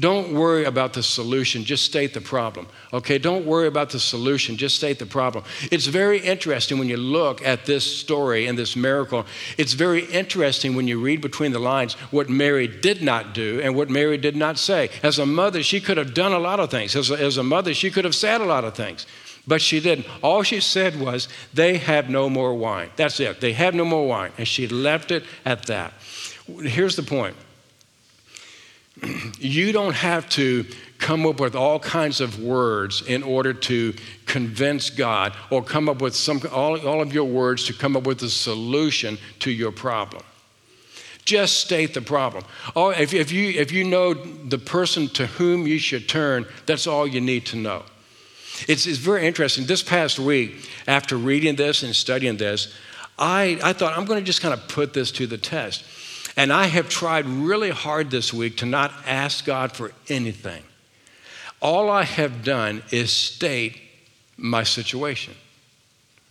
don't 0.00 0.34
worry 0.34 0.64
about 0.64 0.92
the 0.92 1.02
solution, 1.02 1.62
just 1.62 1.84
state 1.84 2.14
the 2.14 2.20
problem. 2.20 2.66
Okay, 2.92 3.18
don't 3.18 3.46
worry 3.46 3.68
about 3.68 3.90
the 3.90 4.00
solution, 4.00 4.56
just 4.56 4.76
state 4.76 4.98
the 4.98 5.06
problem. 5.06 5.44
It's 5.70 5.86
very 5.86 6.18
interesting 6.18 6.78
when 6.78 6.88
you 6.88 6.96
look 6.96 7.44
at 7.46 7.64
this 7.64 7.84
story 7.84 8.46
and 8.46 8.58
this 8.58 8.74
miracle. 8.74 9.24
It's 9.56 9.74
very 9.74 10.04
interesting 10.06 10.74
when 10.74 10.88
you 10.88 11.00
read 11.00 11.20
between 11.20 11.52
the 11.52 11.60
lines 11.60 11.94
what 12.10 12.28
Mary 12.28 12.66
did 12.66 13.02
not 13.02 13.34
do 13.34 13.60
and 13.62 13.76
what 13.76 13.88
Mary 13.88 14.18
did 14.18 14.34
not 14.34 14.58
say. 14.58 14.90
As 15.02 15.20
a 15.20 15.26
mother, 15.26 15.62
she 15.62 15.80
could 15.80 15.96
have 15.96 16.12
done 16.12 16.32
a 16.32 16.40
lot 16.40 16.58
of 16.58 16.70
things. 16.70 16.96
As 16.96 17.10
a, 17.10 17.14
as 17.14 17.36
a 17.36 17.44
mother, 17.44 17.72
she 17.72 17.90
could 17.90 18.04
have 18.04 18.16
said 18.16 18.40
a 18.40 18.44
lot 18.44 18.64
of 18.64 18.74
things. 18.74 19.06
But 19.46 19.60
she 19.60 19.78
didn't. 19.78 20.06
All 20.22 20.42
she 20.42 20.60
said 20.60 20.98
was, 20.98 21.28
They 21.52 21.76
have 21.76 22.08
no 22.08 22.28
more 22.28 22.54
wine. 22.54 22.90
That's 22.96 23.20
it. 23.20 23.40
They 23.40 23.52
have 23.52 23.74
no 23.74 23.84
more 23.84 24.08
wine. 24.08 24.32
And 24.38 24.48
she 24.48 24.66
left 24.66 25.10
it 25.10 25.22
at 25.44 25.66
that. 25.66 25.92
Here's 26.46 26.96
the 26.96 27.02
point 27.02 27.36
you 29.38 29.72
don't 29.72 29.94
have 29.94 30.28
to 30.30 30.64
come 30.98 31.26
up 31.26 31.40
with 31.40 31.54
all 31.54 31.78
kinds 31.78 32.20
of 32.20 32.40
words 32.40 33.02
in 33.02 33.22
order 33.22 33.52
to 33.52 33.94
convince 34.26 34.90
God 34.90 35.34
or 35.50 35.62
come 35.62 35.88
up 35.88 36.00
with 36.00 36.14
some, 36.14 36.40
all, 36.52 36.78
all 36.86 37.02
of 37.02 37.12
your 37.12 37.24
words 37.24 37.64
to 37.66 37.74
come 37.74 37.96
up 37.96 38.06
with 38.06 38.22
a 38.22 38.30
solution 38.30 39.18
to 39.40 39.50
your 39.50 39.72
problem. 39.72 40.22
Just 41.24 41.60
state 41.60 41.94
the 41.94 42.02
problem. 42.02 42.44
Oh, 42.76 42.90
if, 42.90 43.14
if, 43.14 43.32
you, 43.32 43.48
if 43.50 43.72
you 43.72 43.84
know 43.84 44.14
the 44.14 44.58
person 44.58 45.08
to 45.08 45.26
whom 45.26 45.66
you 45.66 45.78
should 45.78 46.08
turn, 46.08 46.46
that's 46.66 46.86
all 46.86 47.06
you 47.06 47.20
need 47.20 47.46
to 47.46 47.56
know. 47.56 47.82
It's, 48.68 48.86
it's 48.86 48.98
very 48.98 49.26
interesting. 49.26 49.66
This 49.66 49.82
past 49.82 50.18
week, 50.18 50.68
after 50.86 51.16
reading 51.16 51.56
this 51.56 51.82
and 51.82 51.96
studying 51.96 52.36
this, 52.36 52.74
I, 53.18 53.58
I 53.62 53.72
thought 53.72 53.96
I'm 53.96 54.04
going 54.04 54.20
to 54.20 54.24
just 54.24 54.42
kind 54.42 54.54
of 54.54 54.68
put 54.68 54.92
this 54.92 55.10
to 55.12 55.26
the 55.26 55.38
test. 55.38 55.84
And 56.36 56.52
I 56.52 56.66
have 56.66 56.88
tried 56.88 57.26
really 57.26 57.70
hard 57.70 58.10
this 58.10 58.32
week 58.32 58.56
to 58.58 58.66
not 58.66 58.92
ask 59.06 59.44
God 59.44 59.72
for 59.72 59.92
anything. 60.08 60.62
All 61.60 61.90
I 61.90 62.02
have 62.02 62.44
done 62.44 62.82
is 62.90 63.12
state 63.12 63.80
my 64.36 64.64
situation, 64.64 65.34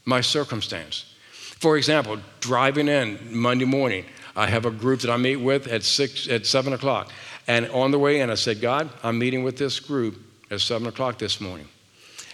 my 0.05 0.21
circumstance. 0.21 1.15
For 1.31 1.77
example, 1.77 2.17
driving 2.41 2.89
in 2.89 3.17
Monday 3.31 3.65
morning, 3.65 4.05
I 4.35 4.47
have 4.47 4.65
a 4.65 4.71
group 4.71 5.01
that 5.01 5.11
I 5.11 5.17
meet 5.17 5.37
with 5.37 5.67
at 5.67 5.83
six 5.83 6.27
at 6.27 6.45
seven 6.45 6.73
o'clock. 6.73 7.11
And 7.47 7.69
on 7.69 7.91
the 7.91 7.99
way 7.99 8.19
in, 8.19 8.29
I 8.29 8.35
said, 8.35 8.61
God, 8.61 8.89
I'm 9.03 9.17
meeting 9.17 9.43
with 9.43 9.57
this 9.57 9.79
group 9.79 10.19
at 10.51 10.59
seven 10.59 10.87
o'clock 10.87 11.17
this 11.17 11.39
morning. 11.39 11.67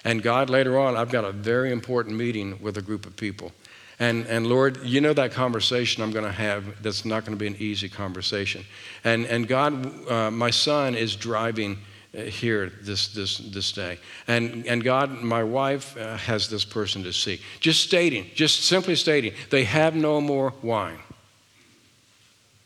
And 0.03 0.23
God, 0.23 0.49
later 0.49 0.79
on, 0.79 0.95
I've 0.95 1.11
got 1.11 1.25
a 1.25 1.31
very 1.31 1.71
important 1.71 2.15
meeting 2.15 2.57
with 2.61 2.77
a 2.77 2.81
group 2.81 3.05
of 3.05 3.15
people. 3.15 3.51
And, 3.99 4.25
and 4.27 4.47
Lord, 4.47 4.81
you 4.83 5.01
know 5.01 5.11
that 5.13 5.33
conversation 5.33 6.01
I'm 6.01 6.11
going 6.11 6.25
to 6.25 6.31
have 6.31 6.81
that's 6.81 7.03
not 7.03 7.25
going 7.25 7.37
to 7.37 7.39
be 7.39 7.47
an 7.47 7.57
easy 7.59 7.89
conversation. 7.89 8.63
And, 9.03 9.25
and 9.25 9.47
God, 9.47 10.09
uh, 10.09 10.31
my 10.31 10.51
son 10.51 10.95
is 10.95 11.17
driving 11.17 11.79
uh, 12.17 12.21
here 12.21 12.71
this, 12.81 13.09
this, 13.13 13.37
this 13.37 13.73
day. 13.73 13.99
And, 14.27 14.65
and 14.65 14.83
God, 14.83 15.21
my 15.21 15.43
wife 15.43 15.97
uh, 15.97 16.15
has 16.15 16.49
this 16.49 16.63
person 16.63 17.03
to 17.03 17.11
see. 17.11 17.41
Just 17.59 17.83
stating, 17.83 18.27
just 18.35 18.63
simply 18.63 18.95
stating, 18.95 19.33
they 19.49 19.65
have 19.65 19.95
no 19.95 20.21
more 20.21 20.53
wine. 20.63 20.99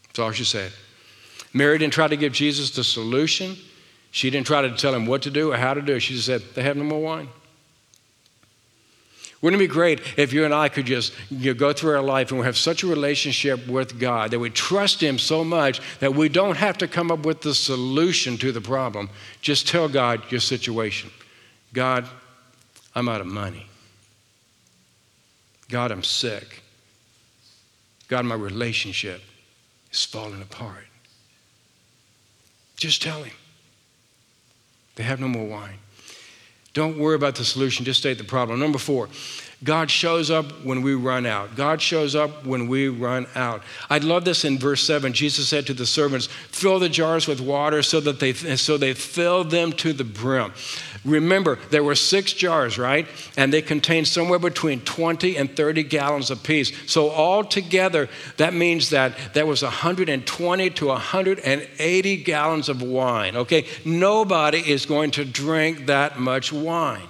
That's 0.07 0.19
all 0.19 0.31
she 0.31 0.45
said. 0.45 0.71
Mary 1.51 1.79
didn't 1.79 1.93
try 1.93 2.07
to 2.07 2.15
give 2.15 2.33
Jesus 2.33 2.69
the 2.71 2.83
solution. 2.83 3.57
She 4.11 4.29
didn't 4.29 4.45
try 4.45 4.61
to 4.61 4.75
tell 4.75 4.93
him 4.93 5.07
what 5.07 5.23
to 5.23 5.31
do 5.31 5.51
or 5.51 5.57
how 5.57 5.73
to 5.73 5.81
do 5.81 5.95
it. 5.95 6.01
She 6.01 6.13
just 6.13 6.27
said, 6.27 6.43
they 6.53 6.61
have 6.61 6.77
no 6.77 6.83
more 6.83 7.01
wine. 7.01 7.27
Wouldn't 9.43 9.61
it 9.61 9.67
be 9.67 9.73
great 9.73 9.99
if 10.15 10.31
you 10.31 10.45
and 10.45 10.53
I 10.53 10.69
could 10.69 10.85
just 10.85 11.13
you 11.29 11.53
know, 11.53 11.59
go 11.59 11.73
through 11.73 11.95
our 11.95 12.01
life 12.01 12.31
and 12.31 12.39
we 12.39 12.45
have 12.45 12.57
such 12.57 12.81
a 12.81 12.87
relationship 12.87 13.67
with 13.67 13.99
God 13.99 14.31
that 14.31 14.39
we 14.39 14.49
trust 14.49 15.03
Him 15.03 15.19
so 15.19 15.43
much 15.43 15.81
that 15.99 16.15
we 16.15 16.29
don't 16.29 16.55
have 16.55 16.77
to 16.77 16.87
come 16.87 17.11
up 17.11 17.25
with 17.25 17.41
the 17.41 17.53
solution 17.53 18.37
to 18.37 18.53
the 18.53 18.61
problem. 18.61 19.09
Just 19.41 19.67
tell 19.67 19.89
God 19.89 20.31
your 20.31 20.39
situation. 20.39 21.11
God, 21.73 22.07
I'm 22.95 23.09
out 23.09 23.19
of 23.19 23.27
money. 23.27 23.67
God, 25.67 25.91
I'm 25.91 26.03
sick. 26.03 26.61
God, 28.07 28.23
my 28.23 28.35
relationship 28.35 29.21
is 29.91 30.05
falling 30.05 30.41
apart. 30.41 30.87
Just 32.77 33.01
tell 33.01 33.23
Him. 33.23 33.35
They 34.95 35.03
have 35.03 35.19
no 35.19 35.27
more 35.27 35.45
wine. 35.45 35.79
Don't 36.73 36.97
worry 36.97 37.15
about 37.15 37.35
the 37.35 37.45
solution, 37.45 37.85
just 37.85 37.99
state 37.99 38.17
the 38.17 38.23
problem. 38.23 38.59
Number 38.59 38.79
four, 38.79 39.07
God 39.63 39.89
shows 39.89 40.29
up 40.29 40.45
when 40.63 40.81
we 40.81 40.93
run 40.93 41.25
out. 41.25 41.55
God 41.55 41.81
shows 41.81 42.15
up 42.15 42.45
when 42.45 42.67
we 42.67 42.89
run 42.89 43.27
out. 43.33 43.61
I 43.89 43.99
love 43.99 44.25
this 44.25 44.43
in 44.43 44.57
verse 44.57 44.83
7. 44.85 45.13
Jesus 45.13 45.47
said 45.47 45.65
to 45.67 45.73
the 45.73 45.85
servants, 45.85 46.27
Fill 46.27 46.79
the 46.79 46.89
jars 46.89 47.27
with 47.27 47.39
water 47.39 47.81
so 47.81 47.99
that 48.01 48.19
they, 48.19 48.33
so 48.33 48.77
they 48.77 48.93
filled 48.93 49.51
them 49.51 49.71
to 49.73 49.93
the 49.93 50.03
brim. 50.03 50.53
Remember, 51.05 51.59
there 51.69 51.83
were 51.83 51.95
six 51.95 52.33
jars, 52.33 52.77
right? 52.77 53.07
And 53.37 53.53
they 53.53 53.61
contained 53.61 54.07
somewhere 54.07 54.39
between 54.39 54.81
20 54.81 55.37
and 55.37 55.55
30 55.55 55.83
gallons 55.83 56.31
apiece. 56.31 56.71
So, 56.89 57.11
altogether, 57.11 58.09
that 58.37 58.53
means 58.53 58.89
that 58.89 59.17
there 59.33 59.45
was 59.45 59.63
120 59.63 60.69
to 60.69 60.85
180 60.87 62.17
gallons 62.17 62.69
of 62.69 62.81
wine, 62.81 63.35
okay? 63.35 63.65
Nobody 63.85 64.59
is 64.59 64.85
going 64.85 65.11
to 65.11 65.25
drink 65.25 65.85
that 65.87 66.19
much 66.19 66.51
wine. 66.51 67.07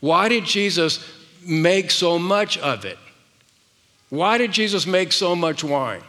Why 0.00 0.28
did 0.28 0.44
Jesus 0.44 1.04
make 1.46 1.90
so 1.90 2.18
much 2.18 2.58
of 2.58 2.84
it? 2.84 2.98
Why 4.10 4.38
did 4.38 4.52
Jesus 4.52 4.86
make 4.86 5.12
so 5.12 5.36
much 5.36 5.62
wine? 5.62 6.02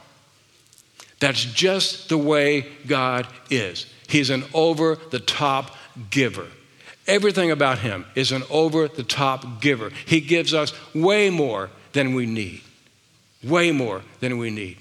That's 1.20 1.44
just 1.44 2.10
the 2.10 2.18
way 2.18 2.66
God 2.88 3.28
is. 3.50 3.86
He's 4.08 4.30
an 4.30 4.46
over 4.54 4.98
the 5.12 5.20
top 5.20 5.76
giver. 6.10 6.48
Everything 7.08 7.52
about 7.52 7.80
him 7.80 8.06
is 8.16 8.32
an 8.32 8.44
over 8.50 8.88
the 8.88 9.04
top 9.04 9.62
giver. 9.62 9.92
He 10.06 10.22
gives 10.22 10.54
us 10.54 10.74
way 10.94 11.30
more 11.30 11.70
than 11.92 12.14
we 12.14 12.26
need. 12.26 12.62
Way 13.44 13.72
more 13.72 14.02
than 14.20 14.38
we 14.38 14.50
need. 14.50 14.78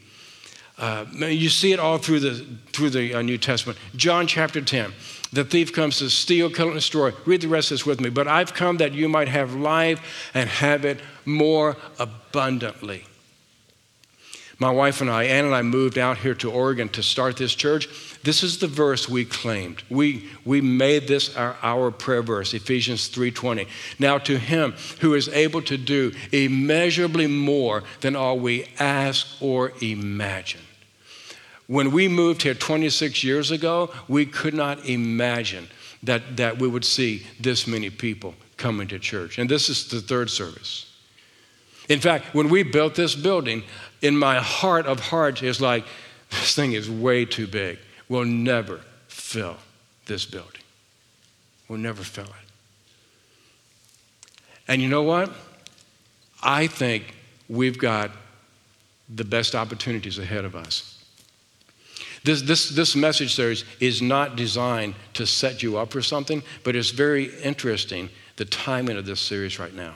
Uh, 0.78 1.06
you 1.12 1.48
see 1.48 1.72
it 1.72 1.80
all 1.80 1.98
through 1.98 2.20
the, 2.20 2.34
through 2.72 2.90
the 2.90 3.14
uh, 3.14 3.22
New 3.22 3.38
Testament. 3.38 3.78
John 3.96 4.26
chapter 4.26 4.60
10. 4.60 4.92
The 5.32 5.44
thief 5.44 5.72
comes 5.72 5.98
to 5.98 6.08
steal, 6.08 6.50
kill, 6.50 6.68
and 6.68 6.76
destroy. 6.76 7.12
Read 7.26 7.42
the 7.42 7.48
rest 7.48 7.70
of 7.70 7.78
this 7.78 7.86
with 7.86 8.00
me. 8.00 8.08
But 8.08 8.28
I've 8.28 8.54
come 8.54 8.78
that 8.78 8.94
you 8.94 9.08
might 9.08 9.28
have 9.28 9.54
life 9.54 10.30
and 10.34 10.48
have 10.48 10.84
it 10.84 11.00
more 11.24 11.76
abundantly. 11.98 13.04
My 14.60 14.70
wife 14.70 15.00
and 15.00 15.08
I, 15.08 15.24
Ann 15.24 15.44
and 15.44 15.54
I, 15.54 15.62
moved 15.62 15.98
out 15.98 16.18
here 16.18 16.34
to 16.36 16.50
Oregon 16.50 16.88
to 16.90 17.02
start 17.02 17.36
this 17.36 17.54
church. 17.54 17.88
This 18.24 18.42
is 18.42 18.58
the 18.58 18.66
verse 18.66 19.08
we 19.08 19.24
claimed. 19.24 19.84
We, 19.88 20.28
we 20.44 20.60
made 20.60 21.06
this 21.06 21.36
our, 21.36 21.56
our 21.62 21.92
prayer 21.92 22.22
verse, 22.22 22.54
Ephesians 22.54 23.08
3:20. 23.08 23.68
Now 24.00 24.18
to 24.18 24.36
him 24.36 24.74
who 25.00 25.14
is 25.14 25.28
able 25.28 25.62
to 25.62 25.76
do 25.76 26.12
immeasurably 26.32 27.28
more 27.28 27.84
than 28.00 28.16
all 28.16 28.36
we 28.36 28.66
ask 28.80 29.28
or 29.40 29.72
imagine. 29.80 30.60
When 31.68 31.92
we 31.92 32.08
moved 32.08 32.42
here 32.42 32.54
26 32.54 33.22
years 33.22 33.50
ago, 33.50 33.90
we 34.08 34.24
could 34.24 34.54
not 34.54 34.86
imagine 34.86 35.68
that, 36.02 36.38
that 36.38 36.58
we 36.58 36.66
would 36.66 36.84
see 36.84 37.26
this 37.38 37.66
many 37.66 37.90
people 37.90 38.34
coming 38.56 38.88
to 38.88 38.98
church. 38.98 39.38
And 39.38 39.50
this 39.50 39.68
is 39.68 39.86
the 39.86 40.00
third 40.00 40.30
service. 40.30 40.86
In 41.90 42.00
fact, 42.00 42.34
when 42.34 42.48
we 42.48 42.62
built 42.62 42.94
this 42.94 43.14
building, 43.14 43.62
in 44.00 44.16
my 44.16 44.36
heart 44.36 44.86
of 44.86 44.98
hearts, 44.98 45.42
it's 45.42 45.60
like, 45.60 45.84
this 46.30 46.54
thing 46.54 46.72
is 46.72 46.90
way 46.90 47.24
too 47.24 47.46
big. 47.46 47.78
We'll 48.08 48.24
never 48.24 48.80
fill 49.08 49.56
this 50.06 50.24
building. 50.24 50.62
We'll 51.68 51.78
never 51.78 52.02
fill 52.02 52.24
it. 52.24 52.30
And 54.68 54.80
you 54.80 54.88
know 54.88 55.02
what? 55.02 55.30
I 56.42 56.66
think 56.66 57.14
we've 57.48 57.78
got 57.78 58.10
the 59.08 59.24
best 59.24 59.54
opportunities 59.54 60.18
ahead 60.18 60.44
of 60.44 60.54
us. 60.54 60.97
This, 62.24 62.42
this, 62.42 62.70
this 62.70 62.96
message 62.96 63.34
series 63.34 63.64
is 63.80 64.02
not 64.02 64.36
designed 64.36 64.94
to 65.14 65.26
set 65.26 65.62
you 65.62 65.78
up 65.78 65.92
for 65.92 66.02
something, 66.02 66.42
but 66.64 66.74
it's 66.74 66.90
very 66.90 67.34
interesting 67.42 68.10
the 68.36 68.44
timing 68.44 68.96
of 68.96 69.06
this 69.06 69.20
series 69.20 69.58
right 69.58 69.74
now. 69.74 69.94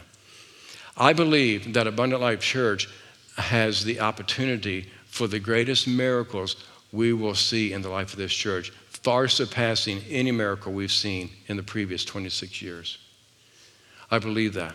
I 0.97 1.13
believe 1.13 1.75
that 1.75 1.87
Abundant 1.87 2.21
Life 2.21 2.41
Church 2.41 2.89
has 3.37 3.85
the 3.85 4.01
opportunity 4.01 4.89
for 5.07 5.27
the 5.27 5.41
greatest 5.41 5.89
miracles 5.89 6.57
we 6.93 7.13
will 7.13 7.35
see 7.35 7.73
in 7.73 7.83
the 7.83 7.89
life 7.89 8.13
of 8.13 8.19
this 8.19 8.33
church, 8.33 8.71
far 8.71 9.27
surpassing 9.27 10.01
any 10.11 10.31
miracle 10.31 10.73
we've 10.73 10.93
seen 10.93 11.31
in 11.49 11.57
the 11.57 11.63
previous 11.63 12.05
26 12.05 12.61
years. 12.61 12.99
I 14.11 14.19
believe 14.19 14.55
that. 14.55 14.75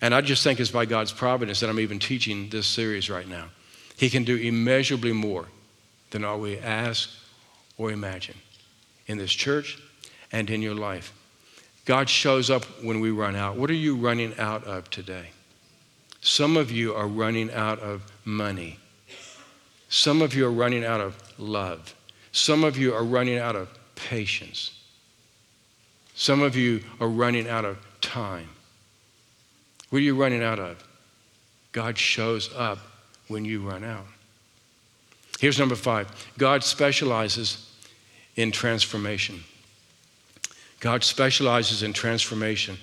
And 0.00 0.14
I 0.14 0.20
just 0.20 0.42
think 0.42 0.60
it's 0.60 0.70
by 0.70 0.86
God's 0.86 1.12
providence 1.12 1.60
that 1.60 1.70
I'm 1.70 1.80
even 1.80 1.98
teaching 1.98 2.48
this 2.48 2.66
series 2.66 3.10
right 3.10 3.28
now. 3.28 3.48
He 3.96 4.10
can 4.10 4.24
do 4.24 4.36
immeasurably 4.36 5.12
more 5.12 5.46
than 6.10 6.24
all 6.24 6.40
we 6.40 6.58
ask 6.58 7.10
or 7.76 7.90
imagine 7.90 8.36
in 9.06 9.18
this 9.18 9.32
church 9.32 9.78
and 10.32 10.50
in 10.50 10.62
your 10.62 10.74
life. 10.74 11.12
God 11.84 12.08
shows 12.08 12.50
up 12.50 12.64
when 12.82 13.00
we 13.00 13.10
run 13.10 13.36
out. 13.36 13.56
What 13.56 13.70
are 13.70 13.74
you 13.74 13.96
running 13.96 14.38
out 14.38 14.64
of 14.64 14.90
today? 14.90 15.28
Some 16.20 16.56
of 16.56 16.70
you 16.70 16.94
are 16.94 17.06
running 17.06 17.52
out 17.52 17.78
of 17.80 18.10
money. 18.24 18.78
Some 19.90 20.22
of 20.22 20.34
you 20.34 20.46
are 20.46 20.52
running 20.52 20.84
out 20.84 21.00
of 21.00 21.16
love. 21.38 21.94
Some 22.32 22.64
of 22.64 22.78
you 22.78 22.94
are 22.94 23.04
running 23.04 23.38
out 23.38 23.54
of 23.54 23.68
patience. 23.94 24.72
Some 26.14 26.42
of 26.42 26.56
you 26.56 26.82
are 27.00 27.08
running 27.08 27.48
out 27.48 27.64
of 27.64 27.76
time. 28.00 28.48
What 29.90 29.98
are 29.98 30.02
you 30.02 30.16
running 30.16 30.42
out 30.42 30.58
of? 30.58 30.82
God 31.72 31.98
shows 31.98 32.50
up 32.56 32.78
when 33.28 33.44
you 33.44 33.60
run 33.60 33.84
out. 33.84 34.06
Here's 35.40 35.58
number 35.58 35.74
five 35.74 36.08
God 36.38 36.62
specializes 36.62 37.70
in 38.36 38.52
transformation. 38.52 39.44
God 40.80 41.02
specializes 41.02 41.82
in 41.82 41.92
transformation. 41.92 42.76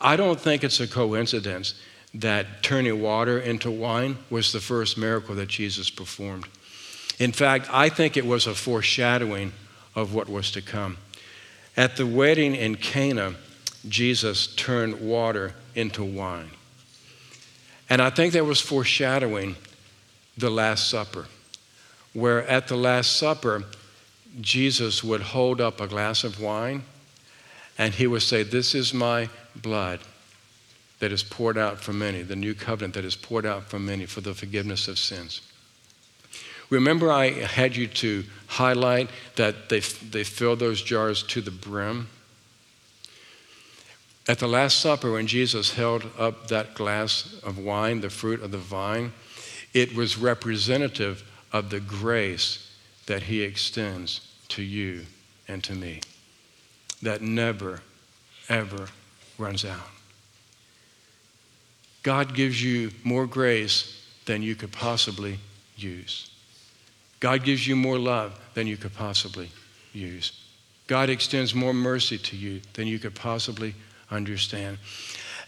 I 0.00 0.16
don't 0.16 0.40
think 0.40 0.64
it's 0.64 0.80
a 0.80 0.86
coincidence 0.86 1.74
that 2.14 2.62
turning 2.62 3.00
water 3.00 3.38
into 3.38 3.70
wine 3.70 4.18
was 4.30 4.52
the 4.52 4.60
first 4.60 4.98
miracle 4.98 5.34
that 5.34 5.48
Jesus 5.48 5.90
performed. 5.90 6.46
In 7.18 7.32
fact, 7.32 7.68
I 7.72 7.88
think 7.88 8.16
it 8.16 8.26
was 8.26 8.46
a 8.46 8.54
foreshadowing 8.54 9.52
of 9.94 10.14
what 10.14 10.28
was 10.28 10.50
to 10.52 10.62
come. 10.62 10.98
At 11.76 11.96
the 11.96 12.06
wedding 12.06 12.54
in 12.54 12.76
Cana, 12.76 13.34
Jesus 13.88 14.46
turned 14.54 15.00
water 15.00 15.54
into 15.74 16.04
wine. 16.04 16.50
And 17.88 18.00
I 18.00 18.10
think 18.10 18.32
that 18.34 18.44
was 18.44 18.60
foreshadowing 18.60 19.56
the 20.36 20.50
Last 20.50 20.88
Supper, 20.88 21.26
where 22.12 22.46
at 22.46 22.68
the 22.68 22.76
Last 22.76 23.16
Supper, 23.16 23.64
Jesus 24.40 25.04
would 25.04 25.20
hold 25.20 25.60
up 25.60 25.80
a 25.80 25.86
glass 25.86 26.24
of 26.24 26.40
wine 26.40 26.82
and 27.78 27.94
he 27.94 28.06
would 28.06 28.22
say, 28.22 28.42
This 28.42 28.74
is 28.74 28.94
my 28.94 29.28
blood 29.56 30.00
that 30.98 31.12
is 31.12 31.22
poured 31.22 31.58
out 31.58 31.80
for 31.80 31.92
many, 31.92 32.22
the 32.22 32.36
new 32.36 32.54
covenant 32.54 32.94
that 32.94 33.04
is 33.04 33.16
poured 33.16 33.44
out 33.44 33.64
for 33.64 33.78
many 33.78 34.06
for 34.06 34.20
the 34.20 34.34
forgiveness 34.34 34.88
of 34.88 34.98
sins. 34.98 35.40
Remember, 36.70 37.12
I 37.12 37.30
had 37.30 37.76
you 37.76 37.86
to 37.88 38.24
highlight 38.46 39.10
that 39.36 39.68
they, 39.68 39.80
they 39.80 40.24
filled 40.24 40.60
those 40.60 40.80
jars 40.80 41.22
to 41.24 41.40
the 41.40 41.50
brim? 41.50 42.08
At 44.28 44.38
the 44.38 44.46
Last 44.46 44.78
Supper, 44.78 45.12
when 45.12 45.26
Jesus 45.26 45.74
held 45.74 46.06
up 46.16 46.48
that 46.48 46.74
glass 46.74 47.38
of 47.42 47.58
wine, 47.58 48.00
the 48.00 48.08
fruit 48.08 48.40
of 48.40 48.52
the 48.52 48.58
vine, 48.58 49.12
it 49.72 49.94
was 49.94 50.18
representative 50.18 51.22
of 51.52 51.70
the 51.70 51.80
grace 51.80 52.70
that 53.06 53.24
he 53.24 53.42
extends 53.42 54.20
to 54.48 54.62
you 54.62 55.06
and 55.48 55.62
to 55.64 55.74
me 55.74 56.00
that 57.02 57.20
never, 57.20 57.80
ever 58.48 58.88
runs 59.38 59.64
out. 59.64 59.88
God 62.02 62.34
gives 62.34 62.62
you 62.62 62.90
more 63.04 63.26
grace 63.26 64.06
than 64.24 64.42
you 64.42 64.54
could 64.54 64.72
possibly 64.72 65.38
use. 65.76 66.30
God 67.20 67.44
gives 67.44 67.66
you 67.66 67.76
more 67.76 67.98
love 67.98 68.38
than 68.54 68.66
you 68.66 68.76
could 68.76 68.94
possibly 68.94 69.50
use. 69.92 70.32
God 70.86 71.08
extends 71.08 71.54
more 71.54 71.72
mercy 71.72 72.18
to 72.18 72.36
you 72.36 72.60
than 72.74 72.86
you 72.86 72.98
could 72.98 73.14
possibly 73.14 73.74
understand. 74.10 74.78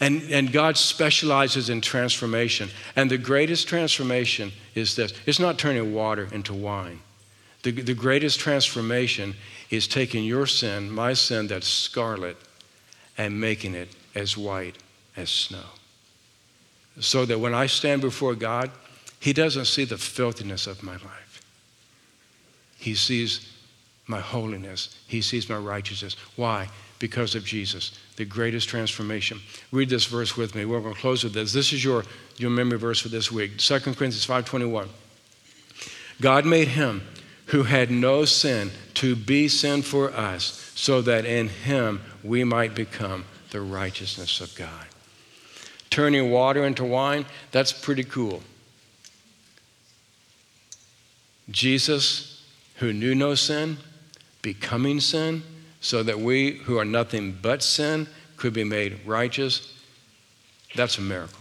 And, 0.00 0.22
and 0.30 0.52
God 0.52 0.76
specializes 0.76 1.70
in 1.70 1.80
transformation. 1.80 2.70
And 2.96 3.10
the 3.10 3.18
greatest 3.18 3.68
transformation 3.68 4.52
is 4.74 4.96
this 4.96 5.12
it's 5.26 5.38
not 5.38 5.58
turning 5.58 5.94
water 5.94 6.28
into 6.32 6.54
wine. 6.54 7.00
The, 7.62 7.70
the 7.70 7.94
greatest 7.94 8.40
transformation 8.40 9.34
is 9.70 9.88
taking 9.88 10.24
your 10.24 10.46
sin, 10.46 10.90
my 10.90 11.14
sin 11.14 11.46
that's 11.46 11.68
scarlet, 11.68 12.36
and 13.16 13.40
making 13.40 13.74
it 13.74 13.88
as 14.14 14.36
white 14.36 14.76
as 15.16 15.30
snow 15.30 15.64
so 17.00 17.24
that 17.24 17.38
when 17.40 17.54
I 17.54 17.66
stand 17.66 18.00
before 18.00 18.34
God, 18.34 18.70
He 19.20 19.32
doesn't 19.32 19.66
see 19.66 19.84
the 19.84 19.98
filthiness 19.98 20.66
of 20.66 20.82
my 20.82 20.92
life. 20.92 21.42
He 22.78 22.94
sees 22.94 23.50
my 24.06 24.20
holiness, 24.20 24.96
He 25.06 25.20
sees 25.20 25.48
my 25.48 25.56
righteousness. 25.56 26.16
Why? 26.36 26.68
Because 27.04 27.34
of 27.34 27.44
Jesus, 27.44 27.98
the 28.16 28.24
greatest 28.24 28.68
transformation. 28.68 29.40
Read 29.70 29.90
this 29.90 30.06
verse 30.06 30.36
with 30.36 30.54
me. 30.54 30.64
We're 30.64 30.80
going 30.80 30.94
to 30.94 31.00
close 31.00 31.22
with 31.22 31.34
this. 31.34 31.52
This 31.52 31.72
is 31.72 31.84
your, 31.84 32.04
your 32.36 32.50
memory 32.50 32.78
verse 32.78 33.00
for 33.00 33.08
this 33.08 33.30
week 33.30 33.58
2 33.58 33.80
Corinthians 33.80 34.26
5.21. 34.26 34.88
God 36.20 36.46
made 36.46 36.68
Him 36.68 37.02
who 37.46 37.64
had 37.64 37.90
no 37.90 38.24
sin 38.24 38.70
to 38.94 39.14
be 39.14 39.48
sin 39.48 39.82
for 39.82 40.10
us, 40.12 40.72
so 40.74 41.02
that 41.02 41.26
in 41.26 41.48
Him 41.48 42.00
we 42.22 42.42
might 42.42 42.74
become 42.74 43.26
the 43.50 43.60
righteousness 43.60 44.40
of 44.40 44.54
God 44.54 44.86
turning 45.94 46.28
water 46.28 46.64
into 46.64 46.84
wine, 46.84 47.24
that's 47.52 47.72
pretty 47.72 48.02
cool. 48.02 48.42
Jesus, 51.48 52.44
who 52.76 52.92
knew 52.92 53.14
no 53.14 53.36
sin, 53.36 53.76
becoming 54.42 54.98
sin, 54.98 55.44
so 55.84 56.02
that 56.02 56.18
we 56.18 56.52
who 56.52 56.78
are 56.78 56.84
nothing 56.84 57.36
but 57.42 57.62
sin 57.62 58.08
could 58.38 58.54
be 58.54 58.64
made 58.64 58.98
righteous. 59.04 59.74
That's 60.74 60.96
a 60.96 61.02
miracle. 61.02 61.38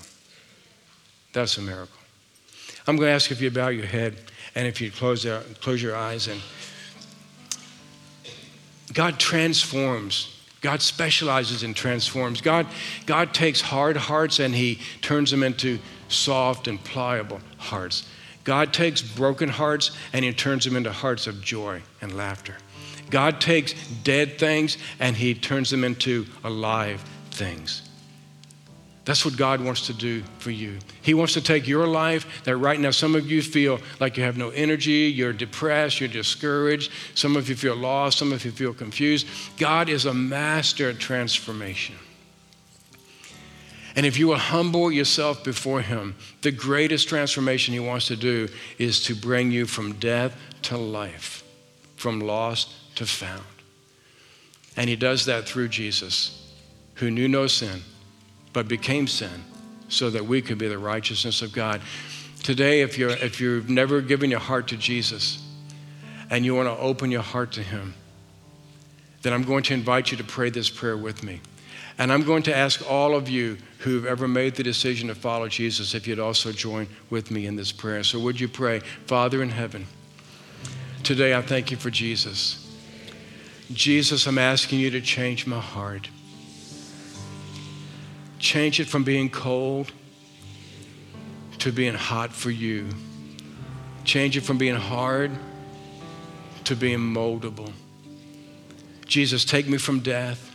That's 1.31 1.57
a 1.57 1.61
miracle. 1.61 1.97
I'm 2.85 2.97
going 2.97 3.07
to 3.07 3.13
ask 3.13 3.31
if 3.31 3.41
you 3.41 3.49
bow 3.49 3.69
your 3.69 3.85
head 3.85 4.17
and 4.53 4.67
if 4.67 4.81
you 4.81 4.91
close, 4.91 5.23
your, 5.23 5.39
close 5.61 5.81
your 5.81 5.95
eyes 5.95 6.27
and 6.27 6.41
God 8.93 9.17
transforms 9.17 10.33
God 10.63 10.81
specializes 10.81 11.63
and 11.63 11.75
transforms. 11.75 12.39
God, 12.39 12.67
God 13.05 13.33
takes 13.33 13.59
hard 13.59 13.97
hearts 13.97 14.39
and 14.39 14.55
He 14.55 14.79
turns 15.01 15.29
them 15.29 15.43
into 15.43 15.77
soft 16.07 16.69
and 16.69 16.81
pliable 16.81 17.41
hearts. 17.57 18.07
God 18.45 18.71
takes 18.73 19.01
broken 19.01 19.49
hearts 19.49 19.91
and 20.13 20.23
He 20.23 20.31
turns 20.31 20.63
them 20.63 20.77
into 20.77 20.93
hearts 20.93 21.27
of 21.27 21.41
joy 21.41 21.81
and 22.01 22.15
laughter. 22.15 22.55
God 23.13 23.39
takes 23.39 23.73
dead 24.03 24.39
things 24.39 24.79
and 24.99 25.15
He 25.15 25.35
turns 25.35 25.69
them 25.69 25.83
into 25.83 26.25
alive 26.43 26.99
things. 27.29 27.87
That's 29.05 29.23
what 29.23 29.37
God 29.37 29.61
wants 29.61 29.85
to 29.85 29.93
do 29.93 30.23
for 30.39 30.49
you. 30.49 30.79
He 31.03 31.13
wants 31.13 31.33
to 31.33 31.41
take 31.41 31.67
your 31.67 31.85
life 31.85 32.43
that 32.45 32.57
right 32.57 32.79
now 32.79 32.89
some 32.89 33.13
of 33.13 33.29
you 33.29 33.43
feel 33.43 33.79
like 33.99 34.17
you 34.17 34.23
have 34.23 34.35
no 34.35 34.49
energy, 34.49 35.13
you're 35.13 35.31
depressed, 35.31 35.99
you're 35.99 36.09
discouraged, 36.09 36.91
some 37.13 37.35
of 37.35 37.47
you 37.49 37.55
feel 37.55 37.75
lost, 37.75 38.17
some 38.17 38.33
of 38.33 38.43
you 38.45 38.49
feel 38.49 38.73
confused. 38.73 39.27
God 39.59 39.89
is 39.89 40.05
a 40.05 40.13
master 40.13 40.89
at 40.89 40.97
transformation. 40.97 41.93
And 43.95 44.07
if 44.07 44.17
you 44.17 44.27
will 44.27 44.37
humble 44.37 44.91
yourself 44.91 45.43
before 45.43 45.81
Him, 45.81 46.15
the 46.41 46.51
greatest 46.51 47.09
transformation 47.09 47.75
He 47.75 47.79
wants 47.79 48.07
to 48.07 48.15
do 48.15 48.49
is 48.79 49.03
to 49.03 49.13
bring 49.13 49.51
you 49.51 49.67
from 49.67 49.93
death 49.99 50.35
to 50.63 50.77
life, 50.77 51.43
from 51.95 52.19
lost 52.19 52.73
to 52.95 53.05
found. 53.05 53.43
And 54.75 54.89
He 54.89 54.95
does 54.95 55.25
that 55.25 55.45
through 55.45 55.69
Jesus, 55.69 56.53
who 56.95 57.11
knew 57.11 57.27
no 57.27 57.47
sin 57.47 57.81
but 58.53 58.67
became 58.67 59.07
sin 59.07 59.43
so 59.89 60.09
that 60.11 60.25
we 60.25 60.41
could 60.41 60.57
be 60.57 60.67
the 60.67 60.77
righteousness 60.77 61.41
of 61.41 61.51
God. 61.51 61.81
Today, 62.43 62.81
if, 62.81 62.97
you're, 62.97 63.09
if 63.09 63.41
you've 63.41 63.69
never 63.69 64.01
given 64.01 64.29
your 64.29 64.39
heart 64.39 64.67
to 64.69 64.77
Jesus 64.77 65.43
and 66.29 66.45
you 66.45 66.55
want 66.55 66.67
to 66.67 66.77
open 66.77 67.11
your 67.11 67.21
heart 67.21 67.51
to 67.53 67.63
Him, 67.63 67.95
then 69.21 69.33
I'm 69.33 69.43
going 69.43 69.63
to 69.63 69.73
invite 69.73 70.11
you 70.11 70.17
to 70.17 70.23
pray 70.23 70.49
this 70.49 70.69
prayer 70.69 70.97
with 70.97 71.23
me. 71.23 71.41
And 71.97 72.11
I'm 72.11 72.23
going 72.23 72.43
to 72.43 72.55
ask 72.55 72.89
all 72.89 73.15
of 73.15 73.29
you 73.29 73.57
who've 73.79 74.05
ever 74.05 74.27
made 74.27 74.55
the 74.55 74.63
decision 74.63 75.09
to 75.09 75.15
follow 75.15 75.47
Jesus 75.47 75.93
if 75.93 76.07
you'd 76.07 76.19
also 76.19 76.51
join 76.51 76.87
with 77.09 77.29
me 77.29 77.45
in 77.45 77.55
this 77.55 77.71
prayer. 77.71 78.03
So, 78.03 78.19
would 78.19 78.39
you 78.39 78.47
pray, 78.47 78.79
Father 79.05 79.43
in 79.43 79.49
heaven, 79.49 79.85
today 81.03 81.35
I 81.35 81.41
thank 81.41 81.69
you 81.69 81.77
for 81.77 81.91
Jesus. 81.91 82.62
Jesus, 83.71 84.27
I'm 84.27 84.37
asking 84.37 84.79
you 84.79 84.89
to 84.91 85.01
change 85.01 85.47
my 85.47 85.59
heart. 85.59 86.09
Change 88.39 88.79
it 88.79 88.87
from 88.87 89.03
being 89.03 89.29
cold 89.29 89.91
to 91.59 91.71
being 91.71 91.93
hot 91.93 92.33
for 92.33 92.51
you. 92.51 92.89
Change 94.03 94.35
it 94.35 94.41
from 94.41 94.57
being 94.57 94.75
hard 94.75 95.31
to 96.65 96.75
being 96.75 96.99
moldable. 96.99 97.71
Jesus, 99.05 99.45
take 99.45 99.67
me 99.67 99.77
from 99.77 100.01
death 100.01 100.53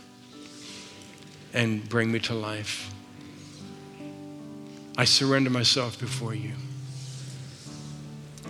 and 1.53 1.87
bring 1.89 2.11
me 2.11 2.19
to 2.19 2.33
life. 2.33 2.93
I 4.97 5.05
surrender 5.05 5.49
myself 5.49 5.99
before 5.99 6.35
you. 6.35 6.53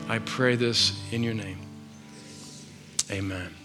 I 0.09 0.19
pray 0.19 0.55
this 0.55 0.99
in 1.11 1.23
your 1.23 1.35
name. 1.35 1.59
Amen. 3.11 3.58